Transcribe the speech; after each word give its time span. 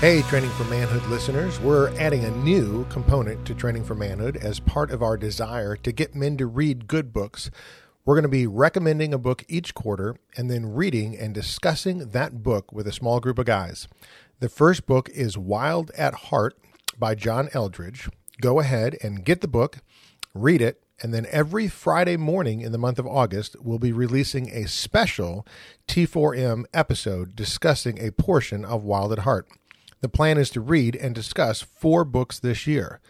Hey, 0.00 0.22
Training 0.22 0.48
for 0.52 0.64
Manhood 0.64 1.04
listeners, 1.10 1.60
we're 1.60 1.94
adding 1.98 2.24
a 2.24 2.30
new 2.30 2.86
component 2.86 3.46
to 3.46 3.54
Training 3.54 3.84
for 3.84 3.94
Manhood 3.94 4.38
as 4.38 4.58
part 4.58 4.90
of 4.90 5.02
our 5.02 5.18
desire 5.18 5.76
to 5.76 5.92
get 5.92 6.14
men 6.14 6.38
to 6.38 6.46
read 6.46 6.86
good 6.86 7.12
books. 7.12 7.50
We're 8.06 8.14
going 8.14 8.22
to 8.22 8.30
be 8.30 8.46
recommending 8.46 9.12
a 9.12 9.18
book 9.18 9.44
each 9.46 9.74
quarter 9.74 10.16
and 10.38 10.50
then 10.50 10.72
reading 10.72 11.18
and 11.18 11.34
discussing 11.34 12.12
that 12.12 12.42
book 12.42 12.72
with 12.72 12.86
a 12.86 12.92
small 12.92 13.20
group 13.20 13.38
of 13.38 13.44
guys. 13.44 13.88
The 14.38 14.48
first 14.48 14.86
book 14.86 15.10
is 15.10 15.36
Wild 15.36 15.90
at 15.90 16.14
Heart 16.14 16.56
by 16.98 17.14
John 17.14 17.48
Eldredge. 17.48 18.08
Go 18.40 18.58
ahead 18.58 18.96
and 19.02 19.22
get 19.22 19.42
the 19.42 19.48
book, 19.48 19.80
read 20.32 20.62
it, 20.62 20.82
and 21.02 21.12
then 21.12 21.26
every 21.30 21.68
Friday 21.68 22.16
morning 22.16 22.62
in 22.62 22.72
the 22.72 22.78
month 22.78 22.98
of 22.98 23.06
August, 23.06 23.54
we'll 23.60 23.78
be 23.78 23.92
releasing 23.92 24.48
a 24.48 24.66
special 24.66 25.46
T4M 25.88 26.64
episode 26.72 27.36
discussing 27.36 27.98
a 27.98 28.12
portion 28.12 28.64
of 28.64 28.82
Wild 28.82 29.12
at 29.12 29.20
Heart. 29.20 29.46
The 30.00 30.08
plan 30.08 30.38
is 30.38 30.50
to 30.50 30.60
read 30.60 30.96
and 30.96 31.14
discuss 31.14 31.60
four 31.62 32.04
books 32.04 32.38
this 32.38 32.66
year. 32.66 33.00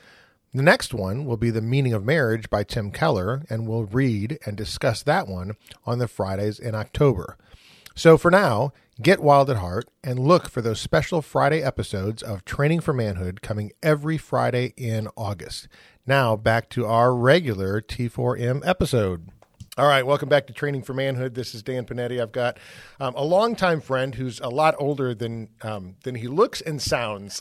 The 0.53 0.63
next 0.63 0.93
one 0.93 1.25
will 1.25 1.37
be 1.37 1.51
The 1.51 1.61
Meaning 1.61 1.93
of 1.93 2.05
Marriage 2.05 2.51
by 2.51 2.65
Tim 2.65 2.91
Keller, 2.91 3.45
and 3.49 3.69
we'll 3.69 3.85
read 3.85 4.39
and 4.45 4.57
discuss 4.57 5.03
that 5.05 5.29
one 5.29 5.53
on 5.87 5.99
the 5.99 6.09
Fridays 6.09 6.59
in 6.59 6.75
October. 6.75 7.37
So 7.95 8.19
for 8.19 8.31
now, 8.31 8.73
get 9.01 9.21
wild 9.21 9.51
at 9.51 9.59
heart 9.59 9.89
and 10.03 10.19
look 10.19 10.49
for 10.49 10.61
those 10.61 10.81
special 10.81 11.23
Friday 11.23 11.63
episodes 11.63 12.23
of 12.23 12.45
Training 12.45 12.81
for 12.81 12.93
Manhood 12.93 13.43
coming 13.43 13.71
every 13.83 14.19
Friday 14.19 14.75
in 14.77 15.07
August. 15.17 15.69
Now 16.07 16.35
back 16.35 16.69
to 16.71 16.87
our 16.87 17.15
regular 17.15 17.81
T4M 17.81 18.67
episode. 18.67 19.29
All 19.81 19.87
right, 19.87 20.05
welcome 20.05 20.29
back 20.29 20.47
to 20.49 20.53
Training 20.53 20.83
for 20.83 20.93
Manhood. 20.93 21.35
This 21.35 21.55
is 21.55 21.63
Dan 21.63 21.87
Panetti. 21.87 22.21
I've 22.21 22.33
got 22.33 22.59
um, 23.01 23.15
a 23.17 23.25
longtime 23.25 23.81
friend 23.81 24.15
who's 24.15 24.39
a 24.39 24.51
lot 24.51 24.75
older 24.79 25.15
than 25.15 25.49
um, 25.63 25.97
than 26.03 26.17
he 26.17 26.29
looks 26.29 26.61
and 26.61 26.83
sounds. 26.83 27.41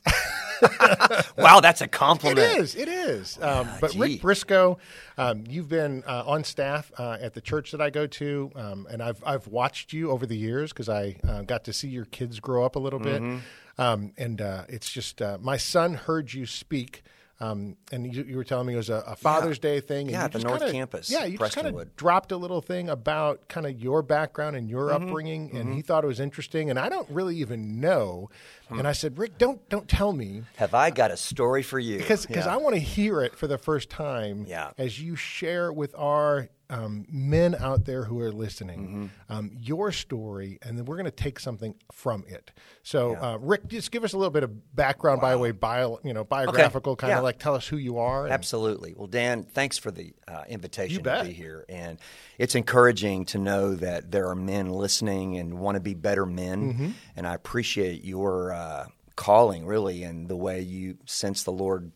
wow, 1.38 1.60
that's 1.60 1.82
a 1.82 1.88
compliment. 1.90 2.40
It 2.40 2.60
is. 2.62 2.76
It 2.76 2.88
is. 2.88 3.38
Um, 3.42 3.67
but 3.82 3.92
gee. 3.92 4.00
Rick 4.00 4.22
Briscoe, 4.22 4.78
um, 5.17 5.44
you've 5.50 5.67
been 5.67 6.02
uh, 6.08 6.23
on 6.26 6.45
staff 6.45 6.94
uh, 6.98 7.17
at 7.20 7.34
the 7.34 7.42
church 7.42 7.72
that 7.72 7.82
I 7.82 7.90
go 7.90 8.08
to, 8.08 8.50
um, 8.56 8.88
and 8.90 9.04
I've 9.04 9.22
I've 9.26 9.48
watched 9.48 9.92
you 9.92 10.10
over 10.10 10.26
the 10.26 10.38
years 10.38 10.72
because 10.72 10.88
I 10.88 11.17
uh, 11.28 11.42
got 11.42 11.66
to 11.66 11.73
see 11.73 11.90
your 11.90 12.06
kids 12.06 12.40
grow 12.40 12.64
up 12.64 12.78
a 12.78 12.80
little 12.80 13.00
bit, 13.00 13.22
Mm-hmm. 13.22 13.82
um, 13.82 14.14
and 14.17 14.40
uh, 14.40 14.64
it's 14.70 14.90
just 14.90 15.22
uh, 15.22 15.40
my 15.42 15.58
son 15.58 15.95
heard 15.95 16.34
you 16.34 16.45
speak. 16.45 17.04
Um, 17.42 17.78
and 17.94 18.14
you, 18.14 18.23
you 18.23 18.36
were 18.36 18.44
telling 18.44 18.68
me 18.68 18.73
it 18.73 18.78
was 18.78 18.90
a, 18.90 19.02
a 19.08 19.16
Father's 19.16 19.59
Day 19.59 19.80
thing. 19.80 20.08
And 20.08 20.12
Yeah, 20.12 20.28
the 20.28 20.40
North 20.40 20.59
kinda- 20.59 20.73
Campus, 20.73 21.09
Yeah, 21.09 21.23
you 21.23 21.38
just 21.38 21.56
kind 21.56 21.68
of 21.68 21.95
dropped 21.95 22.34
a 22.34 22.38
little 22.38 22.59
thing 22.62 22.90
about 22.90 23.48
kind 23.48 23.66
of 23.66 23.80
your 23.82 24.02
background 24.02 24.58
and 24.58 24.70
your 24.70 24.90
Mm-hmm. 24.90 25.04
upbringing, 25.08 25.56
and 25.58 25.73
he 25.73 25.82
thought 25.82 26.04
it 26.04 26.08
was 26.08 26.20
interesting. 26.20 26.70
And 26.70 26.78
I 26.78 26.90
don't 26.90 27.10
really 27.10 27.38
even 27.38 27.80
know. 27.80 28.30
Hmm. 28.67 28.80
And 28.80 28.88
I 28.88 28.92
said, 28.92 29.17
Rick, 29.17 29.38
don't 29.38 29.67
don't 29.70 29.88
tell 29.88 30.12
me 30.12 30.44
Have 30.58 30.73
I 30.73 30.90
got 30.90 31.12
a 31.12 31.17
story 31.17 31.64
for 31.64 31.80
you? 31.80 31.98
because 32.00 32.26
because 32.26 32.45
Yeah. 32.45 32.54
I 32.54 32.58
want 32.58 32.76
to 32.76 32.82
hear 32.82 33.22
it 33.22 33.36
for 33.36 33.48
the 33.48 33.58
first 33.58 33.90
time. 33.90 34.45
Yeah. 34.48 34.72
As 34.78 35.00
you 35.02 35.16
share 35.16 35.72
with 35.72 35.95
our 35.98 36.49
um, 36.71 37.05
men 37.09 37.55
out 37.55 37.85
there 37.85 38.03
who 38.03 38.19
are 38.19 38.31
listening 38.31 38.80
Mm-hmm. 38.80 39.33
um, 39.33 39.52
your 39.59 39.91
story, 39.91 40.59
and 40.61 40.77
then 40.77 40.85
we're 40.85 40.95
going 40.97 41.05
to 41.05 41.11
take 41.11 41.39
something 41.39 41.73
from 41.91 42.23
it. 42.27 42.52
So, 42.83 43.15
uh, 43.15 43.37
Rick, 43.41 43.67
just 43.67 43.91
give 43.91 44.03
us 44.03 44.13
a 44.13 44.17
little 44.17 44.30
bit 44.31 44.43
of 44.43 44.75
background 44.75 45.19
by 45.21 45.31
the 45.31 45.37
way 45.39 45.52
bio, 45.52 45.99
you 46.03 46.13
know, 46.13 46.23
biographical, 46.23 46.95
kind 46.95 47.11
of 47.13 47.17
Yeah. 47.17 47.21
like 47.21 47.39
tell 47.39 47.55
us 47.55 47.67
who 47.67 47.77
you 47.77 47.97
are. 47.97 48.25
and- 48.25 48.33
Absolutely. 48.33 48.93
Well, 48.95 49.07
Dan, 49.07 49.43
thanks 49.43 49.77
for 49.77 49.89
the 49.91 50.13
uh, 50.27 50.43
invitation 50.47 51.03
to 51.03 51.23
be 51.23 51.33
here. 51.33 51.65
And 51.67 51.99
it's 52.37 52.53
encouraging 52.55 53.25
to 53.25 53.37
know 53.39 53.73
that 53.75 54.11
there 54.11 54.27
are 54.30 54.36
men 54.36 54.69
listening 54.69 55.37
and 55.37 55.59
want 55.59 55.75
to 55.75 55.81
be 55.81 55.93
better 55.95 56.25
men. 56.25 56.73
Mm-hmm. 56.73 56.89
And 57.15 57.27
I 57.27 57.33
appreciate 57.33 58.03
your 58.03 58.53
uh, 58.53 58.86
calling, 59.15 59.65
really, 59.65 60.03
and 60.03 60.27
the 60.27 60.37
way 60.37 60.61
you 60.61 60.97
sense 61.05 61.43
the 61.43 61.51
Lord 61.51 61.91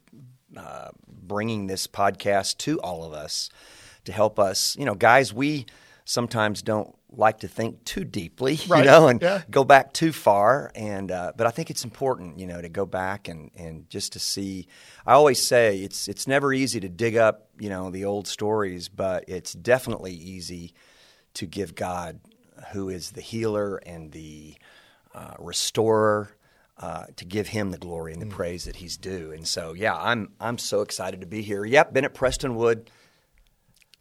uh, 0.58 0.90
bringing 1.08 1.68
this 1.68 1.88
podcast 1.88 2.58
to 2.60 2.80
all 2.82 3.04
of 3.04 3.14
us 3.14 3.50
to 4.06 4.12
help 4.12 4.40
us. 4.40 4.76
You 4.78 4.86
know, 4.86 4.96
guys, 4.96 5.34
we 5.34 5.66
sometimes 6.06 6.62
don't 6.62 6.94
like 7.16 7.40
to 7.40 7.48
think 7.48 7.84
too 7.86 8.04
deeply, 8.04 8.60
Right. 8.68 8.80
you 8.80 8.86
know, 8.86 9.08
and 9.08 9.22
Yeah. 9.22 9.42
go 9.50 9.64
back 9.64 9.94
too 9.94 10.12
far. 10.12 10.72
And 10.76 11.12
uh, 11.12 11.34
but 11.38 11.46
I 11.48 11.52
think 11.52 11.70
it's 11.70 11.84
important, 11.84 12.40
you 12.40 12.48
know, 12.48 12.62
to 12.62 12.70
go 12.70 12.86
back 12.86 13.28
and, 13.28 13.52
and 13.56 13.90
just 13.90 14.14
to 14.14 14.20
see. 14.20 14.68
I 15.06 15.14
always 15.14 15.42
say 15.46 15.78
it's 15.80 16.08
it's 16.08 16.28
never 16.28 16.52
easy 16.54 16.80
to 16.80 16.90
dig 16.90 17.16
up, 17.16 17.50
you 17.60 17.70
know, 17.70 17.90
the 17.92 18.06
old 18.06 18.28
stories, 18.28 18.90
but 18.90 19.26
it's 19.28 19.54
definitely 19.54 20.14
easy 20.14 20.74
to 21.36 21.46
give 21.46 21.76
God, 21.76 22.20
who 22.74 22.90
is 22.90 23.12
the 23.12 23.22
healer 23.22 23.78
and 23.78 24.12
the 24.12 24.56
uh, 25.14 25.36
restorer. 25.40 26.36
Uh, 26.80 27.06
to 27.16 27.24
give 27.24 27.48
him 27.50 27.70
the 27.70 27.78
glory 27.78 28.12
and 28.14 28.22
the 28.22 28.26
praise 28.26 28.66
that 28.66 28.76
he's 28.78 28.98
due, 28.98 29.32
and 29.32 29.48
so 29.48 29.74
yeah, 29.74 29.96
I'm 29.96 30.32
I'm 30.40 30.58
so 30.58 30.82
excited 30.82 31.22
to 31.22 31.28
be 31.28 31.44
here. 31.44 31.64
Yep, 31.64 31.94
been 31.94 32.04
at 32.04 32.16
Prestonwood 32.16 32.88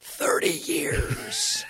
thirty 0.03 0.51
years. 0.51 1.65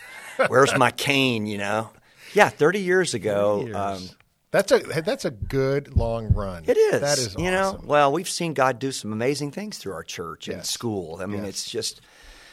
Where's 0.49 0.77
my 0.77 0.91
cane? 0.91 1.47
You 1.47 1.59
know, 1.59 1.91
yeah, 2.35 2.49
thirty 2.49 2.81
years 2.81 3.15
ago. 3.15 3.63
Years. 3.67 3.77
Um, 3.77 4.09
that's 4.51 4.73
a 4.73 4.79
that's 5.03 5.25
a 5.25 5.31
good 5.31 5.97
long 5.97 6.33
run. 6.35 6.65
it 6.67 6.77
is. 6.77 7.01
That 7.01 7.19
is 7.19 7.35
you 7.39 7.51
know. 7.51 7.81
Well, 7.85 8.13
we've 8.13 8.29
seen 8.29 8.55
God 8.55 8.79
do 8.79 8.93
some 8.93 9.13
amazing 9.13 9.51
things 9.53 9.79
through 9.79 9.93
our 9.95 10.03
church 10.05 10.49
and 10.49 10.59
Yes. 10.59 10.71
school. 10.71 11.19
I 11.23 11.27
mean, 11.27 11.41
Yes. 11.45 11.49
it's 11.51 11.71
just 11.71 12.01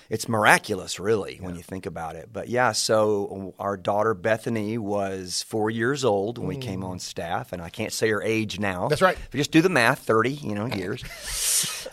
it's 0.09 0.27
miraculous, 0.27 0.99
really, 0.99 1.37
when 1.39 1.55
you 1.55 1.61
think 1.61 1.85
about 1.85 2.15
it. 2.15 2.29
But 2.33 2.49
yeah, 2.49 2.71
so 2.71 3.53
our 3.59 3.77
daughter 3.77 4.15
Bethany 4.15 4.77
was 4.77 5.43
four 5.43 5.69
years 5.69 6.03
old 6.03 6.39
when 6.39 6.47
we 6.47 6.57
came 6.57 6.83
on 6.83 6.97
staff, 6.97 7.53
and 7.53 7.61
I 7.61 7.69
can't 7.69 7.93
say 7.93 8.09
her 8.09 8.21
age 8.21 8.59
now. 8.59 8.85
Mm. 8.85 8.89
That's 8.89 9.01
right. 9.03 9.15
If 9.15 9.33
you 9.33 9.39
just 9.39 9.51
do 9.51 9.61
the 9.61 9.69
math, 9.69 9.99
thirty, 9.99 10.31
you 10.31 10.55
know, 10.55 10.65
years. 10.65 11.03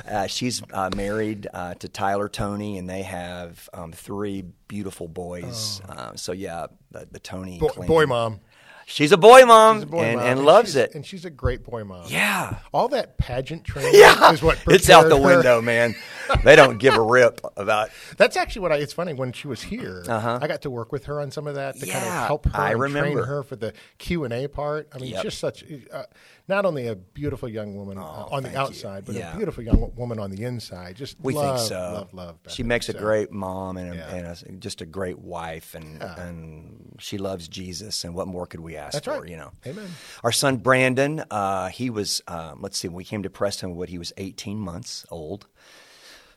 uh, 0.11 0.27
she's 0.29 0.63
uh, 0.73 0.91
married 0.97 1.47
uh, 1.53 1.75
to 1.75 1.89
Tyler 1.89 2.29
Tony, 2.31 2.79
and 2.79 2.89
they 2.89 3.03
have 3.03 3.69
um, 3.75 3.93
three 3.93 4.45
beautiful 4.67 5.09
boys. 5.09 5.83
Uh, 5.87 6.17
so 6.17 6.33
yeah, 6.33 6.67
the, 6.93 7.07
the 7.11 7.19
Tony 7.19 7.61
boy 7.87 8.07
mom. 8.07 8.41
She's 8.89 9.11
a 9.11 9.17
boy 9.17 9.45
mom, 9.45 9.83
a 9.83 9.87
boy 9.87 10.03
and, 10.05 10.17
mom, 10.19 10.27
and 10.27 10.45
loves 10.45 10.77
it. 10.77 10.95
and 10.95 11.05
she's 11.05 11.25
a 11.25 11.31
great 11.31 11.65
boy 11.65 11.83
mom. 11.83 12.05
yeah. 12.07 12.59
all 12.73 12.87
that 12.89 13.19
pageant 13.19 13.65
training 13.65 13.91
Yeah, 13.95 14.31
is 14.31 14.43
what 14.43 14.63
it's 14.69 14.89
out 14.89 15.09
the 15.09 15.17
her. 15.19 15.27
window, 15.27 15.61
man. 15.61 15.97
They 16.45 16.55
don't 16.55 16.79
give 16.79 16.95
a 16.95 17.01
rip 17.03 17.41
about. 17.57 17.91
That's 18.17 18.37
actually 18.37 18.63
what 18.63 18.71
I. 18.73 18.77
It's 18.77 18.93
funny 18.93 19.13
when 19.13 19.33
she 19.33 19.49
was 19.49 19.61
here. 19.63 20.05
I 20.09 20.47
got 20.47 20.63
to 20.63 20.71
work 20.71 20.93
with 20.93 21.07
her 21.07 21.21
on 21.21 21.33
some 21.33 21.49
of 21.49 21.57
that 21.57 21.77
to 21.81 21.87
kind 21.87 22.05
of 22.05 22.11
Uh-huh. 22.13 22.27
Help 22.27 22.45
her 22.47 22.53
I 22.55 22.71
and 22.71 22.79
train 22.79 22.93
remember. 22.95 23.25
her 23.25 23.43
for 23.43 23.57
the 23.57 23.73
Q 23.99 24.23
and 24.23 24.33
A 24.33 24.47
part. 24.49 24.89
I 24.95 24.99
mean, 24.99 25.11
Yep. 25.13 25.23
just 25.25 25.39
such 25.39 25.65
uh, 25.93 26.05
not 26.49 26.65
only 26.65 26.87
a 26.87 26.95
beautiful 26.95 27.49
young 27.49 27.75
woman 27.77 27.99
uh, 27.99 28.03
on 28.03 28.43
the 28.43 28.49
thank 28.51 28.55
you. 28.55 28.61
outside, 28.61 29.05
but 29.05 29.15
Yeah. 29.15 29.33
a 29.35 29.37
beautiful 29.37 29.63
young 29.65 29.93
woman 29.97 30.19
on 30.19 30.31
the 30.31 30.43
inside. 30.45 30.97
Just 30.97 31.17
We 31.21 31.35
love, 31.35 31.59
think 31.59 31.69
so. 31.69 31.75
Love, 31.93 32.15
love. 32.15 32.37
She 32.45 32.63
Bethany. 32.63 32.69
makes 32.69 32.89
a 32.89 32.93
great 32.95 33.33
mom 33.33 33.77
and, 33.77 33.93
a, 33.93 33.97
Yeah. 33.97 34.15
and 34.15 34.27
a, 34.27 34.53
just 34.61 34.81
a 34.81 34.87
great 34.87 35.19
wife, 35.19 35.75
and 35.75 36.03
and 36.03 36.97
she 37.01 37.19
loves 37.19 37.49
Jesus. 37.49 38.05
And 38.05 38.15
what 38.15 38.29
more 38.29 38.47
could 38.47 38.61
we 38.61 38.77
ask 38.77 38.93
That's 38.93 39.07
for? 39.07 39.21
right. 39.21 39.29
You 39.31 39.37
know. 39.37 39.51
Amen. 39.67 39.89
Our 40.23 40.33
son 40.33 40.59
Brandon, 40.59 41.25
uh, 41.31 41.69
he 41.69 41.91
was. 41.91 42.23
Um, 42.29 42.61
let's 42.63 42.79
see. 42.79 42.89
When 42.89 42.97
we 42.97 43.05
came 43.05 43.23
to 43.23 43.31
Preston, 43.31 43.75
what 43.77 43.89
he 43.89 43.99
was 43.99 44.13
18 44.17 44.59
months 44.59 45.05
old. 45.11 45.47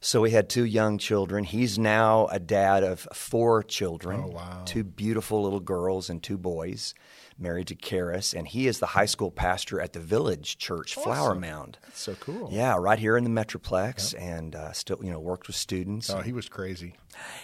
So 0.02 0.22
we 0.22 0.32
had 0.32 0.48
two 0.50 0.64
young 0.64 0.98
children. 0.98 1.44
He's 1.44 1.78
now 1.78 2.28
a 2.28 2.40
dad 2.40 2.84
of 2.84 3.02
four 3.14 3.64
children. 3.64 4.22
Oh, 4.26 4.28
wow. 4.30 4.64
Two 4.66 4.84
beautiful 4.84 5.44
little 5.44 5.60
girls 5.60 6.10
and 6.10 6.24
two 6.24 6.38
boys, 6.38 6.94
married 7.38 7.68
to 7.68 7.76
Karis, 7.76 8.34
and 8.34 8.48
he 8.48 8.68
is 8.68 8.80
the 8.80 8.86
high 8.86 9.06
school 9.06 9.30
pastor 9.30 9.82
at 9.82 9.92
the 9.92 10.00
Village 10.00 10.58
Church 10.58 10.96
Flower 10.96 11.36
Mound. 11.36 11.78
That's 11.84 12.00
so 12.00 12.16
cool. 12.16 12.50
Yeah, 12.50 12.78
right 12.80 12.98
here 12.98 13.18
in 13.18 13.26
the 13.26 13.30
Metroplex, 13.30 14.18
and 14.18 14.56
uh, 14.56 14.72
still, 14.72 15.00
you 15.04 15.12
know, 15.12 15.20
worked 15.20 15.48
with 15.48 15.58
students. 15.58 16.10
Oh, 16.10 16.22
he 16.22 16.32
was 16.32 16.48
crazy. 16.48 16.96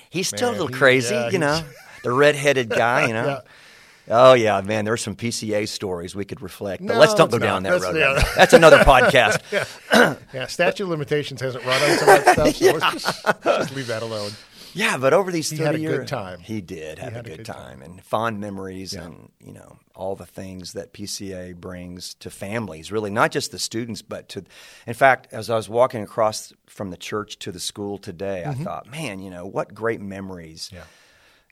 he's 0.09 0.29
still 0.29 0.51
man, 0.51 0.59
a 0.59 0.61
little 0.63 0.67
he- 0.73 0.79
crazy, 0.79 1.13
yeah, 1.13 1.29
you 1.31 1.39
know, 1.39 1.61
the 2.03 2.11
redheaded 2.13 2.69
guy, 2.69 3.07
you 3.07 3.13
know. 3.19 3.25
Yeah. 3.27 3.39
Oh 4.07 4.33
yeah, 4.33 4.61
man. 4.61 4.85
There's 4.85 5.01
some 5.01 5.15
PCA 5.15 5.67
stories 5.67 6.15
we 6.15 6.25
could 6.25 6.41
reflect, 6.41 6.85
but 6.85 6.93
No, 6.93 6.99
let's 6.99 7.13
don't 7.15 7.31
go 7.31 7.39
down 7.39 7.63
not. 7.63 7.69
that 7.69 7.81
That's- 7.81 7.93
road. 7.93 7.99
yeah. 7.99 8.13
right. 8.15 8.35
That's 8.35 8.53
another 8.53 8.77
podcast. 8.83 10.17
Yeah, 10.33 10.47
statute 10.47 10.83
of 10.83 10.89
limitations 10.89 11.41
hasn't 11.41 11.65
run 11.65 11.81
on 11.81 11.97
some 11.97 12.09
of 12.09 12.25
that 12.25 12.33
stuff, 12.33 12.55
so 12.55 12.65
let's 12.77 13.03
just, 13.03 13.43
just 13.43 13.75
leave 13.75 13.87
that 13.87 14.03
alone. 14.03 14.31
Yeah, 14.73 14.97
but 14.97 15.13
over 15.13 15.31
these 15.31 15.49
He 15.49 15.55
30 15.55 15.65
had 15.65 15.75
a 15.75 15.79
years, 15.79 15.97
good 15.99 16.07
time. 16.09 16.39
He 16.41 16.59
did 16.59 16.99
have 16.99 17.13
had 17.13 17.25
a 17.27 17.37
good, 17.37 17.45
time. 17.45 17.81
and 17.81 18.03
fond 18.03 18.41
memories 18.41 18.93
and, 18.93 19.31
you 19.39 19.53
know, 19.53 19.77
all 19.95 20.15
the 20.17 20.25
things 20.25 20.73
that 20.73 20.91
PCA 20.91 21.55
brings 21.55 22.13
to 22.15 22.29
families, 22.29 22.91
really, 22.91 23.09
not 23.09 23.31
just 23.31 23.53
the 23.53 23.59
students, 23.59 24.01
but 24.01 24.27
to, 24.29 24.43
in 24.85 24.93
fact, 24.93 25.29
as 25.31 25.49
I 25.49 25.55
was 25.55 25.69
walking 25.69 26.03
across 26.03 26.51
from 26.67 26.89
the 26.89 26.97
church 26.97 27.39
to 27.39 27.53
the 27.53 27.59
school 27.61 27.97
today, 27.97 28.43
I 28.45 28.53
thought, 28.53 28.91
man, 28.91 29.19
you 29.19 29.29
know, 29.29 29.45
what 29.45 29.73
great 29.73 30.01
memories 30.01 30.67
Mm-hmm. 30.67 30.75
Yeah. 30.75 30.83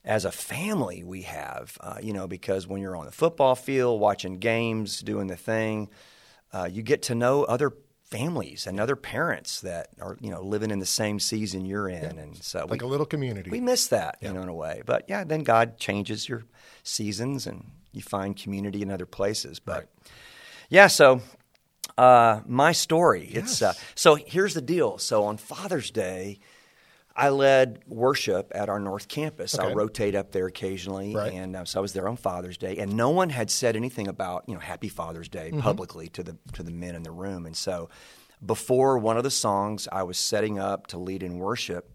As 0.06 0.26
a 0.26 0.32
family 0.32 1.04
we 1.04 1.22
have, 1.24 1.78
uh, 1.80 1.98
you 2.02 2.14
know, 2.14 2.28
because 2.28 2.68
when 2.68 2.82
you're 2.82 2.96
on 2.96 3.06
the 3.06 3.12
football 3.12 3.56
field, 3.56 4.00
watching 4.02 4.38
games, 4.38 5.00
doing 5.00 5.28
the 5.28 5.38
thing, 5.38 5.90
uh, 6.52 6.68
you 6.72 6.82
get 6.82 7.04
to 7.04 7.16
know 7.16 7.44
other 7.44 7.72
families 8.04 8.68
and 8.68 8.80
other 8.80 8.96
parents 8.96 9.62
that 9.62 9.88
are, 10.00 10.18
you 10.20 10.30
know, 10.30 10.42
living 10.42 10.70
in 10.72 10.80
the 10.80 10.86
same 10.86 11.20
season 11.20 11.66
you're 11.66 11.90
in. 11.90 12.20
And 12.20 12.38
so 12.44 12.68
Like 12.70 12.82
we, 12.82 12.86
a 12.86 12.90
little 12.90 13.06
community. 13.08 13.50
we 13.50 13.60
miss 13.60 13.88
that, 13.88 14.18
you 14.22 14.32
know, 14.32 14.42
in 14.42 14.50
a 14.50 14.54
way. 14.54 14.84
But 14.86 15.06
yeah, 15.08 15.24
then 15.24 15.42
God 15.42 15.78
changes 15.78 16.30
your 16.30 16.44
seasons 16.84 17.48
and 17.48 17.72
you 17.92 18.02
find 18.02 18.36
community 18.36 18.82
in 18.82 18.92
other 18.92 19.06
places. 19.08 19.60
But 19.60 19.88
yeah, 20.70 20.88
so 20.88 21.22
uh, 21.98 22.42
my 22.46 22.72
story. 22.72 23.30
It's 23.32 23.62
uh, 23.62 23.74
so 23.96 24.16
here's 24.16 24.54
the 24.54 24.62
deal. 24.62 24.98
So 24.98 25.24
on 25.24 25.38
Father's 25.38 25.90
Day, 25.90 26.40
I 27.16 27.30
led 27.30 27.84
worship 27.88 28.52
at 28.56 28.70
our 28.70 28.80
North 28.80 29.08
Campus. 29.08 29.58
I 29.58 29.72
rotate 29.74 30.16
up 30.16 30.32
there 30.32 30.48
occasionally, 30.48 31.16
Right. 31.16 31.34
and 31.34 31.56
uh, 31.56 31.66
so 31.66 31.80
I 31.80 31.82
was 31.82 31.94
there 31.94 32.08
on 32.08 32.18
Father's 32.18 32.58
Day, 32.58 32.78
and 32.78 32.94
no 32.98 33.12
one 33.12 33.30
had 33.30 33.52
said 33.52 33.76
anything 33.76 34.08
about 34.08 34.46
you 34.48 34.54
know 34.56 34.60
Happy 34.60 34.90
Father's 34.90 35.30
Day 35.30 35.50
Mm-hmm. 35.52 35.60
publicly 35.62 36.08
to 36.10 36.24
the 36.24 36.38
to 36.54 36.64
the 36.64 36.72
men 36.72 36.96
in 36.96 37.04
the 37.04 37.12
room, 37.12 37.46
and 37.46 37.56
so 37.56 37.90
before 38.44 38.98
one 38.98 39.18
of 39.18 39.24
the 39.24 39.32
songs 39.32 39.88
I 39.92 40.04
was 40.04 40.18
setting 40.18 40.58
up 40.60 40.88
to 40.88 40.98
lead 40.98 41.24
in 41.24 41.38
worship. 41.38 41.90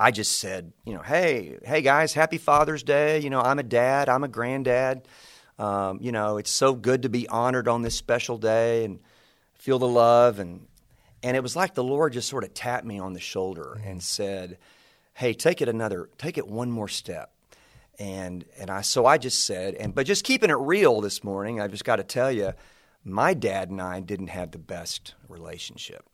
I 0.00 0.12
just 0.12 0.38
said, 0.38 0.72
you 0.86 0.94
know, 0.94 1.02
hey, 1.02 1.58
hey 1.64 1.82
guys, 1.82 2.14
happy 2.14 2.38
Father's 2.38 2.84
Day. 2.84 3.18
You 3.18 3.30
know, 3.30 3.40
I'm 3.40 3.58
a 3.58 3.64
dad, 3.64 4.08
I'm 4.08 4.22
a 4.22 4.28
granddad. 4.28 5.08
Um, 5.58 5.98
you 6.00 6.12
know, 6.12 6.36
it's 6.36 6.52
so 6.52 6.72
good 6.72 7.02
to 7.02 7.08
be 7.08 7.26
honored 7.28 7.66
on 7.66 7.82
this 7.82 7.96
special 7.96 8.38
day 8.38 8.84
and 8.84 9.00
feel 9.54 9.80
the 9.80 9.88
love 9.88 10.38
and 10.38 10.67
and 11.22 11.36
it 11.36 11.42
was 11.42 11.56
like 11.56 11.74
the 11.74 11.84
Lord 11.84 12.12
just 12.12 12.28
sort 12.28 12.44
of 12.44 12.54
tapped 12.54 12.84
me 12.84 12.98
on 12.98 13.12
the 13.12 13.20
shoulder 13.20 13.76
mm-hmm. 13.78 13.88
and 13.88 14.02
said, 14.02 14.58
"Hey, 15.14 15.34
take 15.34 15.60
it 15.60 15.68
another, 15.68 16.08
take 16.18 16.38
it 16.38 16.46
one 16.46 16.70
more 16.70 16.88
step." 16.88 17.32
And 17.98 18.44
and 18.58 18.70
I 18.70 18.82
so 18.82 19.06
I 19.06 19.18
just 19.18 19.44
said, 19.44 19.74
and 19.74 19.94
but 19.94 20.06
just 20.06 20.24
keeping 20.24 20.50
it 20.50 20.58
real 20.58 21.00
this 21.00 21.24
morning, 21.24 21.60
I've 21.60 21.70
just 21.70 21.84
got 21.84 21.96
to 21.96 22.04
tell 22.04 22.30
you, 22.30 22.52
my 23.04 23.34
dad 23.34 23.70
and 23.70 23.80
I 23.80 24.00
didn't 24.00 24.28
have 24.28 24.52
the 24.52 24.58
best 24.58 25.14
relationship. 25.28 26.04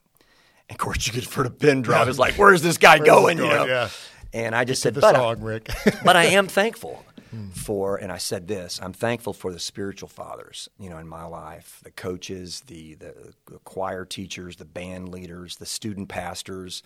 And 0.69 0.77
of 0.77 0.79
course, 0.79 1.07
you 1.07 1.13
get 1.13 1.25
for 1.25 1.45
the 1.45 1.51
pin 1.51 1.83
drop. 1.83 2.09
It's 2.09 2.19
like, 2.19 2.35
where's 2.39 2.63
this 2.63 2.79
guy 2.79 2.97
Where's 2.99 3.09
going? 3.09 3.37
this 3.37 3.47
You 3.47 3.53
know. 3.53 3.67
Yeah. 3.67 3.89
And 4.33 4.55
I 4.55 4.65
just 4.65 4.83
said, 4.83 4.95
the 4.95 5.01
but 5.01 5.15
I- 5.15 5.19
song, 5.19 5.43
Rick. 5.43 5.69
but 6.05 6.17
I 6.17 6.25
am 6.39 6.49
thankful 6.49 7.05
for, 7.53 7.97
and 7.97 8.11
I 8.13 8.19
said 8.19 8.49
this: 8.49 8.81
I'm 8.83 8.93
thankful 8.93 9.33
for 9.33 9.53
the 9.53 9.59
spiritual 9.59 10.09
fathers, 10.09 10.69
you 10.79 10.91
know, 10.91 10.99
in 10.99 11.09
my 11.09 11.25
life, 11.25 11.81
the 11.83 11.91
coaches, 11.91 12.63
the 12.67 12.95
the, 12.95 13.15
the 13.51 13.59
choir 13.65 14.05
teachers, 14.05 14.57
the 14.57 14.65
band 14.65 15.09
leaders, 15.09 15.57
the 15.57 15.67
student 15.67 16.09
pastors. 16.09 16.83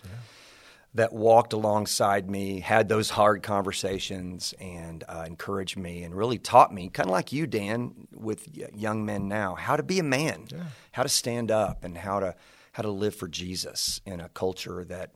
That 0.95 1.13
walked 1.13 1.53
alongside 1.53 2.31
me, 2.31 2.61
had 2.61 2.89
those 2.89 3.11
hard 3.11 3.43
conversations, 3.43 4.55
and 4.59 5.03
uh, 5.07 5.23
encouraged 5.27 5.77
me, 5.77 6.01
and 6.01 6.15
really 6.15 6.39
taught 6.39 6.73
me, 6.73 6.89
kind 6.89 7.07
of 7.07 7.11
like 7.11 7.31
you, 7.31 7.45
Dan, 7.45 8.07
with 8.11 8.47
young 8.73 9.05
men 9.05 9.27
now, 9.27 9.53
how 9.53 9.75
to 9.75 9.83
be 9.83 9.99
a 9.99 10.03
man, 10.03 10.47
how 10.93 11.03
to 11.03 11.09
stand 11.09 11.51
up, 11.51 11.83
and 11.83 11.95
how 11.95 12.19
to 12.19 12.35
how 12.71 12.81
to 12.81 12.89
live 12.89 13.13
for 13.13 13.27
Jesus 13.27 14.01
in 14.03 14.19
a 14.19 14.29
culture 14.29 14.83
that 14.85 15.11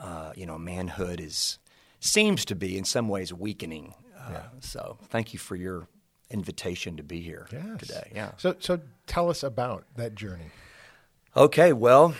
uh, 0.00 0.32
you 0.36 0.46
know, 0.46 0.58
manhood 0.58 1.20
is 1.20 1.58
seems 2.00 2.44
to 2.44 2.54
be 2.54 2.78
in 2.78 2.84
some 2.84 3.08
ways 3.08 3.32
weakening. 3.32 3.94
Uh, 4.18 4.40
So, 4.60 4.98
thank 5.10 5.32
you 5.32 5.38
for 5.38 5.56
your 5.56 5.86
invitation 6.30 6.96
to 6.96 7.02
be 7.02 7.20
here 7.20 7.46
Yes. 7.52 7.78
today. 7.80 8.10
Yeah. 8.14 8.32
So, 8.36 8.54
so 8.58 8.80
tell 9.06 9.30
us 9.30 9.42
about 9.42 9.84
that 9.96 10.14
journey. 10.14 10.50
Okay. 11.36 11.72
Well, 11.72 12.14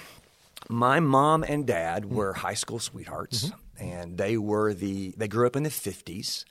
my 0.69 1.00
mom 1.00 1.43
and 1.45 1.67
dad 1.67 2.06
were 2.06 2.33
high 2.35 2.55
school 2.55 2.79
sweethearts, 2.79 3.50
and 3.79 4.17
they 4.19 4.37
were 4.37 4.73
the 4.75 5.12
they 5.17 5.29
grew 5.29 5.47
up 5.47 5.56
in 5.56 5.62
the 5.62 5.71
fifties. 5.71 6.45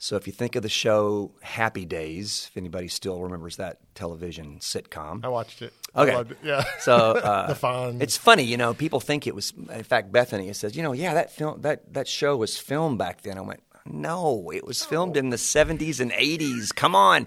So 0.00 0.14
if 0.14 0.28
you 0.28 0.32
think 0.32 0.54
of 0.54 0.62
the 0.62 0.68
show 0.68 1.32
Happy 1.42 1.84
Days, 1.84 2.46
if 2.50 2.56
anybody 2.56 2.86
still 2.86 3.20
remembers 3.20 3.56
that 3.56 3.78
television 3.96 4.58
sitcom, 4.60 5.24
I 5.24 5.28
watched 5.28 5.60
it. 5.60 5.72
Okay. 5.96 6.12
I 6.12 6.14
loved 6.14 6.30
it. 6.32 6.38
Yeah. 6.44 6.62
So 6.80 6.94
uh, 6.96 7.48
The 7.48 7.54
Fonz. 7.54 8.00
It's 8.00 8.16
funny, 8.16 8.44
you 8.44 8.56
know. 8.56 8.74
People 8.74 9.00
think 9.00 9.26
it 9.26 9.34
was. 9.34 9.52
In 9.72 9.82
fact, 9.82 10.12
Bethany 10.12 10.52
says, 10.52 10.76
you 10.76 10.82
know, 10.84 10.92
yeah, 10.92 11.14
that 11.14 11.32
film, 11.32 11.62
that 11.62 11.92
that 11.94 12.06
show 12.06 12.36
was 12.36 12.56
filmed 12.56 12.98
back 12.98 13.22
then. 13.22 13.38
I 13.38 13.40
went, 13.40 13.60
no, 13.90 14.50
it 14.54 14.64
was 14.66 14.84
filmed 14.84 15.16
in 15.16 15.30
the 15.30 15.36
'70s 15.36 16.00
and 16.00 16.12
'80s. 16.12 16.74
Come 16.74 16.94
on, 16.94 17.26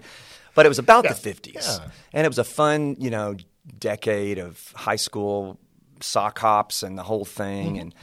but 0.54 0.66
it 0.66 0.68
was 0.68 0.78
about 0.78 1.02
the 1.04 1.10
'50s, 1.10 1.54
yeah. 1.54 1.88
and 2.12 2.24
it 2.24 2.28
was 2.28 2.38
a 2.38 2.44
fun, 2.44 2.96
you 2.98 3.10
know, 3.10 3.36
decade 3.78 4.38
of 4.38 4.72
high 4.74 4.96
school 4.96 5.58
sock 6.00 6.38
hops 6.38 6.82
and 6.82 6.96
the 6.98 7.02
whole 7.04 7.24
thing, 7.24 7.66
Mm-hmm. 7.74 7.80
and. 7.80 7.94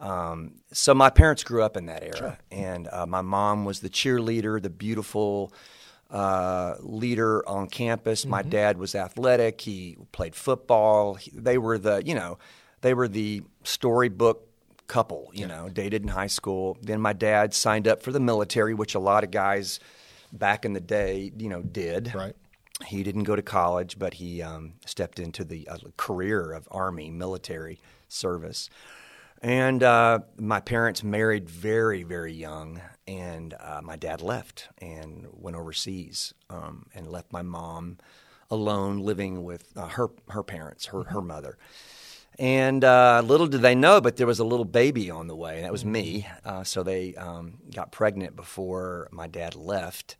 Um, 0.00 0.52
so 0.72 0.94
my 0.94 1.10
parents 1.10 1.42
grew 1.42 1.64
up 1.64 1.76
in 1.76 1.86
that 1.86 2.04
era, 2.04 2.38
and 2.52 2.86
uh, 2.92 3.04
my 3.04 3.20
mom 3.20 3.64
was 3.64 3.80
the 3.80 3.88
cheerleader, 3.90 4.62
the 4.62 4.70
beautiful 4.70 5.52
uh, 6.08 6.76
leader 6.78 7.42
on 7.48 7.66
campus. 7.68 8.24
My 8.24 8.42
Mm-hmm. 8.42 8.50
dad 8.50 8.78
was 8.78 8.94
athletic. 8.94 9.60
He 9.60 9.96
played 10.12 10.36
football. 10.36 11.14
He, 11.14 11.32
they 11.34 11.58
were 11.58 11.78
the, 11.78 12.00
you 12.06 12.14
know, 12.14 12.38
they 12.80 12.94
were 12.94 13.08
the 13.08 13.42
storybook 13.64 14.47
couple, 14.88 15.30
you 15.32 15.46
know, 15.46 15.68
dated 15.68 16.02
in 16.02 16.08
high 16.08 16.26
school. 16.26 16.76
Then 16.82 17.00
my 17.00 17.12
dad 17.12 17.54
signed 17.54 17.86
up 17.86 18.02
for 18.02 18.10
the 18.10 18.20
military, 18.20 18.74
which 18.74 18.94
a 18.94 18.98
lot 18.98 19.22
of 19.22 19.30
guys 19.30 19.78
back 20.32 20.64
in 20.64 20.72
the 20.72 20.80
day, 20.80 21.30
you 21.36 21.48
know, 21.48 21.62
did. 21.62 22.14
Right. 22.14 22.34
He 22.86 23.02
didn't 23.02 23.24
go 23.24 23.36
to 23.36 23.42
college, 23.42 23.98
but 23.98 24.14
he 24.14 24.42
um, 24.42 24.74
stepped 24.86 25.18
into 25.18 25.44
the 25.44 25.68
uh, 25.68 25.76
career 25.96 26.52
of 26.52 26.66
Army 26.70 27.10
military 27.10 27.78
service. 28.08 28.70
And 29.40 29.82
uh, 29.82 30.20
my 30.36 30.60
parents 30.60 31.04
married 31.04 31.48
very, 31.48 32.02
very 32.02 32.32
young, 32.32 32.80
and 33.06 33.54
uh, 33.54 33.80
my 33.82 33.96
dad 33.96 34.20
left 34.20 34.68
and 34.78 35.26
went 35.32 35.56
overseas 35.56 36.34
um, 36.50 36.86
and 36.94 37.06
left 37.08 37.32
my 37.32 37.42
mom 37.42 37.98
alone 38.50 38.98
living 38.98 39.44
with 39.44 39.72
uh, 39.76 39.86
her 39.86 40.08
her 40.30 40.42
parents, 40.42 40.86
her 40.86 41.04
her 41.04 41.20
mother. 41.20 41.56
And 42.38 42.84
uh, 42.84 43.22
little 43.24 43.48
did 43.48 43.62
they 43.62 43.74
know, 43.74 44.00
but 44.00 44.16
there 44.16 44.26
was 44.26 44.38
a 44.38 44.44
little 44.44 44.64
baby 44.64 45.10
on 45.10 45.26
the 45.26 45.34
way, 45.34 45.56
and 45.56 45.64
that 45.64 45.72
was 45.72 45.84
me. 45.84 46.26
Uh, 46.44 46.62
so 46.62 46.84
they 46.84 47.14
um, 47.16 47.58
got 47.74 47.90
pregnant 47.90 48.36
before 48.36 49.08
my 49.10 49.26
dad 49.26 49.56
left. 49.56 50.16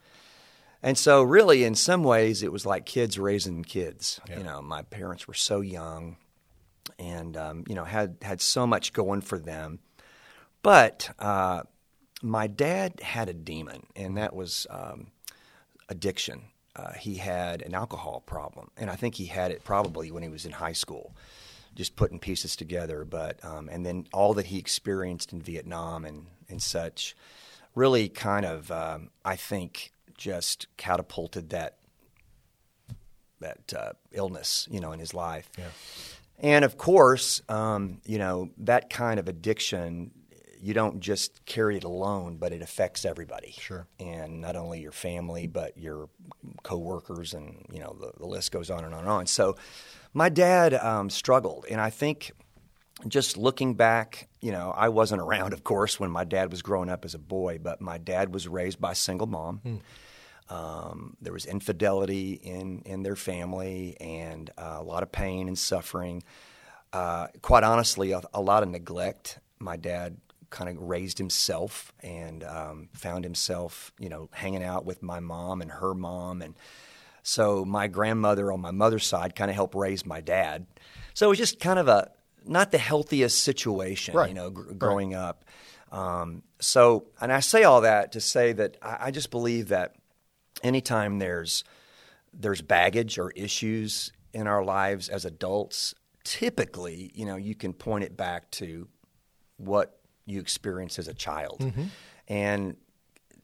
And 0.82 0.98
so, 0.98 1.22
really, 1.22 1.64
in 1.64 1.74
some 1.74 2.02
ways, 2.02 2.42
it 2.42 2.52
was 2.52 2.66
like 2.66 2.86
kids 2.86 3.18
raising 3.18 3.62
kids. 3.64 4.20
You 4.36 4.44
know, 4.44 4.62
my 4.62 4.82
parents 4.82 5.26
were 5.28 5.34
so 5.34 5.60
young, 5.60 6.16
and 6.98 7.36
um, 7.36 7.64
you 7.68 7.74
know 7.74 7.84
had 7.84 8.16
had 8.22 8.40
so 8.40 8.66
much 8.66 8.92
going 8.92 9.20
for 9.20 9.38
them. 9.38 9.80
But 10.62 11.10
uh, 11.18 11.62
my 12.22 12.46
dad 12.46 13.00
had 13.00 13.28
a 13.28 13.34
demon, 13.34 13.86
and 13.96 14.16
that 14.16 14.34
was 14.34 14.66
um, 14.70 15.08
addiction. 15.88 16.44
Uh, 16.74 16.92
he 16.92 17.16
had 17.16 17.62
an 17.62 17.74
alcohol 17.74 18.22
problem, 18.24 18.70
and 18.76 18.88
I 18.90 18.96
think 18.96 19.16
he 19.16 19.26
had 19.26 19.50
it 19.50 19.64
probably 19.64 20.10
when 20.10 20.22
he 20.22 20.28
was 20.28 20.46
in 20.46 20.52
high 20.52 20.72
school, 20.72 21.16
just 21.78 21.94
putting 21.94 22.18
pieces 22.18 22.56
together. 22.56 23.04
But 23.04 23.42
um, 23.44 23.70
and 23.70 23.86
then 23.86 24.06
all 24.12 24.34
that 24.34 24.46
he 24.46 24.58
experienced 24.58 25.32
in 25.32 25.40
Vietnam 25.40 26.04
and 26.04 26.26
and 26.50 26.60
such, 26.60 27.16
really 27.74 28.08
kind 28.08 28.44
of 28.44 28.70
um, 28.70 29.10
I 29.24 29.36
think 29.36 29.92
just 30.16 30.66
catapulted 30.76 31.50
that 31.50 31.78
that 33.40 33.72
uh, 33.74 33.92
illness, 34.10 34.66
you 34.70 34.80
know, 34.80 34.92
in 34.92 34.98
his 34.98 35.14
life. 35.14 35.48
And 36.40 36.64
of 36.64 36.76
course, 36.76 37.40
um, 37.48 38.00
you 38.04 38.18
know, 38.18 38.50
that 38.58 38.90
kind 38.90 39.20
of 39.20 39.28
addiction, 39.28 40.10
you 40.60 40.74
don't 40.74 40.98
just 40.98 41.44
carry 41.46 41.76
it 41.76 41.84
alone, 41.84 42.36
but 42.36 42.52
it 42.52 42.62
affects 42.62 43.04
everybody. 43.04 43.54
Sure. 43.58 43.86
And 44.00 44.40
not 44.40 44.56
only 44.56 44.80
your 44.80 44.92
family, 44.92 45.46
but 45.46 45.78
your 45.78 46.08
coworkers, 46.64 47.34
and 47.34 47.64
you 47.72 47.78
know, 47.78 47.96
the, 48.00 48.12
the 48.18 48.26
list 48.26 48.50
goes 48.50 48.70
on 48.70 48.84
and 48.84 48.92
on 48.92 49.00
and 49.00 49.08
on. 49.08 49.26
So, 49.26 49.56
my 50.12 50.28
dad 50.28 50.74
um, 50.74 51.10
struggled, 51.10 51.66
and 51.70 51.80
I 51.80 51.90
think 51.90 52.32
just 53.06 53.36
looking 53.36 53.74
back, 53.74 54.28
you 54.40 54.50
know, 54.50 54.72
I 54.76 54.88
wasn't 54.88 55.22
around, 55.26 55.52
of 55.52 55.64
course, 55.64 56.00
when 56.00 56.10
my 56.10 56.24
dad 56.24 56.50
was 56.50 56.62
growing 56.62 56.88
up 56.88 57.04
as 57.04 57.14
a 57.14 57.18
boy, 57.18 57.58
but 57.62 57.80
my 57.80 57.98
dad 57.98 58.32
was 58.32 58.48
raised 58.48 58.80
by 58.80 58.92
a 58.92 58.96
single 58.96 59.26
mom. 59.26 59.60
Um, 60.50 61.16
there 61.20 61.32
was 61.32 61.44
infidelity 61.44 62.32
in, 62.32 62.80
in 62.86 63.02
their 63.02 63.16
family 63.16 63.96
and 64.00 64.50
uh, 64.56 64.76
a 64.78 64.82
lot 64.82 65.02
of 65.02 65.12
pain 65.12 65.46
and 65.46 65.58
suffering. 65.58 66.22
Uh, 66.92 67.26
quite 67.42 67.64
honestly, 67.64 68.12
a, 68.12 68.22
a 68.32 68.40
lot 68.40 68.62
of 68.62 68.70
neglect. 68.70 69.40
My 69.58 69.76
dad 69.76 70.16
kind 70.48 70.70
of 70.70 70.82
raised 70.82 71.18
himself 71.18 71.92
and 72.00 72.42
um, 72.44 72.88
found 72.94 73.24
himself, 73.24 73.92
you 73.98 74.08
know, 74.08 74.30
hanging 74.32 74.64
out 74.64 74.86
with 74.86 75.02
my 75.02 75.20
mom 75.20 75.60
and 75.60 75.70
her 75.70 75.92
mom. 75.92 76.40
And 76.40 76.54
so 77.28 77.62
my 77.66 77.88
grandmother 77.88 78.50
on 78.50 78.58
my 78.60 78.70
mother's 78.70 79.06
side 79.06 79.36
kind 79.36 79.50
of 79.50 79.54
helped 79.54 79.74
raise 79.74 80.06
my 80.06 80.22
dad. 80.22 80.66
So 81.12 81.26
it 81.26 81.28
was 81.28 81.38
just 81.38 81.60
kind 81.60 81.78
of 81.78 81.86
a 81.86 82.10
not 82.46 82.70
the 82.70 82.78
healthiest 82.78 83.42
situation, 83.42 84.14
Right. 84.14 84.30
you 84.30 84.34
know, 84.34 84.48
gr- 84.48 84.72
growing 84.72 85.14
up. 85.14 85.44
Um, 85.92 86.42
so, 86.58 87.04
and 87.20 87.30
I 87.30 87.40
say 87.40 87.64
all 87.64 87.82
that 87.82 88.12
to 88.12 88.20
say 88.22 88.54
that 88.54 88.78
I, 88.80 88.96
I 89.00 89.10
just 89.10 89.30
believe 89.30 89.68
that 89.68 89.96
anytime 90.62 91.18
there's 91.18 91.64
there's 92.32 92.62
baggage 92.62 93.18
or 93.18 93.30
issues 93.32 94.10
in 94.32 94.46
our 94.46 94.64
lives 94.64 95.10
as 95.10 95.26
adults, 95.26 95.94
typically, 96.24 97.10
you 97.14 97.26
know, 97.26 97.36
you 97.36 97.54
can 97.54 97.74
point 97.74 98.04
it 98.04 98.16
back 98.16 98.50
to 98.52 98.88
what 99.58 99.98
you 100.24 100.40
experienced 100.40 100.98
as 100.98 101.08
a 101.08 101.14
child. 101.14 101.58
Mm-hmm. 101.60 101.84
And 102.28 102.76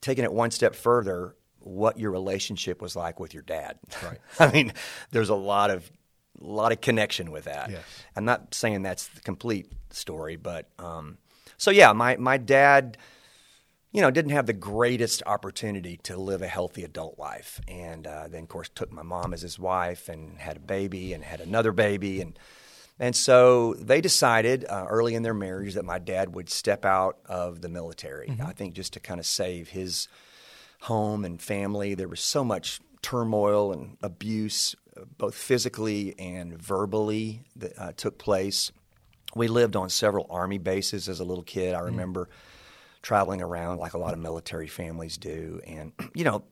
taking 0.00 0.24
it 0.24 0.32
one 0.32 0.50
step 0.50 0.74
further, 0.74 1.34
what 1.64 1.98
your 1.98 2.10
relationship 2.10 2.82
was 2.82 2.94
like 2.94 3.18
with 3.18 3.32
your 3.32 3.42
dad. 3.42 3.78
Right. 4.02 4.18
I 4.38 4.52
mean, 4.52 4.72
there's 5.10 5.30
a 5.30 5.34
lot 5.34 5.70
of 5.70 5.90
a 6.40 6.44
lot 6.44 6.72
of 6.72 6.80
connection 6.80 7.30
with 7.30 7.44
that. 7.44 7.70
Yes. 7.70 7.82
I'm 8.16 8.24
not 8.24 8.54
saying 8.54 8.82
that's 8.82 9.08
the 9.08 9.20
complete 9.20 9.72
story, 9.90 10.36
but 10.36 10.68
um, 10.78 11.18
so 11.56 11.70
yeah, 11.70 11.92
my 11.92 12.16
my 12.16 12.36
dad, 12.36 12.98
you 13.92 14.00
know, 14.00 14.10
didn't 14.10 14.32
have 14.32 14.46
the 14.46 14.52
greatest 14.52 15.22
opportunity 15.26 15.96
to 16.04 16.16
live 16.16 16.42
a 16.42 16.48
healthy 16.48 16.84
adult 16.84 17.18
life, 17.18 17.60
and 17.68 18.06
uh, 18.06 18.28
then 18.28 18.42
of 18.42 18.48
course 18.48 18.68
took 18.68 18.92
my 18.92 19.02
mom 19.02 19.32
as 19.32 19.42
his 19.42 19.58
wife 19.58 20.08
and 20.08 20.38
had 20.38 20.56
a 20.56 20.60
baby 20.60 21.12
and 21.12 21.24
had 21.24 21.40
another 21.40 21.72
baby 21.72 22.20
and. 22.20 22.38
And 22.96 23.16
so 23.16 23.74
they 23.74 24.00
decided 24.00 24.64
uh, 24.70 24.86
early 24.88 25.16
in 25.16 25.24
their 25.24 25.34
marriage 25.34 25.74
that 25.74 25.84
my 25.84 25.98
dad 25.98 26.32
would 26.36 26.48
step 26.48 26.84
out 26.84 27.18
of 27.26 27.60
the 27.60 27.68
military. 27.68 28.28
I 28.40 28.52
think 28.52 28.74
just 28.74 28.92
to 28.92 29.00
kind 29.00 29.18
of 29.18 29.26
save 29.26 29.70
his 29.70 30.06
home 30.84 31.24
and 31.24 31.40
family. 31.40 31.94
There 31.94 32.08
was 32.08 32.20
so 32.20 32.44
much 32.44 32.80
turmoil 33.02 33.72
and 33.72 33.96
abuse, 34.02 34.74
both 35.16 35.34
physically 35.34 36.14
and 36.18 36.60
verbally, 36.60 37.42
that 37.56 37.78
uh, 37.78 37.92
took 37.96 38.18
place. 38.18 38.70
We 39.34 39.48
lived 39.48 39.76
on 39.76 39.88
several 39.88 40.26
army 40.30 40.58
bases 40.58 41.08
as 41.08 41.20
a 41.20 41.24
little 41.24 41.42
kid. 41.42 41.74
I 41.74 41.80
remember 41.80 42.28
traveling 43.02 43.42
around 43.42 43.78
like 43.78 43.94
a 43.94 43.98
lot 43.98 44.12
of 44.12 44.18
military 44.18 44.68
families 44.68 45.16
do. 45.16 45.60
And, 45.66 45.92
you 46.14 46.24
know, 46.24 46.44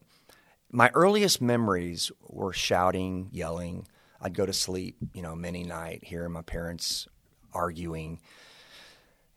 my 0.71 0.91
earliest 0.95 1.41
memories 1.43 2.11
were 2.27 2.53
shouting, 2.53 3.29
yelling. 3.33 3.87
I'd 4.21 4.35
go 4.35 4.47
to 4.47 4.53
sleep, 4.53 4.97
you 5.13 5.21
know, 5.21 5.35
many 5.35 5.63
night 5.63 6.05
hearing 6.05 6.33
my 6.33 6.43
parents 6.43 7.07
arguing. 7.53 8.21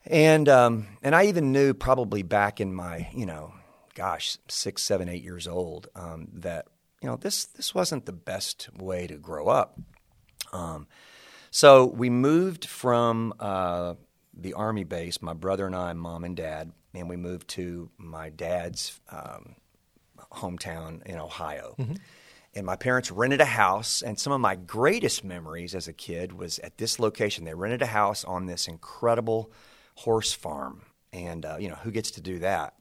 And 0.05 0.47
um, 0.47 0.87
and 1.01 1.15
I 1.15 1.25
even 1.25 1.51
knew 1.51 1.73
probably 1.73 2.21
back 2.21 2.61
in 2.61 2.73
my 2.73 3.09
you 3.11 3.25
know, 3.25 3.53
gosh, 3.95 4.37
six, 4.47 4.83
seven, 4.83 5.09
eight 5.09 5.23
years 5.23 5.47
old, 5.47 5.87
um, 5.95 6.27
that 6.33 6.67
you 7.01 7.09
know 7.09 7.15
this 7.15 7.45
this 7.45 7.73
wasn't 7.73 8.05
the 8.05 8.13
best 8.13 8.69
way 8.77 9.07
to 9.07 9.15
grow 9.15 9.47
up. 9.47 9.79
Um, 10.53 10.87
so 11.49 11.85
we 11.85 12.09
moved 12.09 12.65
from 12.65 13.33
uh, 13.39 13.95
the 14.33 14.53
army 14.53 14.83
base, 14.83 15.21
my 15.21 15.33
brother 15.33 15.65
and 15.65 15.75
I, 15.75 15.93
mom 15.93 16.23
and 16.23 16.35
dad, 16.35 16.71
and 16.93 17.09
we 17.09 17.15
moved 17.15 17.47
to 17.49 17.89
my 17.97 18.29
dad's 18.29 18.99
um, 19.09 19.55
hometown 20.33 21.01
in 21.05 21.17
Ohio. 21.17 21.75
And 22.57 22.65
my 22.65 22.77
parents 22.77 23.11
rented 23.11 23.41
a 23.41 23.45
house, 23.45 24.01
and 24.01 24.17
some 24.17 24.31
of 24.31 24.39
my 24.39 24.55
greatest 24.55 25.25
memories 25.25 25.75
as 25.75 25.89
a 25.89 25.93
kid 25.93 26.31
was 26.31 26.57
at 26.59 26.77
this 26.77 26.99
location. 26.99 27.43
They 27.43 27.53
rented 27.53 27.81
a 27.81 27.87
house 27.87 28.23
on 28.23 28.45
this 28.45 28.67
incredible 28.67 29.51
horse 29.95 30.31
farm, 30.31 30.81
and 31.11 31.45
uh, 31.45 31.57
you 31.59 31.67
know 31.67 31.75
who 31.75 31.91
gets 31.91 32.11
to 32.11 32.21
do 32.21 32.39
that? 32.39 32.73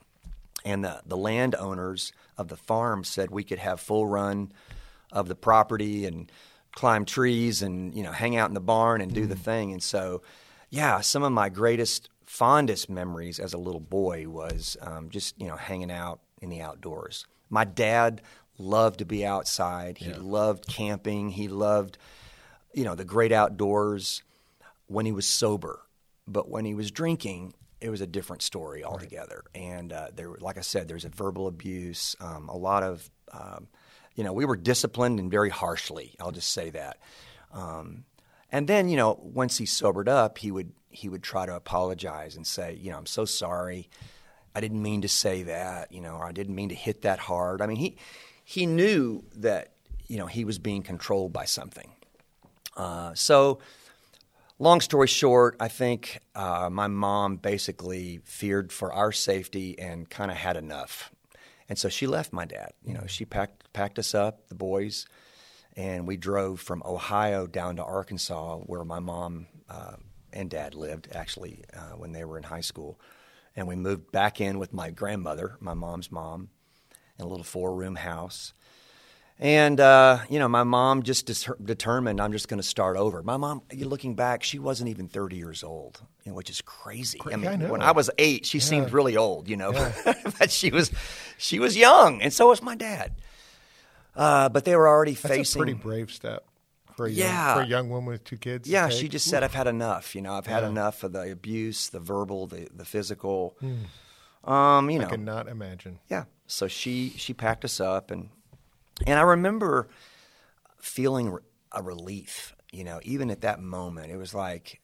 And 0.65 0.85
the 0.85 1.03
the 1.05 1.17
landowners 1.17 2.13
of 2.37 2.49
the 2.49 2.57
farm 2.57 3.05
said 3.05 3.31
we 3.31 3.45
could 3.45 3.59
have 3.59 3.81
full 3.81 4.07
run 4.07 4.53
of 5.13 5.29
the 5.29 5.35
property 5.35 6.07
and 6.07 6.31
climb 6.73 7.05
trees 7.05 7.63
and 7.63 7.95
you 7.95 8.03
know 8.03 8.13
hang 8.13 8.37
out 8.37 8.51
in 8.51 8.55
the 8.55 8.61
barn 8.61 9.01
and 9.01 9.15
do 9.15 9.27
the 9.27 9.37
thing. 9.37 9.73
And 9.73 9.83
so, 9.83 10.23
yeah, 10.71 11.01
some 11.01 11.23
of 11.23 11.33
my 11.33 11.49
greatest, 11.49 12.09
fondest 12.27 12.91
memories 12.91 13.39
as 13.39 13.53
a 13.53 13.59
little 13.59 13.81
boy 13.81 14.29
was 14.29 14.77
um, 14.81 15.11
just 15.11 15.41
you 15.41 15.47
know 15.47 15.57
hanging 15.57 15.91
out 15.91 16.21
in 16.41 16.51
the 16.51 16.61
outdoors. 16.61 17.27
My 17.49 17.65
dad 17.65 18.21
loved 18.59 18.99
to 18.99 19.05
be 19.05 19.25
outside. 19.25 19.99
He 19.99 20.13
loved 20.13 20.67
camping. 20.67 21.31
He 21.31 21.49
loved 21.49 21.99
you 22.73 22.85
know 22.85 22.95
the 22.95 23.05
great 23.05 23.33
outdoors 23.33 24.23
when 24.87 25.07
he 25.07 25.13
was 25.13 25.27
sober. 25.27 25.81
But 26.27 26.49
when 26.49 26.65
he 26.65 26.75
was 26.75 26.91
drinking, 26.91 27.53
it 27.85 27.91
was 27.91 28.01
a 28.01 28.07
different 28.07 28.41
story 28.41 28.83
altogether. 28.83 29.45
And 29.55 29.93
uh, 29.93 30.09
there, 30.17 30.31
like 30.41 30.57
I 30.57 30.63
said, 30.63 30.89
there's 30.89 31.05
a 31.05 31.11
verbal 31.11 31.49
abuse, 31.49 32.17
um, 32.19 32.49
a 32.49 32.57
lot 32.57 32.83
of, 32.83 33.11
um, 33.31 33.69
you 34.15 34.25
know, 34.25 34.33
we 34.33 34.47
were 34.47 34.57
disciplined 34.57 35.21
and 35.21 35.31
very 35.31 35.51
harshly. 35.51 36.17
I'll 36.19 36.33
just 36.33 36.51
say 36.51 36.71
that. 36.71 36.97
Um, 37.53 38.05
and 38.51 38.67
then, 38.67 38.89
you 38.89 38.97
know, 38.97 39.21
once 39.23 39.59
he 39.59 39.67
sobered 39.67 40.09
up, 40.09 40.39
he 40.39 40.51
would 40.51 40.73
he 40.89 41.11
would 41.11 41.23
try 41.23 41.45
to 41.45 41.55
apologize 41.55 42.37
and 42.37 42.47
say, 42.47 42.79
you 42.81 42.91
know, 42.91 42.97
I'm 42.97 43.07
so 43.07 43.27
sorry. 43.27 43.91
I 44.55 44.61
didn't 44.61 44.81
mean 44.81 45.03
to 45.03 45.09
say 45.09 45.43
that, 45.43 45.93
you 45.93 46.01
know, 46.01 46.15
or 46.15 46.25
I 46.25 46.33
didn't 46.33 46.55
mean 46.55 46.71
to 46.71 46.75
hit 46.75 47.03
that 47.03 47.19
hard. 47.19 47.61
I 47.61 47.67
mean, 47.67 47.77
he 47.77 47.99
he 48.45 48.65
knew 48.65 49.25
that 49.37 49.73
you 50.07 50.17
know 50.17 50.27
he 50.27 50.47
was 50.47 50.59
being 50.59 50.83
controlled 50.83 51.35
by 51.35 51.45
something. 51.45 51.91
Uh, 52.79 53.13
so, 53.15 53.59
long 54.59 54.81
story 54.81 55.09
short, 55.09 55.57
I 55.61 55.69
think 55.69 56.21
uh, 56.35 56.69
my 56.71 56.87
mom 56.87 57.37
basically 57.37 58.21
feared 58.25 58.73
for 58.73 58.93
our 58.93 59.13
safety 59.13 59.79
and 59.79 60.09
kind 60.09 60.31
of 60.31 60.37
had 60.37 60.57
enough, 60.57 61.11
and 61.69 61.79
so 61.79 61.89
she 61.89 62.07
left 62.07 62.33
my 62.33 62.45
dad. 62.45 62.73
You 62.85 62.95
know, 62.95 63.05
she 63.07 63.25
packed 63.25 63.73
packed 63.73 63.99
us 63.99 64.15
up, 64.15 64.49
the 64.49 64.55
boys, 64.55 65.07
and 65.77 66.07
we 66.07 66.17
drove 66.17 66.61
from 66.61 66.83
Ohio 66.85 67.47
down 67.47 67.77
to 67.77 67.85
Arkansas, 67.85 68.59
where 68.59 68.85
my 68.85 69.01
mom 69.01 69.47
uh, 69.69 69.97
and 70.33 70.51
dad 70.51 70.75
lived 70.75 71.09
actually 71.13 71.65
uh, 71.75 71.97
when 71.97 72.13
they 72.13 72.25
were 72.25 72.39
in 72.39 72.45
high 72.45 72.61
school, 72.61 73.01
and 73.57 73.67
we 73.67 73.77
moved 73.77 74.13
back 74.13 74.41
in 74.41 74.59
with 74.59 74.73
my 74.73 74.91
grandmother, 74.91 75.57
my 75.61 75.75
mom's 75.75 76.11
mom, 76.11 76.49
in 77.19 77.25
a 77.25 77.29
little 77.29 77.45
four 77.45 77.75
room 77.75 77.97
house. 77.97 78.53
And 79.41 79.81
uh, 79.81 80.19
you 80.31 80.39
know, 80.39 80.47
my 80.49 80.63
mom 80.63 81.03
just 81.03 81.27
dis- 81.27 81.49
determined 81.63 82.21
I'm 82.21 82.31
just 82.33 82.47
going 82.49 82.61
to 82.61 82.67
start 82.67 82.97
over. 82.97 83.23
My 83.23 83.37
mom, 83.37 83.63
you 83.73 83.89
looking 83.89 84.15
back, 84.15 84.45
she 84.45 84.59
wasn't 84.61 84.91
even 84.91 85.09
30 85.09 85.37
years 85.37 85.65
old, 85.65 86.01
you 86.25 86.31
know, 86.31 86.37
which 86.37 86.51
is 86.51 86.63
crazy. 86.63 87.19
I 87.27 87.37
mean, 87.37 87.63
I 87.63 87.71
when 87.71 87.83
I 87.83 87.91
was 87.91 88.11
eight, 88.19 88.47
she 88.47 88.61
seemed 88.61 88.93
really 88.93 89.17
old, 89.17 89.49
you 89.49 89.57
know, 89.57 89.73
but 90.39 90.51
she 90.53 90.71
was 90.71 90.93
she 91.37 91.59
was 91.59 91.77
young, 91.77 92.23
and 92.23 92.33
so 92.33 92.49
was 92.49 92.63
my 92.63 92.77
dad. 92.77 93.13
Uh, 94.15 94.49
but 94.49 94.65
they 94.65 94.77
were 94.77 94.87
already 94.87 95.15
That's 95.15 95.27
facing. 95.35 95.61
a 95.61 95.65
pretty 95.65 95.79
brave 95.81 96.13
step 96.13 96.45
for 96.97 97.07
a 97.07 97.11
young, 97.11 97.29
Yeah. 97.29 97.55
for 97.57 97.63
a 97.63 97.67
young 97.67 97.91
woman 97.91 98.13
with 98.13 98.23
two 98.23 98.37
kids. 98.37 98.69
Yeah, 98.69 98.89
she 98.89 99.09
just 99.09 99.27
said, 99.29 99.43
"I've 99.43 99.53
had 99.55 99.67
enough. 99.67 100.15
You 100.15 100.23
know, 100.23 100.35
I've 100.35 100.47
had 100.47 100.63
enough 100.63 101.03
of 101.03 101.13
the 101.13 101.33
abuse, 101.33 101.89
the 101.89 101.99
verbal, 101.99 102.47
the 102.47 102.69
the 102.73 102.85
physical. 102.85 103.57
Um, 104.45 104.91
you 104.91 105.01
I 105.01 105.05
know, 105.05 105.09
cannot 105.11 105.49
imagine. 105.49 105.99
yeah. 106.09 106.25
So 106.47 106.69
she 106.69 107.11
she 107.17 107.35
packed 107.35 107.65
us 107.65 107.81
up, 107.81 108.13
and 108.13 108.29
and 109.07 109.19
I 109.19 109.23
remember 109.23 109.89
feeling 110.79 111.37
a 111.73 111.83
relief. 111.83 112.55
You 112.73 112.85
know, 112.85 113.01
even 113.03 113.31
at 113.31 113.43
that 113.43 113.61
moment, 113.61 114.11
it 114.11 114.17
was 114.17 114.35
like 114.35 114.81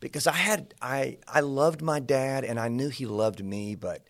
because 0.00 0.26
I 0.26 0.32
had 0.36 0.74
I 0.80 1.18
I 1.26 1.40
loved 1.40 1.82
my 1.82 1.98
dad, 2.00 2.44
and 2.44 2.58
I 2.60 2.68
knew 2.68 2.88
he 2.88 3.06
loved 3.06 3.42
me, 3.44 3.74
but 3.74 4.02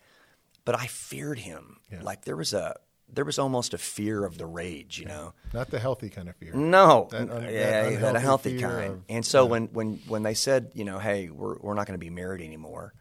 but 0.65 0.75
I 0.79 0.85
feared 0.87 1.39
him. 1.39 1.77
Like 2.01 2.25
there 2.25 2.35
was 2.37 2.53
a 2.53 2.75
there 3.11 3.23
was 3.25 3.39
almost 3.39 3.73
a 3.73 3.77
fear 3.77 4.23
of 4.25 4.37
the 4.37 4.45
rage. 4.45 4.99
You 4.99 5.05
know. 5.05 5.33
Not 5.53 5.69
the 5.71 5.79
healthy 5.79 6.09
kind 6.09 6.27
of 6.29 6.35
fear. 6.35 6.53
No, 6.53 7.07
That 7.09 7.29
un- 7.31 7.43
yeah, 7.43 7.89
that, 7.91 8.15
unhealthy 8.15 8.59
healthy 8.59 8.59
kind. 8.59 8.91
of- 8.93 9.01
and 9.09 9.25
so 9.25 9.45
when, 9.45 9.67
when 9.67 9.99
when 10.07 10.23
they 10.23 10.33
said, 10.33 10.71
you 10.75 10.83
know, 10.83 10.99
hey, 10.99 11.29
we're 11.29 11.57
we're 11.59 11.73
not 11.73 11.87
going 11.87 11.97
to 11.99 12.05
be 12.05 12.09
married 12.11 12.43
anymore, 12.43 12.93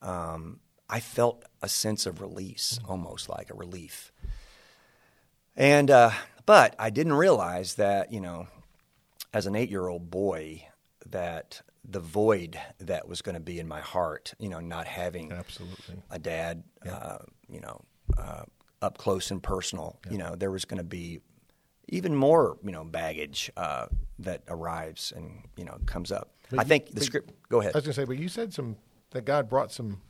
um, 0.00 0.60
I 0.88 1.00
felt 1.00 1.44
a 1.60 1.68
sense 1.68 2.06
of 2.06 2.20
release, 2.20 2.78
Mm. 2.82 2.90
almost 2.90 3.28
like 3.28 3.50
a 3.50 3.54
relief. 3.54 4.11
And 5.56 5.90
uh, 5.90 6.10
but 6.46 6.74
I 6.78 6.90
didn't 6.90 7.14
realize 7.14 7.74
that, 7.74 8.12
you 8.12 8.20
know, 8.20 8.46
as 9.32 9.46
an 9.46 9.54
eight-year-old 9.54 10.10
boy, 10.10 10.66
that 11.10 11.62
the 11.84 12.00
void 12.00 12.58
that 12.78 13.08
was 13.08 13.22
going 13.22 13.34
to 13.34 13.40
be 13.40 13.58
in 13.58 13.66
my 13.66 13.80
heart, 13.80 14.34
you 14.38 14.48
know, 14.48 14.60
not 14.60 14.86
having 14.86 15.32
Absolutely. 15.32 15.96
a 16.10 16.18
dad, 16.18 16.62
uh, 16.88 17.18
you 17.48 17.60
know, 17.60 17.80
uh, 18.16 18.44
up 18.80 18.98
close 18.98 19.30
and 19.30 19.42
personal. 19.42 19.98
You 20.10 20.18
know, 20.18 20.34
there 20.36 20.50
was 20.50 20.64
going 20.64 20.78
to 20.78 20.84
be 20.84 21.20
even 21.88 22.14
more, 22.14 22.56
you 22.64 22.72
know, 22.72 22.84
baggage 22.84 23.50
uh, 23.56 23.86
that 24.20 24.42
arrives 24.48 25.12
and 25.14 25.42
you 25.56 25.64
know 25.64 25.78
comes 25.86 26.12
up. 26.12 26.30
I 26.52 26.62
you- 26.62 26.64
think 26.64 26.94
the 26.94 27.04
script. 27.04 27.32
Go 27.48 27.60
ahead. 27.60 27.74
I 27.74 27.78
was 27.78 27.84
going 27.84 27.94
to 27.94 28.00
say, 28.00 28.04
but 28.04 28.18
you 28.18 28.28
said 28.28 28.52
some 28.54 28.76
that 29.10 29.24
God 29.24 29.48
brought 29.48 29.72
some 29.72 30.00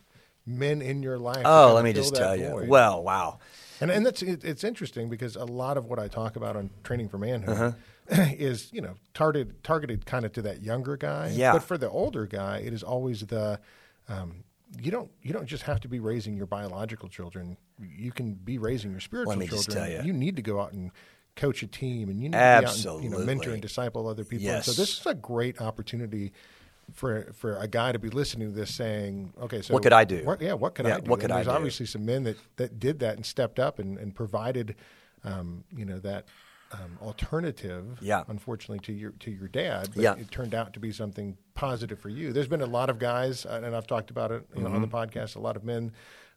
men 0.46 0.82
in 0.82 1.02
your 1.02 1.18
life. 1.18 1.42
Oh, 1.44 1.72
let 1.74 1.84
me 1.84 1.92
just 1.92 2.14
tell 2.14 2.36
you. 2.36 2.64
Well, 2.66 3.02
wow. 3.02 3.38
And 3.80 3.90
and 3.90 4.04
that's 4.06 4.22
it, 4.22 4.44
it's 4.44 4.64
interesting 4.64 5.08
because 5.08 5.36
a 5.36 5.44
lot 5.44 5.76
of 5.76 5.86
what 5.86 5.98
I 5.98 6.08
talk 6.08 6.36
about 6.36 6.56
on 6.56 6.70
training 6.84 7.08
for 7.08 7.18
manhood 7.18 7.48
Uh-huh. 7.50 7.72
is 8.38 8.72
you 8.72 8.80
know 8.80 8.94
targeted 9.14 9.62
targeted 9.62 10.04
kind 10.06 10.24
of 10.24 10.32
to 10.32 10.42
that 10.42 10.62
younger 10.62 10.96
guy. 10.96 11.32
Yeah. 11.34 11.52
But 11.52 11.62
for 11.62 11.78
the 11.78 11.88
older 11.88 12.26
guy, 12.26 12.58
it 12.58 12.72
is 12.72 12.82
always 12.82 13.20
the 13.26 13.60
um, 14.08 14.44
you 14.80 14.90
don't 14.90 15.10
you 15.22 15.32
don't 15.32 15.46
just 15.46 15.62
have 15.64 15.80
to 15.80 15.88
be 15.88 16.00
raising 16.00 16.36
your 16.36 16.46
biological 16.46 17.08
children. 17.08 17.56
You 17.80 18.10
can 18.12 18.34
be 18.34 18.58
raising 18.58 18.90
your 18.90 19.00
spiritual 19.00 19.30
Let 19.30 19.38
me 19.38 19.46
just 19.46 19.66
children. 19.70 19.96
tell 19.96 20.06
you. 20.06 20.12
need 20.12 20.36
to 20.36 20.42
go 20.42 20.60
out 20.60 20.72
and 20.72 20.90
coach 21.36 21.62
a 21.62 21.66
team, 21.66 22.08
and 22.10 22.18
you 22.20 22.28
need 22.28 22.32
to 22.32 22.38
be 22.38 22.66
out 22.66 22.94
and, 22.96 23.04
you 23.04 23.10
know, 23.10 23.18
mentor 23.18 23.52
and 23.52 23.62
disciple 23.62 24.06
other 24.06 24.24
people. 24.24 24.48
And 24.50 24.64
so 24.64 24.72
this 24.72 24.98
is 25.00 25.06
a 25.06 25.14
great 25.14 25.60
opportunity 25.60 26.32
for 26.92 27.32
for 27.34 27.56
a 27.56 27.66
guy 27.68 27.92
to 27.92 27.98
be 27.98 28.10
listening 28.10 28.48
to 28.50 28.54
this 28.54 28.74
saying, 28.74 29.32
okay, 29.40 29.62
so 29.62 29.74
What 29.74 29.82
could 29.82 29.92
I 29.92 30.04
do? 30.04 30.24
What, 30.24 30.40
yeah, 30.40 30.52
what 30.54 30.74
could 30.74 30.86
Yeah, 30.86 30.96
I 30.96 31.00
do? 31.00 31.10
what 31.10 31.20
could 31.20 31.24
and 31.30 31.32
I 31.32 31.36
there's 31.36 31.46
do? 31.46 31.52
obviously 31.52 31.86
some 31.86 32.04
men 32.04 32.24
that, 32.24 32.36
that 32.56 32.78
did 32.78 32.98
that 33.00 33.16
and 33.16 33.24
stepped 33.26 33.58
up 33.58 33.78
and, 33.78 33.98
and 33.98 34.14
provided, 34.14 34.76
um, 35.24 35.64
you 35.74 35.84
know, 35.84 35.98
that 36.00 36.26
um, 36.72 36.98
alternative. 37.02 37.98
Yeah. 38.00 38.24
Unfortunately, 38.28 38.78
to 38.80 38.92
your 38.92 39.10
to 39.20 39.30
your 39.30 39.48
dad, 39.48 39.90
but 39.94 40.02
Yeah. 40.02 40.14
it 40.16 40.30
turned 40.30 40.54
out 40.54 40.72
to 40.74 40.80
be 40.80 40.92
something 40.92 41.36
positive 41.54 41.98
for 41.98 42.08
you. 42.08 42.32
There's 42.32 42.48
been 42.48 42.62
a 42.62 42.66
lot 42.66 42.88
of 42.90 42.98
guys, 42.98 43.44
uh, 43.46 43.60
and 43.64 43.74
I've 43.76 43.86
talked 43.86 44.10
about 44.10 44.30
it 44.32 44.44
you 44.56 44.62
know, 44.62 44.68
on 44.70 44.80
the 44.80 44.88
Mm-hmm. 44.88 44.96
podcast. 45.18 45.36
A 45.36 45.40
lot 45.40 45.56
of 45.56 45.64
men. 45.64 45.92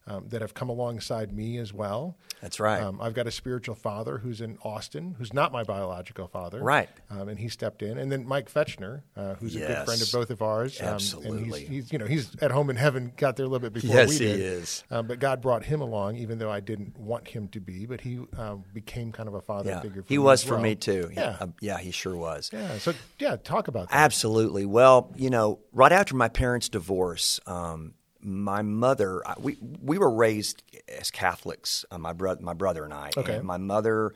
Um, 0.08 0.28
that 0.28 0.40
have 0.40 0.54
come 0.54 0.68
alongside 0.68 1.32
me 1.32 1.58
as 1.58 1.72
well. 1.72 2.16
That's 2.40 2.60
right. 2.60 2.80
Um, 2.80 3.00
I've 3.00 3.12
got 3.14 3.26
a 3.26 3.32
spiritual 3.32 3.74
father 3.74 4.18
who's 4.18 4.40
in 4.40 4.56
Austin, 4.62 5.16
who's 5.18 5.34
not 5.34 5.50
my 5.50 5.64
biological 5.64 6.28
father. 6.28 6.60
Right. 6.60 6.88
Um, 7.10 7.28
and 7.28 7.36
he 7.40 7.48
stepped 7.48 7.82
in. 7.82 7.98
And 7.98 8.12
then 8.12 8.24
Mike 8.24 8.48
Fetchner, 8.48 9.02
uh, 9.16 9.34
who's 9.34 9.56
a 9.56 9.58
good 9.58 9.84
friend 9.84 10.00
of 10.00 10.08
both 10.12 10.30
of 10.30 10.42
ours. 10.42 10.80
Um, 10.80 10.86
Absolutely. 10.90 11.38
And 11.38 11.46
he's, 11.46 11.68
he's, 11.68 11.92
you 11.92 11.98
know, 11.98 12.06
he's 12.06 12.36
at 12.40 12.52
home 12.52 12.70
in 12.70 12.76
heaven, 12.76 13.14
got 13.16 13.34
there 13.34 13.46
a 13.46 13.48
little 13.48 13.68
bit 13.68 13.72
before 13.72 13.96
Yes, 13.96 14.10
we 14.10 14.26
he 14.26 14.30
is. 14.30 14.84
Um, 14.92 15.08
but 15.08 15.18
God 15.18 15.42
brought 15.42 15.64
him 15.64 15.80
along, 15.80 16.18
even 16.18 16.38
though 16.38 16.52
I 16.52 16.60
didn't 16.60 16.96
want 16.96 17.26
him 17.26 17.48
to 17.48 17.58
be. 17.58 17.84
But 17.86 18.00
he 18.02 18.20
um, 18.38 18.62
became 18.72 19.10
kind 19.10 19.28
of 19.28 19.34
a 19.34 19.40
father 19.40 19.70
Yeah, 19.70 19.80
figure 19.80 20.02
for 20.02 20.12
me. 20.12 20.14
he 20.14 20.18
was 20.18 20.44
as 20.44 20.48
for 20.48 20.54
well. 20.54 20.62
me 20.62 20.76
too. 20.76 21.10
Yeah. 21.16 21.36
Uh, 21.40 21.46
yeah, 21.60 21.78
he 21.78 21.90
sure 21.90 22.14
was. 22.14 22.50
yeah. 22.52 22.78
So, 22.78 22.92
yeah, 23.18 23.34
talk 23.42 23.66
about 23.66 23.88
that. 23.90 23.96
Absolutely. 23.96 24.66
Well, 24.66 25.12
you 25.16 25.30
know, 25.30 25.58
right 25.72 25.90
after 25.90 26.14
my 26.14 26.28
parents' 26.28 26.68
divorce, 26.68 27.40
um, 27.48 27.94
my 28.26 28.62
mother, 28.62 29.26
I- 29.26 29.36
we 29.38 29.56
we 29.80 29.98
were 29.98 30.10
raised 30.10 30.62
as 30.88 31.10
Catholics. 31.10 31.84
Uh, 31.90 31.98
my 31.98 32.12
brother, 32.12 32.42
my 32.42 32.52
brother 32.54 32.84
and 32.84 32.92
I. 32.92 33.10
Okay. 33.16 33.36
And 33.36 33.44
my 33.44 33.56
mother 33.56 34.12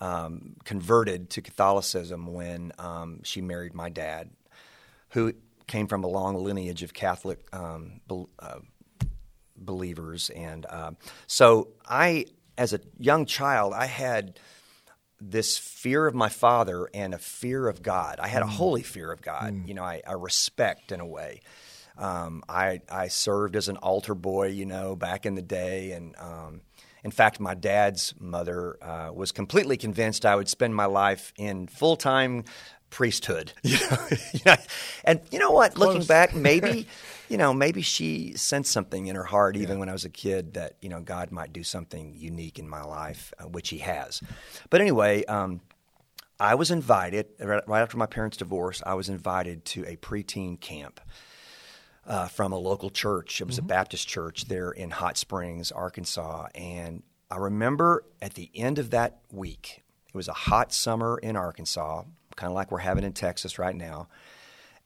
um, 0.00 0.54
converted 0.64 1.28
to 1.30 1.42
Catholicism 1.42 2.32
when 2.32 2.72
um, 2.78 3.20
she 3.24 3.40
married 3.42 3.74
my 3.74 3.88
dad, 3.88 4.30
who 5.10 5.32
came 5.66 5.88
from 5.88 6.04
a 6.04 6.06
long 6.06 6.36
lineage 6.36 6.82
of 6.84 6.94
Catholic 6.94 7.40
um, 7.52 8.00
bel- 8.06 8.30
uh, 8.38 8.60
believers, 9.56 10.30
and 10.30 10.64
uh, 10.66 10.92
so 11.26 11.68
I, 11.86 12.26
as 12.56 12.72
a 12.72 12.80
young 12.98 13.26
child, 13.26 13.74
I 13.74 13.86
had 13.86 14.38
this 15.20 15.58
fear 15.58 16.06
of 16.06 16.14
my 16.14 16.28
father 16.28 16.88
and 16.94 17.12
a 17.12 17.18
fear 17.18 17.66
of 17.66 17.82
God. 17.82 18.20
I 18.20 18.28
had 18.28 18.42
a 18.42 18.46
holy 18.46 18.84
fear 18.84 19.10
of 19.10 19.20
God. 19.20 19.66
You 19.66 19.74
know, 19.74 19.82
I, 19.82 20.00
I 20.06 20.12
respect 20.12 20.92
in 20.92 21.00
a 21.00 21.06
way. 21.06 21.40
Um, 21.98 22.42
I 22.48 22.80
I 22.90 23.08
served 23.08 23.56
as 23.56 23.68
an 23.68 23.76
altar 23.78 24.14
boy, 24.14 24.48
you 24.48 24.66
know, 24.66 24.96
back 24.96 25.26
in 25.26 25.34
the 25.34 25.42
day, 25.42 25.92
and 25.92 26.14
um, 26.18 26.60
in 27.04 27.10
fact, 27.10 27.40
my 27.40 27.54
dad's 27.54 28.14
mother 28.18 28.76
uh, 28.82 29.10
was 29.12 29.32
completely 29.32 29.76
convinced 29.76 30.26
I 30.26 30.36
would 30.36 30.48
spend 30.48 30.74
my 30.74 30.86
life 30.86 31.32
in 31.36 31.66
full 31.66 31.96
time 31.96 32.44
priesthood. 32.90 33.52
You 34.32 34.40
know? 34.46 34.56
And 35.04 35.20
you 35.30 35.38
know 35.38 35.50
what? 35.50 35.76
Looking 35.78 36.04
back, 36.04 36.34
maybe. 36.34 36.86
You 37.30 37.36
know, 37.36 37.52
maybe 37.52 37.82
she 37.82 38.32
sensed 38.36 38.72
something 38.72 39.06
in 39.06 39.14
her 39.14 39.22
heart, 39.22 39.54
even 39.54 39.78
when 39.78 39.90
I 39.90 39.92
was 39.92 40.06
a 40.06 40.08
kid, 40.08 40.54
that 40.54 40.76
you 40.80 40.88
know 40.88 41.02
God 41.02 41.30
might 41.30 41.52
do 41.52 41.62
something 41.62 42.14
unique 42.16 42.58
in 42.58 42.66
my 42.66 42.80
life, 42.82 43.34
uh, 43.38 43.44
which 43.44 43.68
He 43.68 43.76
has. 43.80 44.22
But 44.70 44.80
anyway, 44.80 45.26
um, 45.26 45.60
I 46.40 46.54
was 46.54 46.70
invited 46.70 47.26
right 47.38 47.62
right 47.68 47.82
after 47.82 47.98
my 47.98 48.06
parents' 48.06 48.38
divorce. 48.38 48.82
I 48.86 48.94
was 48.94 49.10
invited 49.10 49.66
to 49.66 49.84
a 49.84 49.96
preteen 49.96 50.58
camp 50.58 51.02
uh, 52.08 52.26
from 52.26 52.52
a 52.52 52.58
local 52.58 52.88
church. 52.88 53.40
It 53.40 53.46
was 53.46 53.58
a 53.58 53.62
Baptist 53.62 54.08
church 54.08 54.46
there 54.46 54.70
in 54.70 54.90
Hot 54.90 55.18
Springs, 55.18 55.70
Arkansas. 55.70 56.46
And 56.54 57.02
I 57.30 57.36
remember 57.36 58.04
at 58.22 58.34
the 58.34 58.50
end 58.54 58.78
of 58.78 58.90
that 58.90 59.18
week, 59.30 59.82
it 60.08 60.14
was 60.14 60.26
a 60.26 60.32
hot 60.32 60.72
summer 60.72 61.18
in 61.18 61.36
Arkansas, 61.36 62.04
kind 62.34 62.50
of 62.50 62.54
like 62.54 62.72
we're 62.72 62.78
having 62.78 63.04
in 63.04 63.12
Texas 63.12 63.58
right 63.58 63.76
now. 63.76 64.08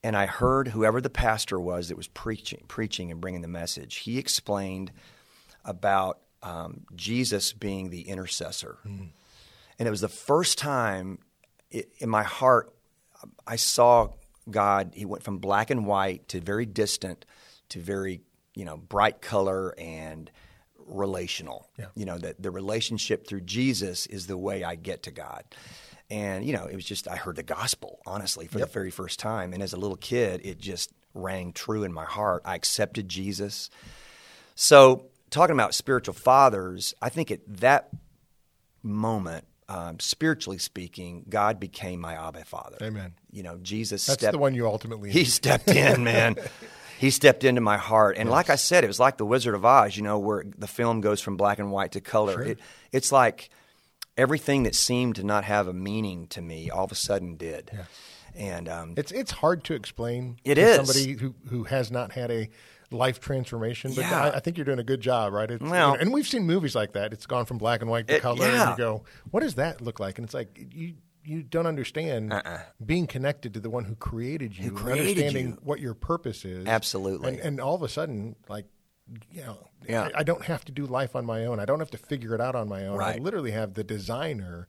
And 0.03 0.17
I 0.17 0.27
heard 0.27 0.69
whoever 0.69 1.01
the 1.01 1.11
pastor 1.11 1.61
was 1.61 1.89
that 1.89 1.97
was 1.97 2.09
preaching, 2.09 2.65
preaching 2.67 3.13
and 3.13 3.21
bringing 3.21 3.41
the 3.41 3.49
message. 3.49 3.99
He 3.99 4.19
explained 4.19 4.91
about 5.65 6.19
um, 6.43 6.81
Jesus 6.97 7.53
being 7.53 7.91
the 7.91 8.09
intercessor, 8.09 8.79
and 8.85 9.13
it 9.79 9.91
was 9.93 10.01
the 10.01 10.09
first 10.09 10.59
time 10.59 11.21
i 11.73 11.85
in 12.01 12.09
my 12.09 12.25
heart 12.25 12.75
I 13.47 13.57
saw 13.57 14.09
God. 14.51 14.93
He 14.95 15.05
went 15.05 15.23
from 15.23 15.39
black 15.39 15.71
and 15.71 15.87
white 15.87 16.29
to 16.29 16.41
very 16.41 16.67
distant 16.67 17.25
to 17.71 17.79
very 17.79 18.21
you 18.55 18.65
know 18.65 18.77
bright 18.77 19.23
color 19.23 19.75
and 19.79 20.31
relational. 20.77 21.71
Yeah. 21.79 21.87
You 21.95 22.05
know 22.05 22.19
that 22.19 22.43
the 22.43 22.51
relationship 22.51 23.27
through 23.27 23.43
Jesus 23.43 24.07
is 24.07 24.27
the 24.27 24.37
way 24.37 24.65
I 24.65 24.75
get 24.75 25.05
to 25.05 25.11
God. 25.11 25.45
And 26.11 26.45
you 26.45 26.53
know, 26.53 26.67
it 26.67 26.75
was 26.75 26.85
just 26.85 27.09
I 27.09 27.17
heard 27.17 27.37
the 27.37 27.43
gospel 27.43 28.01
honestly 28.05 28.47
for 28.47 28.59
the 28.59 28.67
very 28.67 28.91
first 28.91 29.19
time, 29.19 29.53
and 29.53 29.63
as 29.63 29.73
a 29.73 29.79
little 29.79 29.97
kid, 29.97 30.43
it 30.45 30.59
just 30.59 30.93
rang 31.15 31.53
true 31.53 31.85
in 31.85 31.93
my 31.93 32.05
heart. 32.05 32.43
I 32.45 32.55
accepted 32.55 33.09
Jesus. 33.09 33.71
So, 34.55 35.07
talking 35.31 35.55
about 35.55 35.75
spiritual 35.75 36.15
fathers, 36.15 36.95
I 37.01 37.09
think 37.09 37.31
at 37.31 37.41
that 37.61 37.89
moment, 38.83 39.47
um, 39.69 39.99
spiritually 40.01 40.59
speaking, 40.59 41.25
God 41.29 41.59
became 41.61 42.01
my 42.01 42.15
Abba 42.15 42.45
Father. 42.45 42.77
Amen. 42.83 43.15
You 43.31 43.43
know, 43.43 43.59
Jesus 43.63 44.05
That's 44.07 44.21
stepped 44.21 44.33
the 44.33 44.39
one 44.39 44.55
you 44.55 44.67
ultimately 44.67 45.11
he 45.11 45.25
stepped 45.25 45.69
in, 45.69 46.05
man. 46.13 46.37
he 46.99 47.11
stepped 47.11 47.45
into 47.45 47.61
my 47.61 47.77
heart, 47.79 48.17
and 48.19 48.29
like 48.29 48.51
I 48.51 48.57
said, 48.57 48.85
it 48.85 48.89
was 48.89 49.01
like 49.01 49.17
the 49.17 49.27
Wizard 49.27 49.55
of 49.55 49.65
Oz. 49.65 49.97
You 49.97 50.03
know, 50.03 50.19
where 50.19 50.45
the 50.59 50.67
film 50.67 51.01
goes 51.01 51.21
from 51.21 51.37
black 51.37 51.59
and 51.59 51.71
white 51.73 51.93
to 51.93 52.01
color. 52.01 52.43
It, 52.43 52.59
it's 52.93 53.13
like 53.13 53.51
everything 54.17 54.65
that 54.65 54.75
seemed 54.75 55.17
to 55.17 55.25
not 55.25 55.45
have 55.45 55.67
a 55.69 55.73
meaning 55.73 56.27
to 56.29 56.43
me 56.43 56.69
all 56.71 56.85
of 56.85 56.93
a 56.93 56.97
sudden 56.97 57.37
did. 57.37 57.71
And 58.35 58.69
um, 58.69 58.95
It's 58.97 59.13
it's 59.13 59.31
hard 59.31 59.65
to 59.65 59.75
explain 59.75 60.39
It 60.45 60.55
to 60.57 60.61
is. 60.63 60.77
somebody 60.77 61.13
who, 61.15 61.35
who 61.49 61.65
has 61.65 61.91
not 61.91 62.13
had 62.13 62.31
a 62.31 62.49
life 62.93 63.21
transformation. 63.21 63.93
But 63.95 64.03
Yeah. 64.03 64.23
I, 64.25 64.37
I 64.37 64.41
think 64.41 64.57
you're 64.57 64.65
doing 64.65 64.79
a 64.79 64.85
good 64.85 65.01
job, 65.01 65.33
right? 65.33 65.51
It's, 65.51 65.63
you 65.63 65.69
know, 65.69 65.95
and 65.95 66.13
we've 66.13 66.27
seen 66.27 66.45
movies 66.47 66.75
like 66.75 66.93
that. 66.93 67.13
It's 67.13 67.27
gone 67.27 67.45
from 67.47 67.59
black 67.59 67.81
and 67.81 67.91
white 67.91 68.07
to 68.09 68.17
It- 68.17 68.23
color, 68.23 68.45
and 68.45 68.55
yeah. 68.55 68.71
you 68.73 68.77
go, 68.77 69.05
"What 69.31 69.41
does 69.41 69.55
that 69.57 69.81
look 69.81 69.99
like?" 70.01 70.19
And 70.19 70.25
it's 70.25 70.35
like 70.35 70.67
you 70.73 70.95
you 71.25 71.43
don't 71.43 71.67
understand 71.67 72.33
uh-uh. 72.33 72.59
being 72.85 73.07
connected 73.07 73.55
to 73.55 73.61
the 73.61 73.71
one 73.71 73.85
who 73.85 73.95
created 73.95 74.59
you, 74.59 74.69
and 74.69 74.77
Uh-uh. 74.77 74.83
created 74.85 75.09
understanding 75.25 75.47
you. 75.53 75.59
what 75.63 75.79
your 75.81 75.95
purpose 75.95 76.45
is. 76.45 76.67
Absolutely. 76.67 77.29
and, 77.29 77.39
and 77.41 77.61
all 77.61 77.75
of 77.75 77.83
a 77.83 77.89
sudden, 77.89 78.37
like. 78.49 78.67
You 79.31 79.43
know, 79.43 79.59
Yeah. 79.87 80.09
I, 80.15 80.21
I 80.21 80.23
don't 80.23 80.45
have 80.45 80.65
to 80.67 80.73
do 80.73 80.87
life 80.87 81.17
on 81.17 81.27
my 81.27 81.45
own. 81.45 81.59
I 81.59 81.65
don't 81.65 81.81
have 81.81 81.91
to 81.91 81.99
figure 81.99 82.35
it 82.37 82.41
out 82.41 82.55
on 82.55 82.69
my 82.69 82.87
own. 82.87 82.97
Right. 82.97 83.17
I 83.17 83.19
literally 83.19 83.51
have 83.51 83.75
the 83.75 83.83
designer 83.85 84.69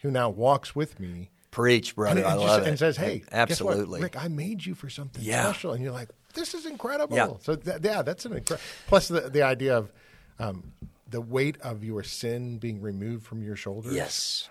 who 0.00 0.10
now 0.10 0.30
walks 0.30 0.74
with 0.74 0.98
me 0.98 1.30
preach, 1.50 1.94
brother. 1.94 2.20
and, 2.20 2.26
I 2.28 2.32
and 2.32 2.40
love 2.40 2.48
just, 2.48 2.60
it. 2.66 2.68
and 2.70 2.78
says, 2.78 2.96
"Hey, 2.96 3.22
absolutely? 3.30 4.00
Rick, 4.00 4.16
I 4.16 4.28
made 4.28 4.64
you 4.64 4.74
for 4.74 4.88
something 4.88 5.22
Yeah. 5.22 5.44
special," 5.44 5.74
and 5.74 5.84
you're 5.84 5.92
like, 5.92 6.08
"This 6.34 6.54
is 6.54 6.66
incredible." 6.66 7.16
Yeah. 7.16 7.32
So 7.40 7.56
that, 7.56 7.84
yeah, 7.84 8.02
that's 8.02 8.24
an 8.24 8.32
incredible. 8.32 8.64
Plus 8.86 9.08
the 9.08 9.22
the 9.22 9.42
idea 9.42 9.76
of 9.76 9.92
um, 10.38 10.72
the 11.08 11.20
weight 11.20 11.60
of 11.60 11.84
your 11.84 12.02
sin 12.02 12.58
being 12.58 12.80
removed 12.80 13.24
from 13.24 13.42
your 13.42 13.56
shoulders. 13.56 13.94
yes, 13.94 14.48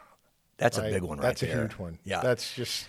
that's 0.57 0.77
right? 0.77 0.89
a 0.89 0.93
big 0.93 1.03
one. 1.03 1.17
Right 1.17 1.27
That's 1.27 1.43
a 1.43 1.47
huge 1.47 1.73
one. 1.73 1.99
Yeah, 2.03 2.21
that's 2.21 2.53
just 2.55 2.87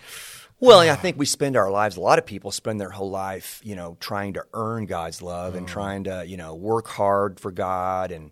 Well, 0.59 0.79
I 0.79 0.95
think 0.95 1.17
we 1.17 1.25
spend 1.25 1.57
our 1.57 1.69
lives. 1.69 1.97
A 1.97 2.01
lot 2.01 2.17
of 2.17 2.25
people 2.25 2.51
spend 2.51 2.79
their 2.79 2.89
whole 2.89 3.09
life, 3.09 3.59
you 3.63 3.75
know, 3.75 3.97
trying 3.99 4.33
to 4.33 4.45
earn 4.53 4.85
God's 4.85 5.21
love 5.21 5.55
and 5.55 5.67
trying 5.67 6.05
to, 6.05 6.23
you 6.25 6.37
know, 6.37 6.55
work 6.55 6.87
hard 6.87 7.39
for 7.39 7.51
God. 7.51 8.11
And 8.11 8.31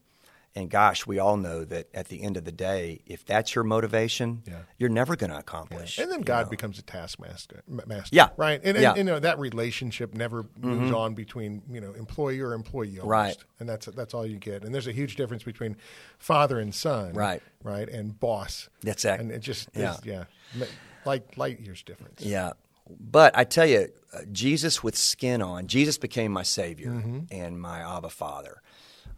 and 0.55 0.69
gosh, 0.69 1.07
we 1.07 1.17
all 1.17 1.35
know 1.37 1.63
that 1.65 1.87
at 1.95 2.09
the 2.09 2.21
end 2.21 2.37
of 2.37 2.45
the 2.45 2.51
day, 2.51 3.01
if 3.07 3.25
that's 3.25 3.55
your 3.55 3.63
motivation, 3.63 4.43
Yeah. 4.45 4.59
you're 4.77 4.89
never 4.89 5.15
going 5.15 5.31
to 5.31 5.37
accomplish. 5.37 5.97
and 5.97 6.11
then 6.11 6.21
God 6.21 6.45
know. 6.45 6.49
becomes 6.51 6.77
a 6.77 6.83
taskmaster. 6.83 7.63
Master, 7.67 8.09
Yeah. 8.15 8.29
right. 8.37 8.59
And, 8.63 8.77
and, 8.77 8.81
Yeah. 8.81 8.89
Mm-hmm. 8.89 8.97
you 8.99 9.03
know 9.05 9.19
that 9.19 9.39
relationship 9.39 10.13
never 10.13 10.45
moves 10.61 10.91
on 10.91 11.15
between 11.15 11.61
you 11.71 11.81
know 11.81 11.93
employee 11.93 12.39
or 12.39 12.53
employee, 12.53 12.99
almost. 12.99 13.05
Right. 13.09 13.37
And 13.59 13.67
that's 13.67 13.87
that's 13.87 14.13
all 14.13 14.25
you 14.25 14.37
get. 14.37 14.63
And 14.63 14.73
there's 14.73 14.87
a 14.87 14.91
huge 14.91 15.15
difference 15.15 15.43
between 15.43 15.75
father 16.19 16.59
and 16.59 16.73
son, 16.75 17.13
Right. 17.13 17.41
right, 17.63 17.89
and 17.89 18.19
boss. 18.19 18.69
That's 18.81 19.05
it. 19.05 19.19
And 19.19 19.31
it 19.31 19.39
just 19.39 19.69
Yeah. 19.75 19.97
yeah, 20.03 20.23
yeah, 20.55 20.65
light 21.05 21.35
light 21.37 21.59
years 21.61 21.81
difference. 21.83 22.21
Yeah. 22.21 22.51
But 22.99 23.35
I 23.37 23.45
tell 23.45 23.65
you, 23.65 23.87
uh, 24.13 24.19
Jesus 24.31 24.83
with 24.83 24.97
skin 24.97 25.41
on, 25.41 25.67
Jesus 25.67 25.97
became 25.97 26.31
my 26.33 26.43
Savior 26.43 26.89
Mm-hmm. 26.89 27.19
and 27.31 27.59
my 27.59 27.79
Abba 27.79 28.09
Father. 28.09 28.61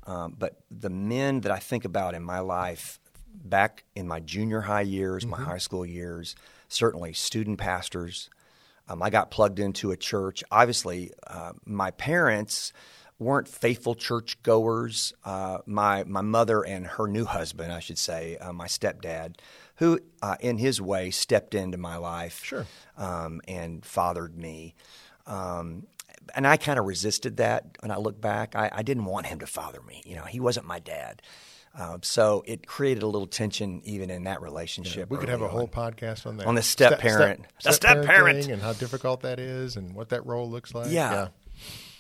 Um, 0.06 0.36
but 0.38 0.60
the 0.70 0.90
men 0.90 1.42
that 1.42 1.52
I 1.52 1.60
think 1.60 1.86
about 1.86 2.14
in 2.14 2.24
my 2.24 2.40
life, 2.40 3.00
back 3.34 3.84
in 3.96 4.08
my 4.08 4.20
junior 4.20 4.62
high 4.62 4.82
years, 4.82 5.26
my 5.26 5.42
high 5.42 5.58
school 5.58 5.86
years, 5.86 6.36
certainly 6.68 7.14
student 7.14 7.58
pastors. 7.58 8.30
Um, 8.88 9.02
I 9.02 9.10
got 9.10 9.32
plugged 9.32 9.60
into 9.60 9.92
a 9.92 9.98
church. 9.98 10.44
Obviously, 10.52 11.12
uh, 11.26 11.54
my 11.66 11.90
parents 11.92 12.72
weren't 13.18 13.48
faithful 13.48 13.96
church 13.96 14.42
goers. 14.44 15.14
Uh, 15.24 15.60
my 15.66 16.04
my 16.04 16.22
mother 16.22 16.62
and 16.64 16.86
her 16.86 17.08
new 17.08 17.26
husband, 17.26 17.72
I 17.72 17.80
should 17.80 17.98
say, 17.98 18.38
uh, 18.38 18.54
my 18.54 18.68
stepdad, 18.68 19.38
who 19.78 20.00
uh, 20.22 20.36
in 20.40 20.58
his 20.58 20.80
way 20.82 21.10
stepped 21.12 21.56
into 21.56 21.78
my 21.78 21.98
life, 21.98 22.44
Sure. 22.44 22.68
um, 22.98 23.42
and 23.48 23.84
fathered 23.86 24.38
me. 24.38 24.76
Um, 25.26 25.88
and 26.34 26.48
I 26.48 26.58
kind 26.58 26.80
of 26.80 26.86
resisted 26.86 27.38
that 27.38 27.78
when 27.82 27.92
I 27.92 27.98
look 27.98 28.20
back. 28.20 28.56
I, 28.56 28.70
I 28.74 28.82
didn't 28.84 29.06
want 29.06 29.28
him 29.28 29.40
to 29.40 29.48
father 29.48 29.82
me. 29.88 30.02
You 30.06 30.16
know, 30.16 30.24
he 30.24 30.40
wasn't 30.40 30.66
my 30.66 30.80
dad. 30.80 31.22
Um, 31.78 32.04
so 32.04 32.44
it 32.48 32.66
created 32.66 33.04
a 33.04 33.08
little 33.08 33.28
tension 33.28 33.82
even 33.84 34.10
in 34.10 34.24
that 34.24 34.42
relationship. 34.42 35.10
we 35.10 35.18
could 35.18 35.28
have 35.28 35.42
a 35.42 35.46
early 35.46 35.54
whole 35.54 35.68
podcast 35.68 36.26
on 36.26 36.38
that. 36.38 36.48
On 36.48 36.56
the 36.56 36.62
step 36.62 37.00
parent. 37.00 37.46
The 37.64 37.74
step 37.74 37.98
parenting 37.98 38.06
parent. 38.08 38.48
and 38.48 38.62
how 38.62 38.74
difficult 38.74 39.22
that 39.22 39.40
is 39.40 39.76
and 39.76 39.94
what 39.94 40.10
that 40.10 40.26
role 40.26 40.50
looks 40.50 40.74
like. 40.74 40.90
Yeah. 40.90 41.30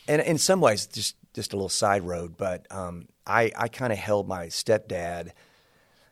And 0.07 0.21
in 0.21 0.37
some 0.37 0.61
ways, 0.61 0.87
just 0.87 1.15
just 1.33 1.51
a 1.51 1.57
little 1.57 1.67
side 1.67 2.03
road, 2.03 2.37
but 2.37 2.65
um, 2.71 3.07
I 3.27 3.51
I 3.57 3.67
kind 3.67 3.91
of 3.91 3.99
held 3.99 4.27
my 4.27 4.47
stepdad 4.47 5.31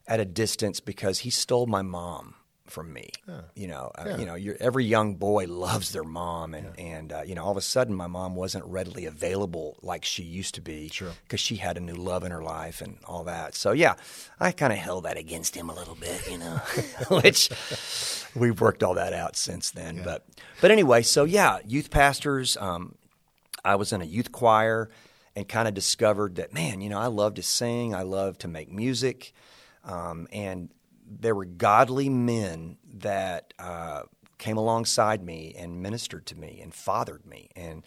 at 0.08 0.20
a 0.20 0.26
distance 0.26 0.82
because 0.82 1.20
he 1.20 1.30
stole 1.30 1.66
my 1.66 1.82
mom 1.82 2.36
from 2.68 2.94
me. 2.94 3.10
You 3.56 3.68
know, 3.68 3.92
uh, 3.98 4.04
Yeah. 4.08 4.18
you 4.18 4.26
know, 4.26 4.56
every 4.60 4.86
young 4.86 5.16
boy 5.16 5.46
loves 5.48 5.92
their 5.92 6.04
mom, 6.04 6.54
and 6.54 6.78
and 6.80 7.12
uh, 7.12 7.22
you 7.26 7.36
know, 7.36 7.44
all 7.44 7.52
of 7.52 7.58
a 7.58 7.62
sudden, 7.62 7.94
my 7.94 8.08
mom 8.08 8.36
wasn't 8.36 8.64
readily 8.66 9.06
available 9.06 9.78
like 9.82 10.06
she 10.06 10.24
used 10.24 10.56
to 10.56 10.62
be, 10.62 10.88
Sure. 10.90 11.12
because 11.24 11.40
she 11.42 11.58
had 11.58 11.76
a 11.78 11.82
new 11.82 11.94
love 11.96 12.24
in 12.24 12.32
her 12.32 12.42
life 12.42 12.82
and 12.82 12.98
all 13.06 13.26
that. 13.26 13.54
So 13.56 13.72
yeah, 13.74 13.96
I 14.40 14.52
kind 14.54 14.72
of 14.72 14.80
held 14.80 15.04
that 15.06 15.18
against 15.18 15.56
him 15.56 15.70
a 15.70 15.76
little 15.76 15.96
bit, 15.96 16.26
you 16.32 16.38
know, 16.38 16.56
which 17.10 17.50
we've 18.36 18.60
worked 18.62 18.82
all 18.82 18.94
that 18.96 19.14
out 19.14 19.36
since 19.36 19.72
then. 19.72 20.02
But 20.04 20.26
but 20.62 20.72
anyway, 20.72 21.02
so 21.04 21.26
yeah, 21.26 21.60
youth 21.66 21.90
pastors. 21.90 22.56
Um, 22.58 22.96
I 23.66 23.76
was 23.76 23.94
in 23.94 24.02
a 24.02 24.06
youth 24.06 24.32
choir 24.32 24.90
and 25.36 25.48
kind 25.48 25.68
of 25.68 25.74
discovered 25.74 26.36
that, 26.36 26.54
man, 26.54 26.82
you 26.82 26.90
know, 26.90 27.00
I 27.00 27.08
love 27.08 27.34
to 27.36 27.44
sing, 27.44 27.96
I 27.96 28.04
love 28.04 28.38
to 28.40 28.48
make 28.48 28.72
music. 28.72 29.34
Um, 29.86 30.28
and 30.32 30.70
there 31.20 31.36
were 31.36 31.46
godly 31.46 32.10
men 32.10 32.78
that 32.96 33.54
uh, 33.60 34.04
came 34.38 34.58
alongside 34.58 35.24
me 35.24 35.56
and 35.58 35.82
ministered 35.82 36.26
to 36.28 36.36
me 36.36 36.60
and 36.62 36.74
fathered 36.74 37.26
me. 37.26 37.50
And 37.56 37.84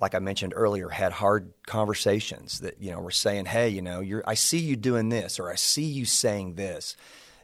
like 0.00 0.14
I 0.14 0.18
mentioned 0.18 0.54
earlier, 0.56 0.88
had 0.88 1.12
hard 1.12 1.52
conversations 1.66 2.60
that, 2.60 2.80
you 2.80 2.90
know, 2.90 3.00
were 3.00 3.10
saying, 3.10 3.46
hey, 3.46 3.68
you 3.68 3.82
know, 3.82 4.02
I 4.26 4.34
see 4.34 4.58
you 4.58 4.76
doing 4.76 5.08
this 5.08 5.38
or 5.38 5.50
I 5.50 5.56
see 5.56 5.84
you 5.84 6.04
saying 6.04 6.54
this. 6.54 6.96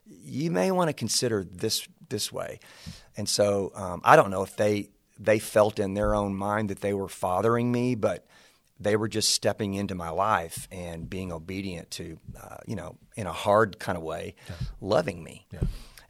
You 0.05 0.51
may 0.51 0.71
want 0.71 0.89
to 0.89 0.95
consider 0.95 1.45
this 1.45 1.87
this 2.09 2.33
way. 2.33 2.61
And 3.17 3.29
so 3.29 3.73
um, 3.75 4.01
I 4.05 4.17
don't 4.17 4.31
know 4.31 4.43
if 4.43 4.57
they 4.57 4.91
they 5.19 5.39
felt 5.39 5.79
in 5.79 5.95
their 5.95 6.15
own 6.15 6.35
mind 6.35 6.71
that 6.71 6.81
they 6.81 6.93
were 6.93 7.09
fathering 7.09 7.73
me, 7.73 7.95
but 7.95 8.27
they 8.79 8.97
were 8.97 9.09
just 9.09 9.31
stepping 9.31 9.75
into 9.75 9.95
my 9.95 10.11
life 10.11 10.69
and 10.71 11.09
being 11.09 11.33
obedient 11.33 11.91
to, 11.93 12.19
uh, 12.41 12.57
you 12.67 12.77
know, 12.77 12.97
in 13.17 13.27
a 13.27 13.33
hard 13.33 13.79
kind 13.79 13.97
of 13.97 14.05
way, 14.05 14.35
loving 14.81 15.23
me. 15.23 15.47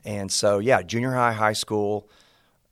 And 0.05 0.31
so, 0.31 0.59
yeah, 0.59 0.83
junior 0.83 1.13
high, 1.13 1.33
high 1.33 1.53
school, 1.53 2.09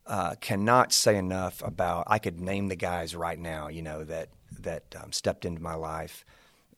uh, 0.05 0.35
cannot 0.41 0.93
say 0.93 1.17
enough 1.17 1.61
about. 1.63 2.05
I 2.07 2.19
could 2.19 2.39
name 2.39 2.67
the 2.67 2.75
guys 2.75 3.15
right 3.15 3.39
now, 3.39 3.69
you 3.69 3.81
know, 3.81 4.03
that 4.03 4.29
that 4.61 4.83
um, 5.01 5.11
stepped 5.11 5.45
into 5.45 5.61
my 5.61 5.75
life, 5.75 6.25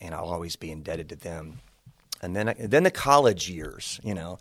and 0.01 0.13
I'll 0.13 0.25
always 0.25 0.55
be 0.55 0.71
indebted 0.71 1.09
to 1.09 1.15
them. 1.15 1.59
And 2.21 2.35
then, 2.35 2.55
then 2.59 2.83
the 2.83 2.91
college 2.91 3.49
years, 3.49 3.99
you 4.03 4.13
know, 4.13 4.39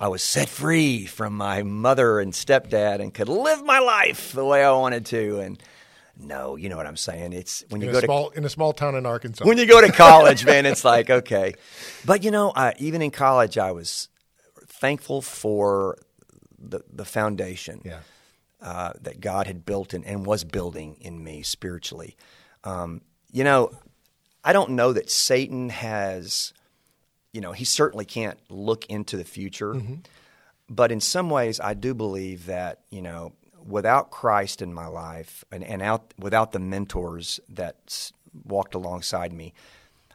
I 0.00 0.08
was 0.08 0.22
set 0.22 0.48
free 0.48 1.06
from 1.06 1.36
my 1.36 1.62
mother 1.62 2.18
and 2.18 2.32
stepdad 2.32 3.00
and 3.00 3.12
could 3.12 3.28
live 3.28 3.64
my 3.64 3.78
life 3.78 4.32
the 4.32 4.44
way 4.44 4.64
I 4.64 4.72
wanted 4.72 5.06
to. 5.06 5.40
And 5.40 5.62
no, 6.16 6.56
you 6.56 6.68
know 6.68 6.76
what 6.76 6.86
I'm 6.86 6.96
saying. 6.96 7.32
It's 7.32 7.64
when 7.68 7.80
you 7.80 7.88
In 7.88 7.92
go 7.92 7.98
a 7.98 8.00
to 8.02 8.06
small 8.06 8.28
in 8.30 8.44
a 8.44 8.48
small 8.48 8.72
town 8.72 8.94
in 8.94 9.06
Arkansas. 9.06 9.44
when 9.44 9.58
you 9.58 9.66
go 9.66 9.80
to 9.80 9.92
college, 9.92 10.44
man, 10.44 10.66
it's 10.66 10.84
like 10.84 11.10
okay. 11.10 11.54
But 12.04 12.22
you 12.22 12.30
know, 12.30 12.52
I, 12.54 12.74
even 12.78 13.02
in 13.02 13.10
college, 13.10 13.58
I 13.58 13.72
was 13.72 14.08
thankful 14.66 15.22
for 15.22 15.98
the 16.58 16.80
the 16.92 17.04
foundation 17.04 17.82
yeah. 17.84 18.00
uh, 18.62 18.92
that 19.02 19.20
God 19.20 19.46
had 19.46 19.66
built 19.66 19.92
and, 19.92 20.04
and 20.04 20.24
was 20.24 20.44
building 20.44 20.96
in 21.00 21.22
me 21.22 21.42
spiritually. 21.42 22.16
Um, 22.62 23.02
you 23.32 23.44
know, 23.44 23.70
I 24.44 24.52
don't 24.52 24.70
know 24.70 24.92
that 24.92 25.10
Satan 25.10 25.70
has, 25.70 26.52
you 27.32 27.40
know, 27.40 27.52
he 27.52 27.64
certainly 27.64 28.04
can't 28.04 28.38
look 28.48 28.86
into 28.86 29.16
the 29.16 29.24
future. 29.24 29.74
But 30.68 30.92
in 30.92 31.00
some 31.00 31.28
ways, 31.28 31.60
I 31.60 31.74
do 31.74 31.92
believe 31.92 32.46
that, 32.46 32.80
you 32.90 33.02
know, 33.02 33.32
without 33.66 34.10
Christ 34.10 34.62
in 34.62 34.72
my 34.72 34.86
life 34.86 35.44
and, 35.50 35.64
and 35.64 35.82
out, 35.82 36.14
without 36.18 36.52
the 36.52 36.58
mentors 36.58 37.40
that 37.48 38.12
walked 38.44 38.74
alongside 38.74 39.32
me, 39.32 39.54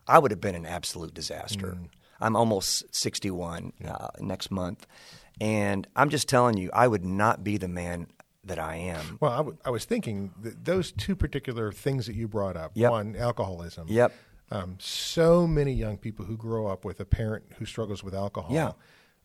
I 0.07 0.19
would 0.19 0.31
have 0.31 0.41
been 0.41 0.55
an 0.55 0.65
absolute 0.65 1.13
disaster. 1.13 1.77
I'm 2.19 2.35
almost 2.35 2.93
61 2.93 3.73
uh, 3.87 4.07
next 4.19 4.51
month. 4.51 4.85
And 5.41 5.87
I'm 5.95 6.09
just 6.09 6.27
telling 6.27 6.57
you, 6.57 6.69
I 6.73 6.87
would 6.87 7.05
not 7.05 7.43
be 7.43 7.57
the 7.57 7.67
man 7.67 8.07
that 8.43 8.59
I 8.59 8.75
am. 8.75 9.17
Well, 9.21 9.31
I, 9.31 9.37
w- 9.37 9.57
I 9.63 9.69
was 9.69 9.85
thinking 9.85 10.31
that 10.41 10.65
those 10.65 10.91
two 10.91 11.15
particular 11.15 11.71
things 11.71 12.07
that 12.07 12.15
you 12.15 12.27
brought 12.27 12.57
up. 12.57 12.71
Yep. 12.73 12.91
One, 12.91 13.15
alcoholism. 13.15 13.87
Yep. 13.87 14.13
Um, 14.51 14.77
so 14.79 15.45
many 15.45 15.71
young 15.71 15.97
people 15.97 16.25
who 16.25 16.35
grow 16.35 16.67
up 16.67 16.83
with 16.83 16.99
a 16.99 17.05
parent 17.05 17.45
who 17.57 17.65
struggles 17.65 18.03
with 18.03 18.15
alcohol. 18.15 18.53
Yeah. 18.53 18.71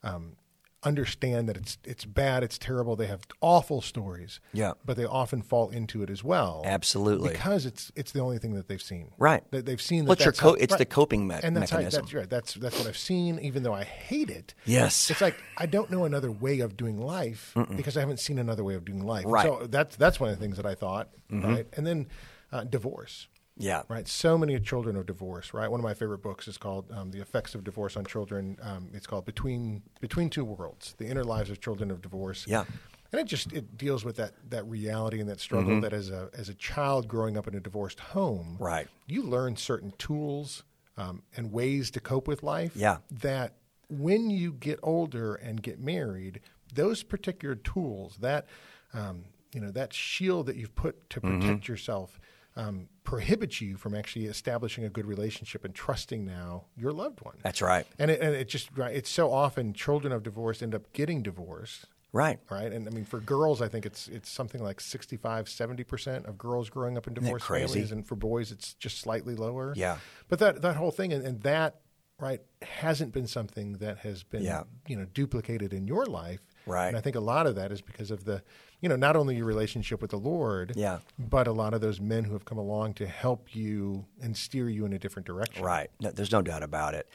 Um, 0.02 0.36
understand 0.84 1.48
that 1.48 1.56
it's 1.56 1.78
it's 1.84 2.04
bad, 2.04 2.42
it's 2.42 2.58
terrible. 2.58 2.96
They 2.96 3.06
have 3.06 3.26
awful 3.40 3.80
stories. 3.80 4.40
Yeah. 4.52 4.72
But 4.84 4.96
they 4.96 5.04
often 5.04 5.42
fall 5.42 5.70
into 5.70 6.02
it 6.02 6.10
as 6.10 6.22
well. 6.22 6.62
Absolutely. 6.64 7.30
Because 7.32 7.66
it's 7.66 7.90
it's 7.96 8.12
the 8.12 8.20
only 8.20 8.38
thing 8.38 8.54
that 8.54 8.68
they've 8.68 8.82
seen. 8.82 9.10
Right. 9.18 9.42
They, 9.50 9.60
they've 9.60 9.80
seen 9.80 10.04
that. 10.04 10.12
It's 10.12 10.24
your 10.24 10.32
co- 10.32 10.50
how- 10.50 10.54
it's 10.54 10.72
right. 10.72 10.78
the 10.78 10.84
coping 10.86 11.26
me- 11.26 11.36
and 11.42 11.56
that's 11.56 11.70
how- 11.70 11.78
mechanism. 11.78 12.02
that's 12.02 12.14
right. 12.14 12.30
That's 12.30 12.54
that's 12.54 12.78
what 12.78 12.86
I've 12.88 12.96
seen. 12.98 13.38
Even 13.40 13.62
though 13.62 13.74
I 13.74 13.84
hate 13.84 14.30
it. 14.30 14.54
Yes. 14.64 15.10
It's 15.10 15.20
like 15.20 15.36
I 15.56 15.66
don't 15.66 15.90
know 15.90 16.04
another 16.04 16.30
way 16.30 16.60
of 16.60 16.76
doing 16.76 16.98
life 16.98 17.54
because 17.76 17.96
I 17.96 18.00
haven't 18.00 18.20
seen 18.20 18.38
another 18.38 18.64
way 18.64 18.74
of 18.74 18.84
doing 18.84 19.04
life. 19.04 19.24
Right. 19.26 19.46
Mm-hmm. 19.46 19.62
So 19.62 19.66
that's 19.66 19.96
that's 19.96 20.20
one 20.20 20.30
of 20.30 20.36
the 20.38 20.42
things 20.42 20.56
that 20.56 20.66
I 20.66 20.74
thought. 20.74 21.08
Right. 21.30 21.66
And 21.76 21.86
then 21.86 22.06
uh, 22.52 22.64
divorce. 22.64 23.26
Yeah. 23.56 23.82
Right. 23.88 24.08
So 24.08 24.36
many 24.36 24.58
children 24.60 24.96
of 24.96 25.06
divorce. 25.06 25.54
Right. 25.54 25.70
One 25.70 25.78
of 25.80 25.84
my 25.84 25.94
favorite 25.94 26.22
books 26.22 26.48
is 26.48 26.58
called 26.58 26.90
um, 26.92 27.10
"The 27.12 27.20
Effects 27.20 27.54
of 27.54 27.62
Divorce 27.64 27.96
on 27.96 28.04
Children." 28.04 28.58
Um, 28.62 28.90
it's 28.92 29.06
called 29.06 29.24
"Between 29.24 29.82
Between 30.00 30.28
Two 30.30 30.44
Worlds: 30.44 30.94
The 30.98 31.06
Inner 31.06 31.24
Lives 31.24 31.50
of 31.50 31.60
Children 31.60 31.90
of 31.90 32.02
Divorce." 32.02 32.46
Yeah. 32.48 32.64
And 33.12 33.20
it 33.20 33.26
just 33.28 33.52
it 33.52 33.76
deals 33.78 34.04
with 34.04 34.16
that 34.16 34.32
that 34.50 34.66
reality 34.66 35.20
and 35.20 35.28
that 35.28 35.38
struggle 35.38 35.70
Mm-hmm. 35.72 35.80
that 35.82 35.92
as 35.92 36.10
a 36.10 36.30
as 36.36 36.48
a 36.48 36.54
child 36.54 37.06
growing 37.06 37.36
up 37.36 37.46
in 37.46 37.54
a 37.54 37.60
divorced 37.60 38.00
home, 38.00 38.56
Right. 38.58 38.88
You 39.06 39.22
learn 39.22 39.54
certain 39.56 39.92
tools 39.98 40.64
um, 40.96 41.22
and 41.36 41.52
ways 41.52 41.92
to 41.92 42.00
cope 42.00 42.26
with 42.26 42.42
life. 42.42 42.72
Yeah. 42.74 42.96
That 43.10 43.54
when 43.88 44.30
you 44.30 44.52
get 44.52 44.80
older 44.82 45.36
and 45.36 45.62
get 45.62 45.78
married, 45.78 46.40
those 46.74 47.04
particular 47.04 47.54
tools 47.54 48.16
that 48.20 48.46
um, 48.92 49.26
you 49.52 49.60
know 49.60 49.70
that 49.70 49.92
shield 49.92 50.46
that 50.46 50.56
you've 50.56 50.74
put 50.74 51.08
to 51.10 51.20
Mm-hmm. 51.20 51.40
protect 51.40 51.68
yourself. 51.68 52.18
Um, 52.56 52.88
prohibits 53.02 53.60
you 53.60 53.76
from 53.76 53.94
actually 53.96 54.26
establishing 54.26 54.84
a 54.84 54.88
good 54.88 55.06
relationship 55.06 55.64
and 55.64 55.74
trusting 55.74 56.24
now 56.24 56.66
your 56.76 56.92
loved 56.92 57.20
one. 57.20 57.34
That's 57.42 57.60
right. 57.60 57.84
And 57.98 58.12
it, 58.12 58.20
and 58.20 58.32
it 58.34 58.48
just 58.48 58.68
right. 58.78 58.94
It's 58.94 59.10
so 59.10 59.32
often 59.32 59.72
children 59.72 60.12
of 60.12 60.22
divorce 60.22 60.62
end 60.62 60.72
up 60.74 60.92
getting 60.92 61.20
divorced 61.22 61.86
Right. 62.12 62.38
right? 62.48 62.70
And 62.70 62.86
I 62.86 62.92
mean, 62.92 63.04
for 63.04 63.18
girls, 63.18 63.60
I 63.60 63.66
think 63.66 63.84
it's 63.84 64.06
it's 64.06 64.30
something 64.30 64.62
like 64.62 64.80
65, 64.80 65.48
70 65.48 65.82
percent 65.82 66.26
of 66.26 66.38
girls 66.38 66.70
growing 66.70 66.96
up 66.96 67.08
in 67.08 67.14
that 67.14 67.20
divorced 67.22 67.46
families, 67.48 67.90
and 67.90 68.06
for 68.06 68.14
boys, 68.14 68.52
it's 68.52 68.74
just 68.74 68.98
slightly 69.00 69.34
lower. 69.34 69.72
Yeah. 69.76 69.96
but 70.28 70.38
that 70.38 70.62
that 70.62 70.76
whole 70.76 70.92
thing 70.92 71.12
and, 71.12 71.26
and 71.26 71.40
that 71.42 71.80
right 72.20 72.40
hasn't 72.62 73.12
been 73.12 73.26
something 73.26 73.72
that 73.78 73.98
has 73.98 74.22
been 74.22 74.42
Yeah. 74.44 74.62
you 74.86 74.94
know 74.96 75.06
duplicated 75.12 75.72
in 75.72 75.88
your 75.88 76.06
life. 76.06 76.40
Right. 76.66 76.86
And 76.86 76.96
I 76.96 77.00
think 77.00 77.16
a 77.16 77.20
lot 77.20 77.48
of 77.48 77.56
that 77.56 77.72
is 77.72 77.80
because 77.82 78.12
of 78.12 78.24
the 78.24 78.44
you 78.84 78.90
know 78.90 78.96
not 78.96 79.16
only 79.16 79.34
your 79.36 79.46
relationship 79.46 80.02
with 80.02 80.10
the 80.10 80.18
Lord, 80.18 80.74
Yeah. 80.76 80.98
but 81.18 81.46
a 81.48 81.52
lot 81.52 81.72
of 81.72 81.80
those 81.80 82.00
men 82.02 82.24
who 82.24 82.34
have 82.34 82.44
come 82.44 82.58
along 82.58 82.92
to 82.94 83.06
help 83.06 83.54
you 83.56 84.04
and 84.22 84.36
steer 84.36 84.68
you 84.68 84.84
in 84.84 84.92
a 84.92 84.98
different 84.98 85.24
direction. 85.26 85.64
Right. 85.64 85.90
No, 86.00 86.10
there's 86.10 86.30
no 86.32 86.42
doubt 86.42 86.62
about 86.62 86.92
it. 86.92 87.08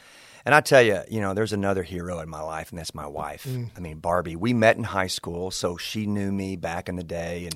And 0.45 0.55
I 0.55 0.62
tell 0.62 0.82
you, 0.82 1.01
you 1.10 1.21
know, 1.21 1.36
there's 1.36 1.53
another 1.53 1.84
hero 1.84 2.19
in 2.21 2.29
my 2.29 2.41
life, 2.41 2.71
and 2.71 2.79
that's 2.79 2.95
my 2.95 3.05
wife. 3.05 3.45
I 3.77 3.79
mean, 3.79 3.99
Barbie. 3.99 4.36
We 4.36 4.51
met 4.53 4.77
in 4.77 4.84
high 4.84 5.08
school, 5.19 5.51
so 5.51 5.77
she 5.77 6.08
knew 6.08 6.32
me 6.32 6.55
back 6.55 6.89
in 6.89 6.95
the 6.95 7.03
day, 7.03 7.45
and 7.45 7.55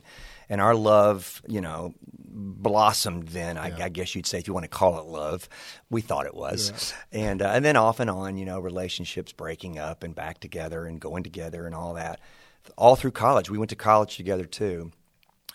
and 0.49 0.62
our 0.62 0.76
love, 0.76 1.41
you 1.47 1.62
know, 1.62 1.95
blossomed 2.43 3.30
then. 3.30 3.58
I, 3.58 3.86
I 3.86 3.89
guess 3.89 4.13
you'd 4.15 4.26
say, 4.26 4.38
if 4.39 4.47
you 4.47 4.54
want 4.54 4.65
to 4.65 4.69
call 4.69 4.99
it 4.99 5.06
love, 5.06 5.47
we 5.89 6.02
thought 6.02 6.26
it 6.26 6.36
was. 6.36 6.93
And 7.12 7.41
uh, 7.41 7.49
and 7.56 7.63
then 7.63 7.78
off 7.78 7.99
and 7.99 8.10
on, 8.10 8.38
you 8.38 8.45
know, 8.45 8.60
relationships 8.60 9.32
breaking 9.32 9.80
up 9.80 10.04
and 10.04 10.13
back 10.13 10.39
together 10.39 10.86
and 10.86 10.99
going 10.99 11.23
together 11.23 11.65
and 11.65 11.73
all 11.73 11.93
that. 11.95 12.19
All 12.78 12.95
through 12.95 13.12
college, 13.12 13.49
we 13.49 13.58
went 13.58 13.69
to 13.69 13.76
college 13.76 14.17
together 14.17 14.45
too. 14.45 14.91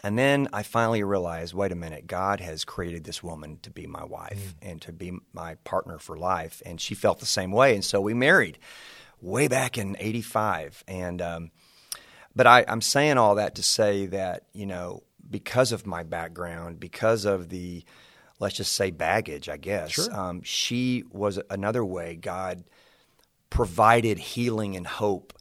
And 0.05 0.17
then 0.17 0.49
I 0.53 0.63
finally 0.63 1.03
realized, 1.03 1.55
wait 1.55 1.73
a 1.73 1.77
minute, 1.77 2.07
God 2.07 2.39
has 2.41 2.65
created 2.65 3.03
this 3.03 3.21
woman 3.23 3.59
to 3.63 3.71
be 3.71 3.87
my 3.89 4.05
wife 4.05 4.55
and 4.63 4.81
to 4.83 4.93
be 4.93 5.13
my 5.33 5.57
partner 5.65 5.99
for 5.99 6.17
life, 6.17 6.63
and 6.65 6.81
she 6.81 6.95
felt 6.95 7.19
the 7.19 7.27
same 7.27 7.51
way, 7.51 7.75
and 7.75 7.85
so 7.85 8.01
we 8.01 8.15
married 8.15 8.59
way 9.21 9.49
back 9.49 9.77
in 9.77 9.97
'85. 9.99 10.85
And 10.87 11.21
um, 11.21 11.51
but 12.37 12.47
I, 12.47 12.65
I'm 12.69 12.81
saying 12.81 13.19
all 13.19 13.35
that 13.35 13.57
to 13.57 13.63
say 13.65 14.07
that 14.07 14.45
you 14.53 14.67
know 14.67 15.03
because 15.29 15.73
of 15.73 15.85
my 15.85 16.05
background, 16.05 16.79
because 16.79 17.25
of 17.25 17.49
the 17.49 17.85
let's 18.39 18.55
just 18.55 18.73
say 18.73 18.93
baggage, 18.93 19.49
I 19.49 19.57
guess, 19.57 19.91
Sure. 19.91 20.15
um, 20.15 20.43
she 20.43 21.03
was 21.11 21.41
another 21.51 21.85
way 21.85 22.15
God 22.15 22.63
provided 23.51 24.19
healing 24.19 24.77
and 24.77 24.87
hope 24.87 25.33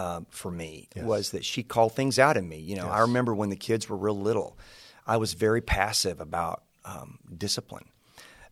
um, 0.00 0.26
for 0.30 0.50
me 0.50 0.88
was 0.96 1.30
that 1.32 1.44
she 1.44 1.62
called 1.62 1.94
things 1.94 2.18
out 2.18 2.36
in 2.36 2.48
me. 2.48 2.58
You 2.58 2.76
know, 2.76 2.88
I 2.88 3.00
remember 3.00 3.34
when 3.34 3.50
the 3.50 3.56
kids 3.56 3.88
were 3.88 3.96
real 3.96 4.18
little, 4.18 4.56
I 5.06 5.18
was 5.18 5.34
very 5.34 5.60
passive 5.60 6.20
about 6.20 6.62
um, 6.86 7.18
discipline 7.36 7.84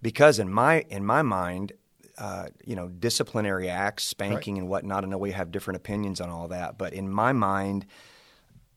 because 0.02 0.38
in 0.38 0.50
my 0.50 0.84
in 0.90 1.04
my 1.04 1.22
mind, 1.22 1.72
uh, 2.18 2.48
you 2.64 2.76
know, 2.76 2.88
disciplinary 2.88 3.70
acts, 3.70 4.04
spanking 4.04 4.54
right. 4.54 4.60
and 4.60 4.68
whatnot. 4.68 5.04
I 5.04 5.06
know 5.06 5.16
we 5.16 5.32
have 5.32 5.50
different 5.50 5.76
opinions 5.76 6.20
on 6.20 6.28
all 6.28 6.48
that, 6.48 6.76
but 6.76 6.92
in 6.92 7.08
my 7.10 7.32
mind, 7.32 7.86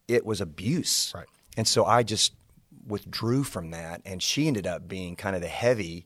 it 0.08 0.26
was 0.26 0.40
abuse. 0.40 1.12
Right. 1.14 1.28
And 1.58 1.68
so 1.68 1.84
I 1.84 2.04
just 2.04 2.34
withdrew 2.88 3.44
from 3.44 3.72
that, 3.72 4.02
and 4.06 4.24
she 4.24 4.48
ended 4.48 4.66
up 4.66 4.88
being 4.88 5.18
kind 5.18 5.36
of 5.36 5.42
the 5.42 5.50
heavy 5.50 6.06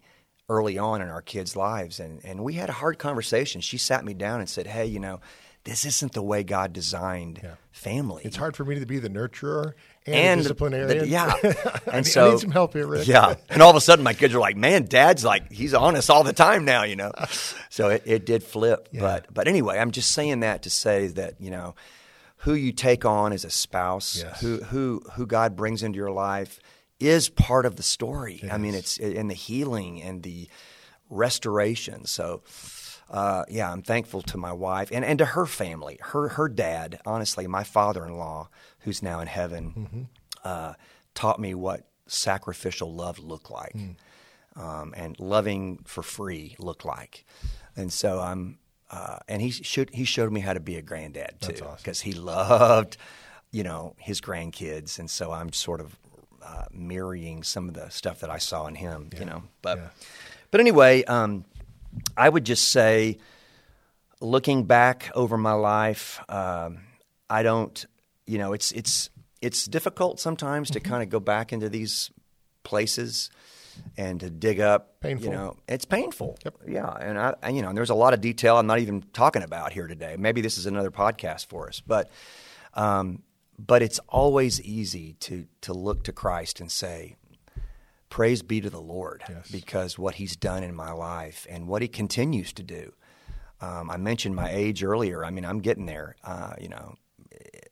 early 0.50 0.78
on 0.78 1.02
in 1.02 1.10
our 1.10 1.22
kids' 1.22 1.56
lives. 1.56 2.00
And, 2.00 2.24
and 2.24 2.44
we 2.44 2.54
had 2.54 2.70
a 2.70 2.74
hard 2.74 2.98
conversation. 2.98 3.62
She 3.62 3.78
sat 3.78 4.06
me 4.06 4.14
down 4.14 4.40
and 4.40 4.50
said, 4.50 4.68
Hey, 4.68 4.86
you 4.86 5.00
know, 5.00 5.20
this 5.66 5.84
isn't 5.84 6.14
the 6.14 6.22
way 6.22 6.44
God 6.44 6.74
designed 6.74 7.42
yeah. 7.44 7.56
family. 7.72 8.24
It's 8.24 8.38
hard 8.38 8.56
for 8.56 8.64
me 8.64 8.80
to 8.80 8.86
be 8.86 9.00
the 9.00 9.10
nurturer 9.10 9.74
and, 10.06 10.16
and 10.16 10.42
disciplinarian. 10.42 11.00
The, 11.00 11.08
yeah, 11.08 11.34
and 11.88 11.98
I 11.98 12.02
so 12.04 12.28
I 12.28 12.32
need 12.32 12.40
some 12.40 12.52
help 12.52 12.74
here, 12.74 12.88
Rick. 12.88 13.08
Yeah, 13.08 13.36
and 13.50 13.62
all 13.62 13.72
of 13.72 13.76
a 13.76 13.82
sudden 13.82 14.04
my 14.04 14.14
kids 14.14 14.34
are 14.34 14.40
like, 14.40 14.56
"Man, 14.56 14.86
Dad's 14.86 15.26
like 15.26 15.52
he's 15.52 15.74
on 15.74 15.96
us 15.96 16.10
all 16.10 16.24
the 16.24 16.34
time 16.34 16.66
now," 16.66 16.84
you 16.84 16.96
know. 16.96 17.12
so 17.70 17.90
it, 17.90 18.04
it 18.06 18.26
did 18.26 18.44
flip, 18.44 18.90
yeah. 18.92 19.02
but 19.02 19.34
but 19.34 19.48
anyway, 19.48 19.80
I'm 19.80 19.92
just 19.92 20.12
saying 20.12 20.42
that 20.42 20.62
to 20.64 20.70
say 20.70 21.08
that 21.08 21.42
you 21.42 21.50
know 21.50 21.76
who 22.38 22.54
you 22.54 22.72
take 22.72 23.04
on 23.04 23.34
as 23.34 23.44
a 23.44 23.50
spouse, 23.50 24.24
yes. 24.24 24.40
who 24.40 24.58
who 24.58 25.02
who 25.16 25.26
God 25.26 25.56
brings 25.56 25.82
into 25.82 25.98
your 25.98 26.12
life 26.12 26.60
is 27.00 27.28
part 27.28 27.66
of 27.66 27.76
the 27.76 27.84
story. 27.84 28.40
It 28.44 28.52
I 28.52 28.56
is. 28.56 28.62
mean, 28.62 28.76
it's 28.76 28.98
in 28.98 29.28
the 29.28 29.34
healing 29.34 30.02
and 30.02 30.22
the 30.22 30.48
restoration. 31.10 32.06
So 32.06 32.44
uh, 33.10 33.44
yeah, 33.50 33.72
I'm 33.72 33.82
thankful 33.82 34.22
to 34.24 34.38
my 34.38 34.52
wife 34.52 34.90
and, 34.92 35.06
and 35.06 35.20
to 35.20 35.26
her 35.26 35.46
family. 35.46 36.00
Her 36.02 36.30
her 36.30 36.50
dad, 36.50 37.00
honestly, 37.06 37.48
my 37.48 37.64
father-in-law, 37.64 38.50
who's 38.80 39.04
now 39.04 39.20
in 39.20 39.28
heaven, 39.28 39.74
mm-hmm. 39.78 40.02
uh, 40.44 40.74
taught 41.14 41.40
me 41.40 41.54
what 41.54 41.88
sacrificial 42.08 42.94
love 42.94 43.20
looked 43.20 43.52
like, 43.52 43.74
mm. 43.74 43.96
um, 44.56 44.94
and 44.98 45.20
loving 45.20 45.80
for 45.86 46.02
free 46.02 46.56
looked 46.58 46.86
like. 46.86 47.26
And 47.76 47.94
so 47.94 48.20
I'm, 48.20 48.58
uh, 48.90 49.20
and 49.28 49.42
he 49.42 49.52
showed 49.52 49.92
he 49.92 50.04
showed 50.04 50.32
me 50.32 50.40
how 50.40 50.54
to 50.54 50.60
be 50.60 50.76
a 50.76 50.82
granddad 50.82 51.36
too, 51.42 51.54
because 51.78 52.02
awesome. 52.02 52.12
he 52.12 52.18
loved, 52.18 52.98
you 53.52 53.64
know, 53.64 53.96
his 54.00 54.20
grandkids, 54.20 54.98
and 54.98 55.10
so 55.12 55.32
I'm 55.32 55.54
sort 55.54 55.80
of 55.80 55.96
uh, 56.44 56.66
mirroring 56.72 57.44
some 57.44 57.68
of 57.68 57.76
the 57.76 57.90
stuff 57.90 58.20
that 58.22 58.32
I 58.32 58.40
saw 58.40 58.66
in 58.66 58.76
him, 58.76 59.10
yeah. 59.14 59.20
you 59.20 59.26
know. 59.26 59.44
But 59.62 59.78
yeah. 59.78 59.88
but 60.50 60.60
anyway. 60.60 61.04
Um, 61.04 61.46
I 62.18 62.30
would 62.30 62.46
just 62.46 62.70
say, 62.70 63.18
looking 64.22 64.66
back 64.66 65.12
over 65.14 65.38
my 65.38 65.54
life, 65.54 66.20
um, 66.30 66.80
I 67.30 67.44
don't, 67.44 67.86
you 68.26 68.38
know, 68.38 68.54
it's 68.54 68.72
it's 68.72 69.10
it's 69.42 69.66
difficult 69.66 70.20
sometimes 70.20 70.72
to 70.72 70.80
mm-hmm. 70.80 70.90
kind 70.90 71.04
of 71.04 71.10
go 71.10 71.20
back 71.20 71.54
into 71.54 71.70
these 71.70 72.12
places 72.64 73.30
and 73.98 74.20
to 74.20 74.30
dig 74.30 74.60
up. 74.60 75.00
Painful. 75.02 75.26
You 75.28 75.34
know, 75.34 75.58
it's 75.68 75.86
painful. 75.86 76.38
Yep. 76.46 76.58
Yeah, 76.68 76.90
and 76.90 77.20
I, 77.20 77.36
and, 77.44 77.56
you 77.56 77.62
know, 77.62 77.70
and 77.70 77.78
there's 77.78 77.90
a 77.90 77.96
lot 77.96 78.14
of 78.14 78.22
detail 78.22 78.58
I'm 78.58 78.68
not 78.68 78.80
even 78.80 79.04
talking 79.14 79.44
about 79.44 79.74
here 79.74 79.88
today. 79.88 80.16
Maybe 80.18 80.42
this 80.42 80.58
is 80.58 80.66
another 80.66 80.92
podcast 80.92 81.48
for 81.48 81.68
us, 81.68 81.82
but. 81.86 82.10
Um, 82.74 83.24
but 83.58 83.82
it's 83.82 84.00
always 84.10 84.62
easy 84.62 85.14
to 85.22 85.48
to 85.62 85.74
look 85.74 86.04
to 86.04 86.12
Christ 86.12 86.60
and 86.60 86.70
say, 86.70 87.16
praise 88.10 88.42
be 88.42 88.62
to 88.62 88.70
the 88.70 88.82
Lord 88.82 89.24
yes. 89.28 89.50
because 89.52 89.98
what 89.98 90.16
He's 90.16 90.36
done 90.36 90.64
in 90.64 90.76
my 90.76 90.92
life 90.92 91.46
and 91.50 91.68
what 91.68 91.82
He 91.82 91.88
continues 91.88 92.54
to 92.54 92.64
do. 92.64 92.94
Um, 93.62 93.90
I 93.90 93.98
mentioned 93.98 94.36
my 94.36 94.50
age 94.52 94.84
earlier. 94.84 95.24
I 95.24 95.30
mean, 95.32 95.46
I'm 95.46 95.60
getting 95.60 95.86
there, 95.86 96.16
uh, 96.24 96.54
you 96.60 96.70
know, 96.70 96.96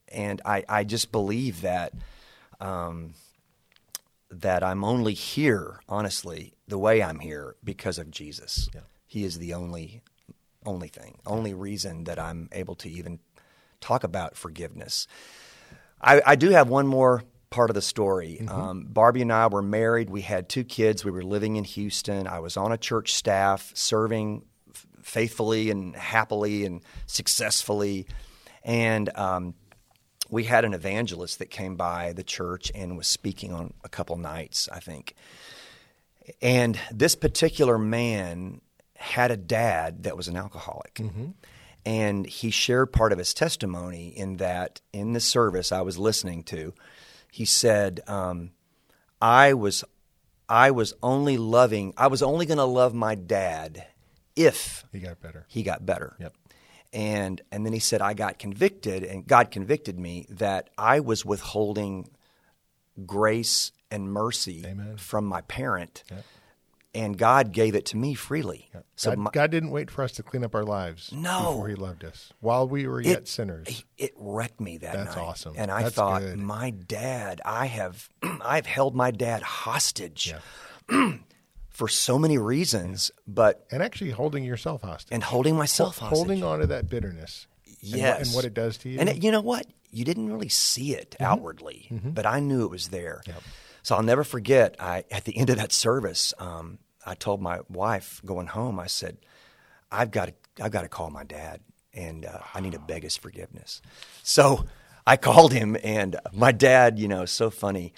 and 0.07 0.41
I, 0.45 0.63
I 0.69 0.83
just 0.83 1.11
believe 1.11 1.61
that 1.61 1.93
um, 2.59 3.13
that 4.29 4.63
I'm 4.63 4.83
only 4.83 5.13
here, 5.13 5.81
honestly, 5.87 6.53
the 6.67 6.77
way 6.77 7.03
I'm 7.03 7.19
here 7.19 7.55
because 7.63 7.97
of 7.97 8.09
Jesus. 8.09 8.69
Yeah. 8.73 8.81
He 9.05 9.23
is 9.23 9.37
the 9.37 9.53
only 9.53 10.01
only 10.65 10.87
thing, 10.87 11.19
only 11.25 11.53
reason 11.53 12.05
that 12.05 12.17
I'm 12.17 12.47
able 12.53 12.75
to 12.75 12.89
even 12.89 13.19
talk 13.81 14.03
about 14.03 14.37
forgiveness. 14.37 15.07
I, 16.01 16.21
I 16.25 16.35
do 16.35 16.49
have 16.51 16.69
one 16.69 16.87
more 16.87 17.23
part 17.53 17.69
of 17.69 17.75
the 17.75 17.81
story. 17.81 18.39
Mm-hmm. 18.41 18.49
Um, 18.49 18.87
Barbie 18.89 19.21
and 19.21 19.31
I 19.31 19.45
were 19.45 19.61
married. 19.61 20.09
We 20.09 20.21
had 20.21 20.49
two 20.49 20.63
kids. 20.63 21.05
We 21.05 21.11
were 21.11 21.21
living 21.21 21.55
in 21.55 21.63
Houston. 21.63 22.25
I 22.25 22.39
was 22.39 22.57
on 22.57 22.71
a 22.71 22.77
church 22.77 23.13
staff, 23.13 23.71
serving 23.75 24.43
f- 24.71 24.87
faithfully 25.03 25.69
and 25.69 25.95
happily 25.95 26.65
and 26.65 26.81
successfully. 27.05 28.07
And 28.63 29.15
um, 29.15 29.53
we 30.29 30.45
had 30.45 30.65
an 30.65 30.73
evangelist 30.73 31.37
that 31.39 31.51
came 31.51 31.75
by 31.75 32.13
the 32.13 32.23
church 32.23 32.71
and 32.73 32.97
was 32.97 33.05
speaking 33.05 33.53
on 33.53 33.75
a 33.83 33.89
couple 33.89 34.17
nights, 34.17 34.67
I 34.71 34.79
think. 34.79 35.13
And 36.41 36.79
this 36.91 37.13
particular 37.13 37.77
man 37.77 38.61
had 38.95 39.29
a 39.29 39.37
dad 39.37 40.03
that 40.03 40.17
was 40.17 40.27
an 40.27 40.37
alcoholic. 40.37 40.95
Mm-hmm. 40.95 41.27
And 41.85 42.25
he 42.25 42.49
shared 42.49 42.91
part 42.91 43.11
of 43.11 43.19
his 43.19 43.33
testimony 43.33 44.07
in 44.07 44.37
that 44.37 44.81
in 44.91 45.13
the 45.13 45.19
service 45.19 45.71
I 45.71 45.81
was 45.81 45.99
listening 45.99 46.43
to, 46.45 46.73
he 47.33 47.45
said, 47.45 48.01
um, 48.05 48.51
"I 49.19 49.53
was, 49.53 49.83
I 50.47 50.69
was 50.69 50.93
only 51.01 51.35
loving. 51.35 51.91
I 51.97 52.05
was 52.05 52.21
only 52.21 52.45
going 52.45 52.59
to 52.59 52.63
love 52.63 52.93
my 52.93 53.15
dad 53.15 53.87
if 54.35 54.85
he 54.91 54.99
got 54.99 55.19
better. 55.19 55.47
He 55.47 55.63
got 55.63 55.83
better. 55.83 56.15
Yep. 56.19 56.35
And 56.93 57.41
and 57.51 57.65
then 57.65 57.73
he 57.73 57.79
said, 57.79 58.03
I 58.03 58.13
got 58.13 58.37
convicted, 58.37 59.03
and 59.03 59.25
God 59.25 59.49
convicted 59.49 59.97
me 59.97 60.27
that 60.29 60.69
I 60.77 60.99
was 60.99 61.25
withholding 61.25 62.07
grace 63.03 63.71
and 63.89 64.13
mercy 64.13 64.63
Amen. 64.63 64.97
from 64.97 65.25
my 65.25 65.41
parent. 65.41 66.03
Yep 66.11 66.23
and 66.95 67.17
God 67.17 67.51
gave 67.51 67.75
it 67.75 67.85
to 67.87 67.97
me 67.97 68.13
freely. 68.13 68.69
Yeah. 68.73 68.81
So 68.95 69.11
God, 69.11 69.19
my, 69.19 69.31
God, 69.31 69.51
didn't 69.51 69.71
wait 69.71 69.89
for 69.89 70.03
us 70.03 70.11
to 70.13 70.23
clean 70.23 70.43
up 70.43 70.53
our 70.53 70.63
lives 70.63 71.11
no, 71.11 71.51
before 71.51 71.67
He 71.69 71.75
loved 71.75 72.03
us 72.03 72.31
while 72.39 72.67
we 72.67 72.87
were 72.87 73.01
yet 73.01 73.19
it, 73.19 73.27
sinners. 73.27 73.83
It 73.97 74.13
wrecked 74.15 74.59
me 74.59 74.77
that 74.77 74.93
That's 74.93 75.15
night. 75.15 75.21
awesome. 75.21 75.55
And 75.57 75.71
I 75.71 75.83
That's 75.83 75.95
thought, 75.95 76.21
good. 76.21 76.37
my 76.37 76.69
dad, 76.69 77.41
I 77.45 77.65
have, 77.67 78.09
I've 78.41 78.65
held 78.65 78.95
my 78.95 79.11
dad 79.11 79.41
hostage 79.41 80.33
yeah. 80.89 81.17
for 81.69 81.87
so 81.87 82.19
many 82.19 82.37
reasons, 82.37 83.11
but 83.27 83.65
and 83.71 83.81
actually 83.81 84.11
holding 84.11 84.43
yourself 84.43 84.83
hostage 84.83 85.09
and 85.11 85.23
holding 85.23 85.55
myself 85.55 85.97
hostage, 85.97 86.17
holding 86.17 86.43
on 86.43 86.59
to 86.59 86.67
that 86.67 86.89
bitterness. 86.89 87.47
Yes, 87.81 87.95
and 87.95 88.01
what, 88.03 88.19
and 88.21 88.35
what, 88.35 88.45
it 88.45 88.53
does 88.53 88.77
to 88.79 88.89
you. 88.89 88.99
And 88.99 89.09
it, 89.09 89.23
you 89.23 89.31
know 89.31 89.41
what? 89.41 89.65
You 89.91 90.05
didn't 90.05 90.31
really 90.31 90.49
see 90.49 90.93
it 90.95 91.11
mm-hmm. 91.11 91.23
outwardly, 91.25 91.87
mm-hmm. 91.91 92.11
but 92.11 92.25
I 92.25 92.39
knew 92.39 92.63
it 92.63 92.69
was 92.69 92.89
there. 92.89 93.21
Yep. 93.27 93.43
So 93.83 93.95
I'll 93.95 94.03
never 94.03 94.23
forget. 94.23 94.75
I 94.79 95.05
at 95.11 95.25
the 95.25 95.37
end 95.37 95.49
of 95.49 95.57
that 95.57 95.71
service. 95.71 96.33
Um, 96.39 96.79
I 97.05 97.15
told 97.15 97.41
my 97.41 97.59
wife 97.69 98.21
going 98.25 98.47
home, 98.47 98.79
I 98.79 98.87
said, 98.87 99.17
I've 99.91 100.11
got 100.11 100.27
to, 100.27 100.63
I've 100.63 100.71
got 100.71 100.81
to 100.83 100.87
call 100.87 101.09
my 101.09 101.23
dad 101.23 101.59
and 101.93 102.25
uh, 102.25 102.39
I 102.53 102.61
need 102.61 102.73
to 102.73 102.79
beg 102.79 103.03
his 103.03 103.17
forgiveness. 103.17 103.81
So 104.23 104.65
I 105.05 105.17
called 105.17 105.53
him 105.53 105.77
and 105.83 106.15
my 106.31 106.51
dad, 106.51 106.97
you 106.97 107.07
know, 107.07 107.25
so 107.25 107.49
funny. 107.49 107.93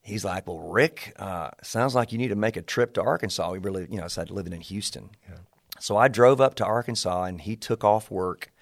He's 0.00 0.24
like, 0.24 0.46
well, 0.46 0.60
Rick, 0.60 1.14
uh, 1.16 1.50
sounds 1.62 1.94
like 1.94 2.12
you 2.12 2.18
need 2.18 2.28
to 2.28 2.36
make 2.36 2.56
a 2.56 2.62
trip 2.62 2.94
to 2.94 3.02
Arkansas. 3.02 3.50
We 3.50 3.58
really, 3.58 3.88
you 3.90 4.00
know, 4.00 4.06
so 4.06 4.22
I 4.22 4.24
living 4.26 4.52
in 4.52 4.60
Houston. 4.60 5.10
Yeah. 5.28 5.38
So 5.80 5.96
I 5.96 6.08
drove 6.08 6.40
up 6.40 6.54
to 6.56 6.64
Arkansas 6.64 7.24
and 7.24 7.40
he 7.40 7.56
took 7.56 7.82
off 7.82 8.10
work. 8.10 8.52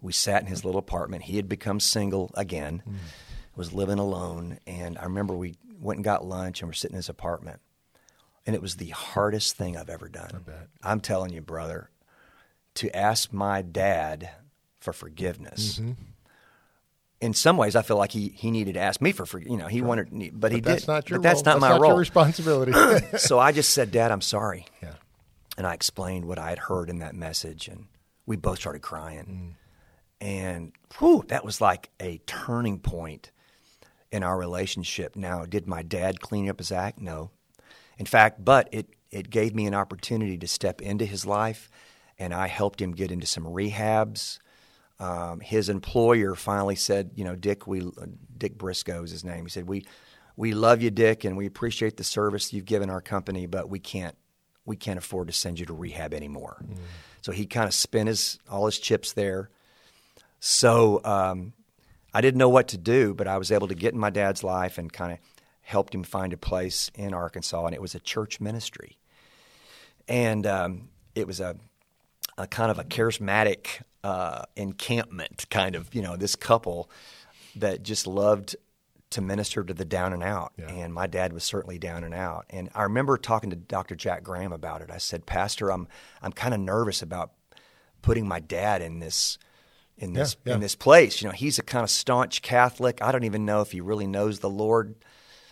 We 0.00 0.12
sat 0.12 0.40
in 0.40 0.48
his 0.48 0.64
little 0.64 0.78
apartment. 0.78 1.24
He 1.24 1.36
had 1.36 1.48
become 1.48 1.80
single 1.80 2.30
again, 2.34 2.82
mm. 2.88 2.94
was 3.54 3.72
living 3.72 3.98
alone. 3.98 4.58
And 4.66 4.96
I 4.98 5.04
remember 5.04 5.34
we 5.34 5.56
went 5.80 5.98
and 5.98 6.04
got 6.04 6.24
lunch 6.24 6.60
and 6.60 6.68
we're 6.68 6.74
sitting 6.74 6.94
in 6.94 6.98
his 6.98 7.08
apartment 7.08 7.60
and 8.46 8.54
it 8.54 8.62
was 8.62 8.76
the 8.76 8.90
hardest 8.90 9.56
thing 9.56 9.76
I've 9.76 9.90
ever 9.90 10.08
done. 10.08 10.44
I'm 10.82 11.00
telling 11.00 11.32
you, 11.32 11.40
brother, 11.40 11.90
to 12.74 12.96
ask 12.96 13.32
my 13.32 13.60
dad 13.60 14.30
for 14.78 14.92
forgiveness. 14.92 15.78
Mm-hmm. 15.78 15.92
In 17.20 17.34
some 17.34 17.56
ways, 17.56 17.74
I 17.74 17.82
feel 17.82 17.96
like 17.96 18.12
he, 18.12 18.28
he 18.28 18.50
needed 18.50 18.74
to 18.74 18.80
ask 18.80 19.00
me 19.00 19.10
for 19.10 19.26
forgiveness. 19.26 19.52
You 19.52 19.58
know, 19.58 19.66
he 19.66 19.80
right. 19.80 19.88
wanted, 19.88 20.10
but, 20.10 20.40
but 20.40 20.52
he 20.52 20.60
that's 20.60 20.82
did. 20.82 20.88
Not 20.88 21.10
your 21.10 21.18
but 21.18 21.22
that's 21.24 21.38
role. 21.38 21.44
not 21.44 21.52
that's 21.54 21.60
my 21.60 21.68
not 21.70 21.80
role. 21.80 21.90
Your 21.92 21.98
responsibility. 21.98 22.72
so 23.18 23.38
I 23.38 23.52
just 23.52 23.70
said, 23.70 23.90
"Dad, 23.90 24.12
I'm 24.12 24.20
sorry." 24.20 24.66
Yeah. 24.82 24.94
And 25.58 25.66
I 25.66 25.72
explained 25.72 26.26
what 26.26 26.38
I 26.38 26.50
had 26.50 26.58
heard 26.58 26.90
in 26.90 26.98
that 26.98 27.14
message, 27.14 27.68
and 27.68 27.86
we 28.26 28.36
both 28.36 28.58
started 28.58 28.82
crying. 28.82 29.56
Mm. 30.20 30.26
And 30.26 30.72
whew, 30.98 31.24
that 31.28 31.44
was 31.44 31.60
like 31.60 31.90
a 31.98 32.18
turning 32.26 32.78
point 32.78 33.32
in 34.12 34.22
our 34.22 34.38
relationship. 34.38 35.16
Now, 35.16 35.44
did 35.44 35.66
my 35.66 35.82
dad 35.82 36.20
clean 36.20 36.48
up 36.48 36.58
his 36.58 36.72
act? 36.72 37.00
No. 37.00 37.30
In 37.98 38.06
fact, 38.06 38.44
but 38.44 38.68
it, 38.72 38.88
it 39.10 39.30
gave 39.30 39.54
me 39.54 39.66
an 39.66 39.74
opportunity 39.74 40.38
to 40.38 40.46
step 40.46 40.80
into 40.80 41.04
his 41.04 41.24
life, 41.26 41.70
and 42.18 42.34
I 42.34 42.46
helped 42.46 42.80
him 42.80 42.92
get 42.92 43.10
into 43.10 43.26
some 43.26 43.44
rehabs. 43.44 44.38
Um, 44.98 45.40
his 45.40 45.68
employer 45.68 46.34
finally 46.34 46.76
said, 46.76 47.10
"You 47.14 47.24
know, 47.24 47.36
Dick, 47.36 47.66
we 47.66 47.90
Dick 48.36 48.56
Briscoe 48.56 49.02
is 49.02 49.10
his 49.10 49.24
name. 49.24 49.44
He 49.44 49.50
said 49.50 49.68
we 49.68 49.84
we 50.36 50.52
love 50.52 50.82
you, 50.82 50.90
Dick, 50.90 51.24
and 51.24 51.36
we 51.36 51.46
appreciate 51.46 51.96
the 51.96 52.04
service 52.04 52.52
you've 52.52 52.64
given 52.64 52.90
our 52.90 53.00
company, 53.00 53.46
but 53.46 53.68
we 53.68 53.78
can't 53.78 54.16
we 54.64 54.76
can't 54.76 54.98
afford 54.98 55.28
to 55.28 55.34
send 55.34 55.58
you 55.58 55.66
to 55.66 55.74
rehab 55.74 56.14
anymore." 56.14 56.62
Mm. 56.62 56.78
So 57.20 57.32
he 57.32 57.44
kind 57.46 57.66
of 57.66 57.74
spent 57.74 58.08
his 58.08 58.38
all 58.48 58.66
his 58.66 58.78
chips 58.78 59.12
there. 59.12 59.50
So 60.40 61.00
um, 61.04 61.52
I 62.16 62.22
didn't 62.22 62.38
know 62.38 62.48
what 62.48 62.68
to 62.68 62.78
do, 62.78 63.12
but 63.12 63.28
I 63.28 63.36
was 63.36 63.52
able 63.52 63.68
to 63.68 63.74
get 63.74 63.92
in 63.92 64.00
my 64.00 64.08
dad's 64.08 64.42
life 64.42 64.78
and 64.78 64.90
kind 64.90 65.12
of 65.12 65.18
helped 65.60 65.94
him 65.94 66.02
find 66.02 66.32
a 66.32 66.38
place 66.38 66.90
in 66.94 67.12
Arkansas, 67.12 67.66
and 67.66 67.74
it 67.74 67.82
was 67.82 67.94
a 67.94 68.00
church 68.00 68.40
ministry. 68.40 68.96
And 70.08 70.46
um, 70.46 70.88
it 71.14 71.26
was 71.26 71.40
a 71.40 71.56
a 72.38 72.46
kind 72.46 72.70
of 72.70 72.78
a 72.78 72.84
charismatic 72.84 73.82
uh, 74.02 74.44
encampment, 74.56 75.44
kind 75.50 75.76
of 75.76 75.94
you 75.94 76.00
know 76.00 76.16
this 76.16 76.36
couple 76.36 76.90
that 77.54 77.82
just 77.82 78.06
loved 78.06 78.56
to 79.10 79.20
minister 79.20 79.62
to 79.62 79.74
the 79.74 79.84
down 79.84 80.14
and 80.14 80.22
out. 80.22 80.54
Yeah. 80.56 80.70
And 80.70 80.94
my 80.94 81.06
dad 81.06 81.34
was 81.34 81.44
certainly 81.44 81.78
down 81.78 82.02
and 82.02 82.14
out. 82.14 82.46
And 82.48 82.70
I 82.74 82.84
remember 82.84 83.18
talking 83.18 83.50
to 83.50 83.56
Dr. 83.56 83.94
Jack 83.94 84.22
Graham 84.22 84.52
about 84.52 84.80
it. 84.80 84.90
I 84.90 84.96
said, 84.96 85.26
Pastor, 85.26 85.70
I'm 85.70 85.86
I'm 86.22 86.32
kind 86.32 86.54
of 86.54 86.60
nervous 86.60 87.02
about 87.02 87.32
putting 88.00 88.26
my 88.26 88.40
dad 88.40 88.80
in 88.80 89.00
this 89.00 89.36
in 89.98 90.12
this 90.12 90.36
Yeah, 90.44 90.50
yeah. 90.50 90.54
in 90.56 90.60
this 90.60 90.74
place. 90.74 91.22
You 91.22 91.28
know, 91.28 91.32
he's 91.34 91.58
a 91.58 91.62
kind 91.62 91.82
of 91.84 91.90
staunch 91.90 92.42
Catholic. 92.42 93.02
I 93.02 93.12
don't 93.12 93.24
even 93.24 93.44
know 93.44 93.60
if 93.60 93.72
he 93.72 93.80
really 93.80 94.06
knows 94.06 94.38
the 94.40 94.50
Lord 94.50 94.94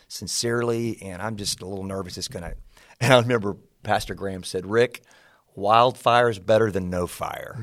sincerely, 0.09 0.99
and 1.03 1.21
I'm 1.23 1.37
just 1.37 1.63
a 1.63 1.67
little 1.67 1.85
nervous 1.85 2.19
it's 2.19 2.29
gonna 2.29 2.55
and 3.01 3.13
I 3.13 3.21
remember 3.21 3.57
Pastor 3.83 4.15
Graham 4.15 4.45
said, 4.45 4.67
Rick, 4.67 5.03
wildfire 5.55 6.29
is 6.31 6.39
better 6.39 6.71
than 6.71 6.91
no 6.91 7.07
fire. 7.07 7.59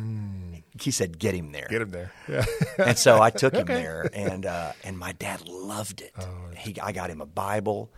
He 0.79 0.91
said, 0.91 1.19
get 1.19 1.33
him 1.35 1.51
there 1.51 1.67
Get 1.69 1.81
him 1.81 1.91
there. 1.91 2.11
Yeah. 2.29 2.45
and 2.77 2.97
so 2.97 3.21
I 3.21 3.29
took 3.29 3.53
him 3.55 3.65
there, 3.67 4.09
and 4.13 4.45
uh, 4.45 4.71
and 4.83 4.97
my 4.97 5.11
dad 5.13 5.47
loved 5.47 6.01
it. 6.01 6.13
he, 6.57 6.79
I 6.79 6.91
got 6.91 7.09
him 7.09 7.21
a 7.21 7.25
Bible. 7.25 7.91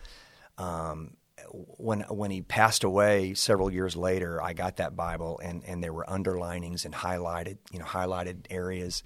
Um, 0.58 1.16
when 1.54 2.00
when 2.02 2.30
he 2.30 2.42
passed 2.42 2.84
away 2.84 3.34
several 3.34 3.70
years 3.70 3.96
later, 3.96 4.42
I 4.42 4.52
got 4.52 4.76
that 4.76 4.96
Bible, 4.96 5.40
and 5.42 5.62
and 5.64 5.82
there 5.82 5.92
were 5.92 6.08
underlinings 6.08 6.84
and 6.84 6.94
highlighted, 6.94 7.58
you 7.70 7.78
know, 7.78 7.84
highlighted 7.84 8.46
areas. 8.50 9.02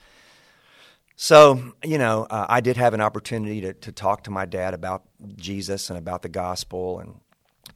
So 1.16 1.74
you 1.84 1.98
know, 1.98 2.26
uh, 2.30 2.46
I 2.48 2.60
did 2.60 2.76
have 2.76 2.94
an 2.94 3.00
opportunity 3.00 3.60
to 3.62 3.74
to 3.74 3.92
talk 3.92 4.24
to 4.24 4.30
my 4.30 4.46
dad 4.46 4.74
about 4.74 5.04
Jesus 5.36 5.90
and 5.90 5.98
about 5.98 6.22
the 6.22 6.28
gospel 6.28 7.00
and 7.00 7.20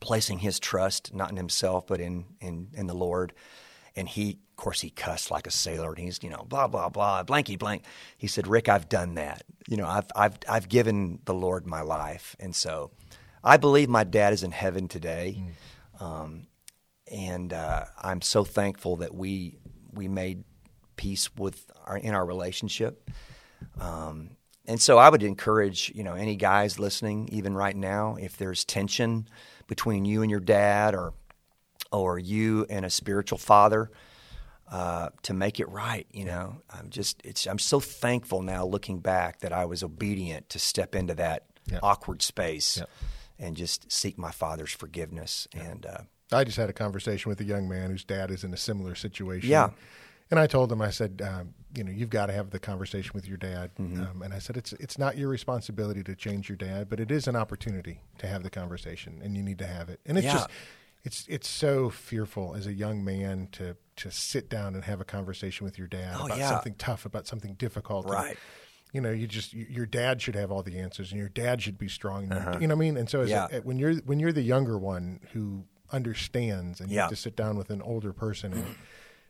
placing 0.01 0.39
his 0.39 0.59
trust 0.59 1.15
not 1.15 1.31
in 1.31 1.37
himself 1.37 1.87
but 1.87 2.01
in 2.01 2.25
in 2.41 2.69
in 2.75 2.87
the 2.87 2.95
Lord. 2.95 3.33
And 3.95 4.09
he, 4.09 4.39
of 4.53 4.57
course, 4.57 4.81
he 4.81 4.89
cussed 4.89 5.31
like 5.31 5.47
a 5.47 5.51
sailor, 5.51 5.91
and 5.91 5.99
he's 5.99 6.19
you 6.23 6.31
know 6.31 6.47
blah 6.49 6.67
blah 6.67 6.89
blah 6.89 7.25
blanky 7.25 7.59
blank. 7.59 7.85
He 8.17 8.27
said, 8.27 8.47
"Rick, 8.47 8.69
I've 8.71 8.89
done 8.89 9.17
that. 9.17 9.43
You 9.69 9.77
know, 9.77 9.87
I've 9.87 10.07
I've 10.17 10.39
I've 10.49 10.69
given 10.69 11.19
the 11.27 11.35
Lord 11.35 11.67
my 11.67 11.83
life, 11.83 12.35
and 12.41 12.57
so 12.57 12.91
I 13.45 13.57
believe 13.57 13.89
my 13.89 14.05
dad 14.05 14.33
is 14.33 14.43
in 14.43 14.53
heaven 14.53 14.89
today." 14.89 15.43
Um, 16.01 16.47
and 17.11 17.53
uh, 17.53 17.85
I'm 18.03 18.23
so 18.23 18.45
thankful 18.45 18.97
that 18.97 19.15
we 19.15 19.59
we 19.93 20.09
made 20.09 20.45
peace 20.97 21.35
with 21.37 21.71
our 21.87 21.97
in 21.99 22.15
our 22.15 22.25
relationship. 22.25 23.11
Um, 23.81 24.31
and 24.67 24.81
so 24.81 24.97
I 24.99 25.09
would 25.09 25.23
encourage 25.23 25.93
you 25.95 26.05
know 26.05 26.15
any 26.15 26.37
guys 26.37 26.79
listening, 26.79 27.29
even 27.33 27.55
right 27.55 27.77
now, 27.77 28.17
if 28.21 28.37
there's 28.37 28.65
tension 28.65 29.29
between 29.67 30.05
you 30.05 30.23
and 30.23 30.31
your 30.31 30.41
dad, 30.41 30.95
or 30.95 31.13
or 31.91 32.19
you 32.19 32.67
and 32.71 32.85
a 32.85 32.91
spiritual 32.91 33.39
father, 33.39 33.91
uh, 34.71 35.11
to 35.23 35.35
make 35.35 35.61
it 35.61 35.69
right. 35.69 36.07
You 36.13 36.25
know, 36.25 36.63
I'm 36.71 36.89
just 36.91 37.21
it's 37.25 37.47
I'm 37.47 37.59
so 37.59 37.81
thankful 37.81 38.43
now 38.43 38.65
looking 38.65 39.01
back 39.01 39.41
that 39.41 39.53
I 39.53 39.67
was 39.67 39.83
obedient 39.83 40.49
to 40.51 40.59
step 40.59 40.95
into 40.95 41.15
that 41.15 41.45
Yeah. 41.67 41.79
awkward 41.83 42.23
space 42.23 42.79
Yeah. 42.79 42.85
And 43.43 43.57
just 43.57 43.91
seek 43.93 44.17
my 44.17 44.31
father's 44.31 44.73
forgiveness. 44.73 45.49
And 45.53 45.85
uh, 45.85 45.99
I 46.31 46.45
just 46.45 46.57
had 46.57 46.71
a 46.71 46.73
conversation 46.73 47.29
with 47.29 47.41
a 47.41 47.45
young 47.45 47.69
man 47.69 47.91
whose 47.91 48.05
dad 48.05 48.31
is 48.31 48.45
in 48.45 48.55
a 48.55 48.57
similar 48.57 48.95
situation. 48.95 49.51
Yeah. 49.51 49.71
And 50.31 50.41
I 50.41 50.47
told 50.47 50.73
him, 50.73 50.81
I 50.81 50.89
said, 50.91 51.21
um, 51.23 51.53
you 51.77 51.85
know, 51.85 51.91
you've 51.93 52.09
got 52.09 52.27
to 52.27 52.33
have 52.33 52.49
the 52.51 52.59
conversation 52.59 53.11
with 53.15 53.29
your 53.29 53.37
dad. 53.37 53.71
Mm-hmm. 53.79 54.01
Um, 54.01 54.23
and 54.23 54.33
I 54.33 54.39
said, 54.39 54.57
it's 54.57 54.73
it's 54.75 54.97
not 54.97 55.19
your 55.19 55.29
responsibility 55.29 56.03
to 56.05 56.15
change 56.15 56.49
your 56.49 56.57
dad, 56.57 56.89
but 56.89 57.01
it 57.01 57.11
is 57.11 57.29
an 57.29 57.37
opportunity 57.37 58.01
to 58.19 58.27
have 58.27 58.43
the 58.43 58.49
conversation, 58.49 59.21
and 59.23 59.37
you 59.37 59.43
need 59.43 59.59
to 59.59 59.67
have 59.67 59.91
it. 59.91 60.01
And 60.07 60.17
it's 60.17 60.25
Yeah. 60.25 60.33
just, 60.35 60.49
it's 61.05 61.27
it's 61.29 61.49
so 61.49 61.91
fearful 61.91 62.55
as 62.55 62.67
a 62.67 62.73
young 62.73 63.05
man 63.05 63.49
to 63.53 63.77
to 63.97 64.11
sit 64.11 64.49
down 64.49 64.75
and 64.75 64.85
have 64.85 65.01
a 65.03 65.05
conversation 65.05 65.65
with 65.67 65.77
your 65.77 65.89
dad 65.89 66.15
Oh, 66.19 66.27
about 66.27 66.39
yeah. 66.39 66.49
something 66.49 66.77
tough, 66.79 67.05
about 67.05 67.27
something 67.27 67.53
difficult. 67.55 68.07
And, 68.07 68.15
Right. 68.15 68.39
You 68.93 69.01
know, 69.01 69.11
you 69.11 69.27
just 69.27 69.53
you, 69.53 69.67
your 69.69 69.87
dad 69.87 70.21
should 70.23 70.35
have 70.35 70.51
all 70.53 70.63
the 70.63 70.79
answers, 70.79 71.11
and 71.13 71.19
your 71.19 71.29
dad 71.31 71.63
should 71.63 71.79
be 71.79 71.89
strong. 71.89 72.31
and 72.31 72.61
You 72.61 72.69
know 72.69 72.75
what 72.75 72.83
I 72.83 72.85
mean? 72.87 72.97
And 72.97 73.09
so, 73.09 73.21
as 73.23 73.33
Uh-huh. 73.33 73.49
Yeah. 73.51 73.59
a, 73.59 73.63
when 73.63 73.79
you're 73.79 73.95
when 74.07 74.21
you're 74.21 74.33
the 74.33 74.43
younger 74.43 74.79
one 74.79 75.21
who 75.33 75.65
understands, 75.91 76.81
and 76.81 76.91
you 76.91 76.97
Yeah. 76.97 77.03
have 77.03 77.11
to 77.11 77.17
sit 77.17 77.37
down 77.37 77.57
with 77.57 77.71
an 77.71 77.83
older 77.83 78.13
person 78.13 78.53
and 78.53 78.65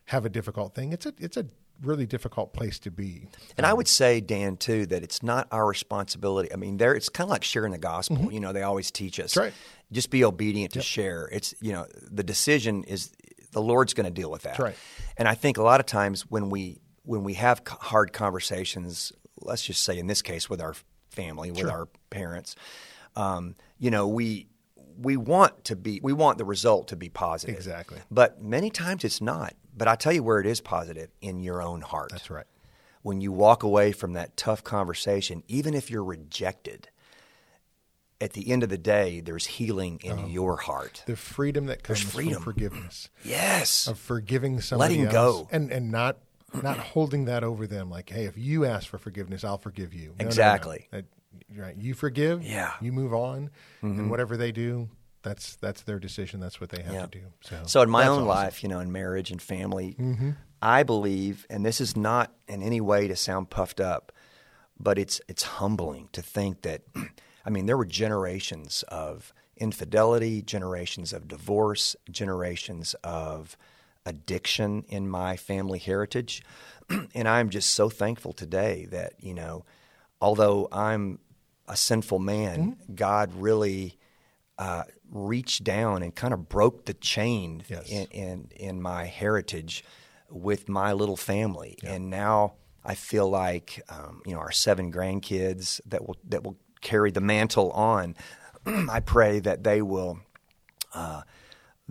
have 0.05 0.25
a 0.25 0.29
difficult 0.29 0.73
thing, 0.75 0.91
it's 0.93 1.05
a 1.05 1.13
it's 1.17 1.37
a 1.37 1.45
really 1.81 2.05
difficult 2.05 2.53
place 2.53 2.77
to 2.79 2.91
be. 2.91 3.27
And 3.57 3.65
I 3.65 3.73
would 3.73 3.87
say, 3.87 4.21
Dan, 4.21 4.57
too, 4.57 4.85
that 4.85 5.01
it's 5.03 5.23
not 5.23 5.47
our 5.51 5.65
responsibility. 5.67 6.51
I 6.53 6.55
mean, 6.55 6.77
there 6.77 6.93
it's 6.95 7.09
kind 7.09 7.27
of 7.27 7.31
like 7.31 7.43
sharing 7.43 7.71
the 7.71 7.77
gospel. 7.77 8.31
You 8.31 8.39
know, 8.39 8.53
they 8.53 8.61
always 8.63 8.91
teach 8.91 9.19
us. 9.19 9.31
Mm-hmm. 9.31 9.39
Right. 9.39 9.53
Just 9.91 10.09
be 10.09 10.23
obedient 10.23 10.73
to 10.73 10.81
share. 10.81 11.29
It's 11.31 11.53
you 11.61 11.71
know, 11.73 11.87
the 12.11 12.23
decision 12.23 12.83
is 12.83 13.11
the 13.51 13.61
Lord's 13.61 13.93
going 13.93 14.05
to 14.05 14.11
deal 14.21 14.29
with 14.31 14.41
that. 14.43 14.59
Right. 14.59 14.75
And 15.17 15.27
I 15.27 15.35
think 15.35 15.57
a 15.57 15.63
lot 15.63 15.79
of 15.79 15.85
times 15.85 16.21
when 16.29 16.49
we 16.49 16.79
when 17.05 17.23
we 17.23 17.33
have 17.35 17.61
hard 17.67 18.13
conversations, 18.13 19.11
let's 19.45 19.63
just 19.65 19.83
say 19.83 19.97
in 19.97 20.07
this 20.07 20.21
case 20.21 20.49
with 20.49 20.61
our 20.61 20.75
family, 21.09 21.51
with 21.51 21.69
our 21.69 21.87
parents, 22.09 22.55
um, 23.15 23.55
you 23.77 23.91
know, 23.91 24.07
we 24.07 24.47
we 24.97 25.17
want 25.17 25.63
to 25.65 25.75
be 25.75 25.99
we 26.03 26.13
want 26.13 26.37
the 26.37 26.45
result 26.45 26.87
to 26.89 26.95
be 26.95 27.09
positive. 27.09 27.55
Exactly. 27.55 27.99
But 28.11 28.41
many 28.41 28.69
times 28.69 29.03
it's 29.03 29.21
not. 29.21 29.53
But 29.75 29.87
I 29.87 29.95
tell 29.95 30.13
you 30.13 30.21
where 30.23 30.39
it 30.39 30.45
is 30.45 30.61
positive 30.61 31.09
in 31.21 31.39
your 31.41 31.61
own 31.61 31.81
heart 31.81 32.09
That's 32.11 32.29
right. 32.29 32.45
when 33.01 33.21
you 33.21 33.31
walk 33.31 33.63
away 33.63 33.91
from 33.91 34.13
that 34.13 34.37
tough 34.37 34.63
conversation, 34.63 35.41
even 35.47 35.73
if 35.73 35.89
you're 35.89 36.03
rejected, 36.03 36.89
at 38.21 38.33
the 38.33 38.51
end 38.51 38.61
of 38.63 38.69
the 38.69 38.77
day, 38.77 39.19
there's 39.19 39.45
healing 39.47 39.99
in 40.03 40.29
your 40.29 40.57
heart. 40.57 41.03
The 41.07 41.15
freedom 41.15 41.65
that 41.65 41.81
comes 41.83 42.01
freedom. 42.01 42.35
from 42.35 42.43
forgiveness, 42.43 43.09
Yes. 43.25 43.87
of 43.87 43.97
forgiving 43.99 44.61
somebody 44.61 44.97
Letting 44.97 45.15
else, 45.15 45.41
go. 45.41 45.47
and 45.51 45.71
and 45.71 45.91
not 45.91 46.17
not 46.61 46.77
holding 46.77 47.25
that 47.25 47.43
over 47.43 47.65
them. 47.67 47.89
Like, 47.89 48.09
hey, 48.09 48.25
if 48.25 48.37
you 48.37 48.65
ask 48.65 48.87
for 48.87 48.97
forgiveness, 48.97 49.43
I'll 49.43 49.57
forgive 49.57 49.93
you. 49.93 50.09
No, 50.09 50.15
no, 50.19 50.23
no. 50.23 50.27
Exactly. 50.27 50.87
That- 50.91 51.05
right. 51.55 51.75
You 51.77 51.93
forgive. 51.93 52.43
Yeah. 52.43 52.67
Mm-hmm. 52.67 52.85
You 52.85 52.91
move 52.91 53.13
on, 53.13 53.49
and 53.81 54.09
whatever 54.09 54.37
they 54.37 54.51
do, 54.51 54.89
that's 55.23 55.55
that's 55.55 55.81
their 55.83 55.99
decision. 55.99 56.39
That's 56.39 56.59
what 56.61 56.69
they 56.69 56.83
have 56.83 56.93
Yeah. 56.93 57.01
to 57.05 57.07
do. 57.07 57.21
So, 57.41 57.61
So 57.65 57.81
in 57.81 57.89
my 57.89 58.03
own 58.07 58.09
awesome. 58.09 58.19
Mm-hmm. 58.21 58.27
life, 58.27 58.63
you 58.63 58.69
know, 58.69 58.79
in 58.79 58.91
marriage 58.91 59.31
and 59.31 59.41
family, 59.41 59.97
I 60.61 60.83
believe, 60.83 61.45
and 61.49 61.65
this 61.65 61.81
is 61.81 61.95
not 61.97 62.31
in 62.47 62.61
any 62.61 62.81
way 62.81 63.07
to 63.07 63.15
sound 63.15 63.49
puffed 63.49 63.79
up, 63.79 64.11
but 64.79 64.97
it's 64.99 65.19
it's 65.27 65.43
humbling 65.43 66.09
to 66.11 66.21
think 66.21 66.61
that, 66.63 66.81
I 67.45 67.49
mean, 67.49 67.65
there 67.65 67.77
were 67.77 67.85
generations 67.85 68.83
of 68.89 69.33
infidelity, 69.57 70.41
generations 70.41 71.13
of 71.13 71.27
divorce, 71.27 71.95
generations 72.11 72.95
of 73.03 73.55
addiction 74.05 74.83
in 74.89 75.07
my 75.09 75.35
family 75.37 75.79
heritage, 75.79 76.43
and 77.15 77.27
I'm 77.27 77.49
just 77.49 77.73
so 77.73 77.89
thankful 77.89 78.33
today 78.33 78.87
that 78.91 79.13
you 79.19 79.33
know, 79.33 79.65
although 80.21 80.67
I'm 80.71 81.19
a 81.67 81.77
sinful 81.77 82.19
man, 82.19 82.75
Mm-hmm. 82.77 82.95
God 82.95 83.33
really 83.35 83.97
uh, 84.57 84.83
reached 85.09 85.63
down 85.63 86.03
and 86.03 86.13
kind 86.13 86.33
of 86.33 86.49
broke 86.49 86.85
the 86.85 86.93
chain 86.93 87.63
Yes. 87.67 87.89
in, 87.89 88.05
in 88.07 88.47
in 88.55 88.81
my 88.81 89.05
heritage 89.05 89.83
with 90.29 90.67
my 90.67 90.93
little 90.93 91.17
family, 91.17 91.77
and 91.83 92.09
now 92.09 92.53
I 92.83 92.95
feel 92.95 93.29
like 93.29 93.81
um, 93.89 94.21
you 94.25 94.33
know 94.33 94.39
our 94.39 94.51
seven 94.51 94.91
grandkids 94.91 95.79
that 95.85 96.05
will 96.07 96.17
that 96.29 96.43
will 96.43 96.57
carry 96.81 97.11
the 97.11 97.21
mantle 97.21 97.71
on. 97.71 98.15
I 98.65 98.99
pray 98.99 99.39
that 99.39 99.63
they 99.63 99.81
will 99.81 100.19
uh, 100.93 101.21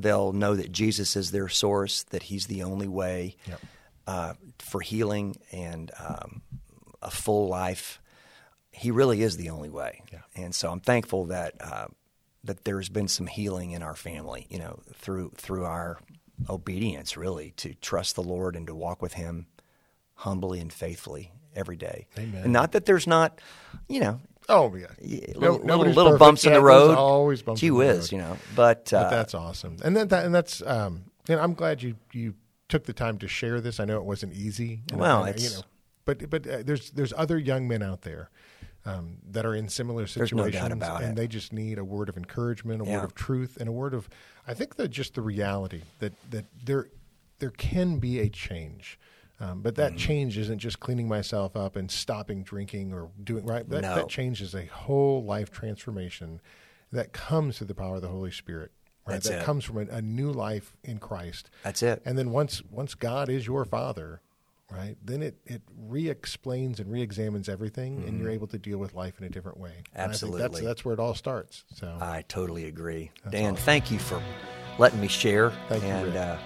they'll 0.03 0.33
know 0.33 0.55
that 0.55 0.73
Jesus 0.73 1.17
is 1.17 1.31
their 1.31 1.49
source, 1.49 2.03
that 2.05 2.25
He's 2.25 2.47
the 2.47 2.63
only 2.63 2.89
way 2.89 3.37
Yep. 3.47 3.61
uh, 4.07 4.33
for 4.59 4.81
healing 4.81 5.37
and 5.53 5.91
um, 5.99 6.43
a 7.01 7.11
full 7.11 7.49
life. 7.49 8.01
He 8.71 8.91
really 8.91 9.23
is 9.23 9.37
the 9.37 9.51
only 9.51 9.69
way, 9.71 10.03
Yeah. 10.13 10.21
and 10.35 10.55
so 10.55 10.71
I'm 10.71 10.81
thankful 10.81 11.27
that 11.27 11.55
uh, 11.61 11.87
that 12.45 12.65
there's 12.65 12.89
been 12.89 13.07
some 13.09 13.27
healing 13.29 13.71
in 13.73 13.83
our 13.83 13.95
family, 13.95 14.47
you 14.51 14.59
know, 14.59 14.81
through 14.95 15.33
through 15.37 15.65
our 15.65 15.99
obedience, 16.49 17.17
really, 17.17 17.53
to 17.59 17.75
trust 17.75 18.15
the 18.17 18.23
Lord 18.23 18.57
and 18.57 18.67
to 18.67 18.75
walk 18.75 19.01
with 19.03 19.13
Him 19.13 19.47
humbly 20.15 20.59
and 20.61 20.73
faithfully 20.73 21.33
every 21.55 21.77
day. 21.77 22.07
Amen. 22.19 22.45
And 22.45 22.53
not 22.53 22.73
that 22.73 22.87
there's 22.87 23.07
not, 23.07 23.41
you 23.89 24.01
know, 24.01 24.21
Oh 24.49 24.75
yeah. 24.75 24.87
yeah, 25.01 25.33
No- 25.37 25.57
little, 25.57 25.87
little, 25.93 26.19
bumps 26.19 26.45
in 26.45 26.53
the 26.53 26.61
road. 26.61 26.97
always 26.97 27.43
bumps 27.43 27.61
Gee 27.61 27.69
in 27.69 27.73
the 27.75 27.79
whiz, 27.79 28.13
road. 28.13 28.13
you 28.13 28.19
know. 28.19 28.37
But, 28.57 28.93
uh, 28.93 29.05
But 29.05 29.11
that's 29.11 29.35
awesome, 29.35 29.77
and 29.85 29.97
then 29.97 30.09
that, 30.09 30.25
and 30.25 30.35
that's 30.35 30.63
um, 30.63 31.05
and 31.29 31.41
I'm 31.41 31.55
glad 31.55 31.83
you 31.83 31.95
you 32.13 32.35
took 32.69 32.85
the 32.85 32.93
time 32.93 33.19
to 33.19 33.29
share 33.29 33.61
this. 33.61 33.79
I 33.81 33.85
know 33.85 33.97
it 33.99 34.05
wasn't 34.05 34.33
easy. 34.35 34.81
Well, 34.93 35.25
it's- 35.27 35.43
you 35.45 35.51
know, 35.57 35.63
but 36.05 36.29
but 36.31 36.47
uh, 36.47 36.63
there's 36.65 36.91
there's 36.91 37.13
other 37.17 37.39
young 37.39 37.69
men 37.69 37.83
out 37.83 38.03
there 38.03 38.31
um, 38.85 39.19
that 39.31 39.47
are 39.47 39.55
in 39.55 39.69
similar 39.69 40.07
situations, 40.09 40.73
about 40.73 41.03
and 41.03 41.13
it. 41.13 41.17
they 41.21 41.29
just 41.29 41.53
need 41.53 41.79
a 41.79 41.85
word 41.85 42.09
of 42.09 42.17
encouragement, 42.17 42.83
a 42.83 42.85
Yeah. 42.85 42.97
word 42.99 43.05
of 43.05 43.15
truth, 43.15 43.57
and 43.61 43.69
a 43.69 43.73
word 43.73 43.95
of 43.95 44.09
I 44.47 44.55
think 44.55 44.75
that 44.77 44.89
just 44.89 45.15
the 45.15 45.23
reality 45.23 45.83
that 46.01 46.13
that 46.31 46.47
there 46.65 46.89
there 47.39 47.51
can 47.51 47.99
be 47.99 48.19
a 48.19 48.29
change. 48.29 48.99
Um, 49.43 49.61
but 49.61 49.75
Mm-hmm. 49.75 49.83
that 49.95 49.97
change 49.99 50.39
isn't 50.39 50.59
just 50.61 50.79
cleaning 50.81 51.09
myself 51.09 51.57
up 51.57 51.75
and 51.77 51.91
stopping 51.91 52.43
drinking 52.45 52.93
or 52.95 53.11
doing 53.25 53.45
right. 53.45 53.69
That, 53.69 53.83
No. 53.83 53.97
that 53.97 54.09
change 54.09 54.41
is 54.41 54.55
a 54.55 54.67
whole 54.67 55.25
life 55.25 55.51
transformation 55.51 56.41
that 56.93 57.13
comes 57.13 57.59
through 57.59 57.67
the 57.67 57.75
power 57.75 57.97
of 57.97 58.03
the 58.03 58.09
Holy 58.09 58.31
Spirit. 58.31 58.71
Right? 59.05 59.15
That's 59.15 59.29
that 59.29 59.41
it. 59.43 59.45
comes 59.45 59.65
from 59.65 59.79
a, 59.79 59.87
a 59.97 60.01
new 60.01 60.31
life 60.31 60.77
in 60.85 60.99
Christ. 60.99 61.51
That's 61.65 61.83
it. 61.83 62.03
And 62.05 62.17
then 62.17 62.31
once 62.31 62.63
once 62.71 62.95
God 62.95 63.29
is 63.29 63.45
your 63.49 63.65
father, 63.65 64.21
right? 64.71 64.97
Then 65.05 65.23
it 65.23 65.39
it 65.45 65.63
re-explains 65.77 66.79
and 66.79 66.89
re-examines 66.93 67.49
everything, 67.49 68.05
and 68.07 68.21
you're 68.21 68.31
able 68.31 68.47
to 68.47 68.59
deal 68.59 68.79
with 68.79 68.95
life 68.95 69.19
in 69.19 69.25
a 69.27 69.29
different 69.29 69.59
way. 69.59 69.71
Think 69.71 69.89
that's 69.93 70.19
Mm-hmm. 70.23 70.35
Absolutely. 70.35 70.65
that's 70.65 70.85
where 70.85 70.95
it 70.95 71.01
all 71.01 71.15
starts. 71.15 71.65
So 71.75 71.99
I 72.01 72.23
totally 72.29 72.67
agree. 72.67 73.11
Dan, 73.31 73.57
thank 73.57 73.91
you 73.91 73.99
for 73.99 74.23
letting 74.79 75.01
me 75.01 75.09
share. 75.09 75.51
Thank 75.69 75.83
you, 75.83 75.89
and 75.89 76.07
Rick. 76.07 76.15
uh, 76.17 76.37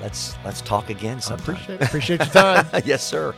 let's 0.00 0.36
let's 0.44 0.60
talk 0.60 0.90
again 0.90 1.16
I 1.18 1.20
sometime. 1.20 1.54
appreciate 1.54 1.82
appreciate 1.82 2.18
your 2.20 2.26
time. 2.64 2.66
yes, 2.84 3.02
sir. 3.06 3.34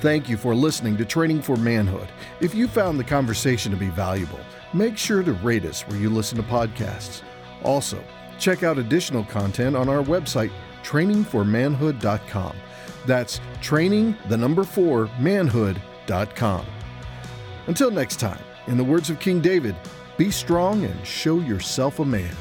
Thank 0.00 0.28
you 0.28 0.36
for 0.36 0.54
listening 0.54 0.96
to 0.98 1.04
Training 1.04 1.42
for 1.42 1.56
Manhood. 1.56 2.08
If 2.40 2.54
you 2.54 2.68
found 2.68 3.00
the 3.00 3.04
conversation 3.04 3.72
to 3.72 3.76
be 3.78 3.88
valuable, 3.88 4.38
make 4.72 4.96
sure 4.96 5.22
to 5.24 5.32
rate 5.34 5.64
us 5.64 5.82
where 5.88 5.98
you 5.98 6.08
listen 6.08 6.36
to 6.36 6.44
podcasts. 6.44 7.22
Also, 7.64 8.02
check 8.38 8.62
out 8.62 8.78
additional 8.78 9.24
content 9.24 9.74
on 9.74 9.88
our 9.88 10.02
website, 10.04 10.52
training4manhood.com. 10.84 12.56
That's 13.06 13.40
training, 13.60 14.16
the 14.28 14.36
number 14.36 14.62
four, 14.64 15.10
manhood.com. 15.18 16.64
Until 17.66 17.90
next 17.90 18.20
time, 18.20 18.40
in 18.68 18.76
the 18.76 18.84
words 18.84 19.10
of 19.10 19.18
King 19.18 19.40
David, 19.40 19.74
be 20.16 20.30
strong 20.30 20.84
and 20.84 21.06
show 21.06 21.40
yourself 21.40 21.98
a 21.98 22.04
man. 22.04 22.34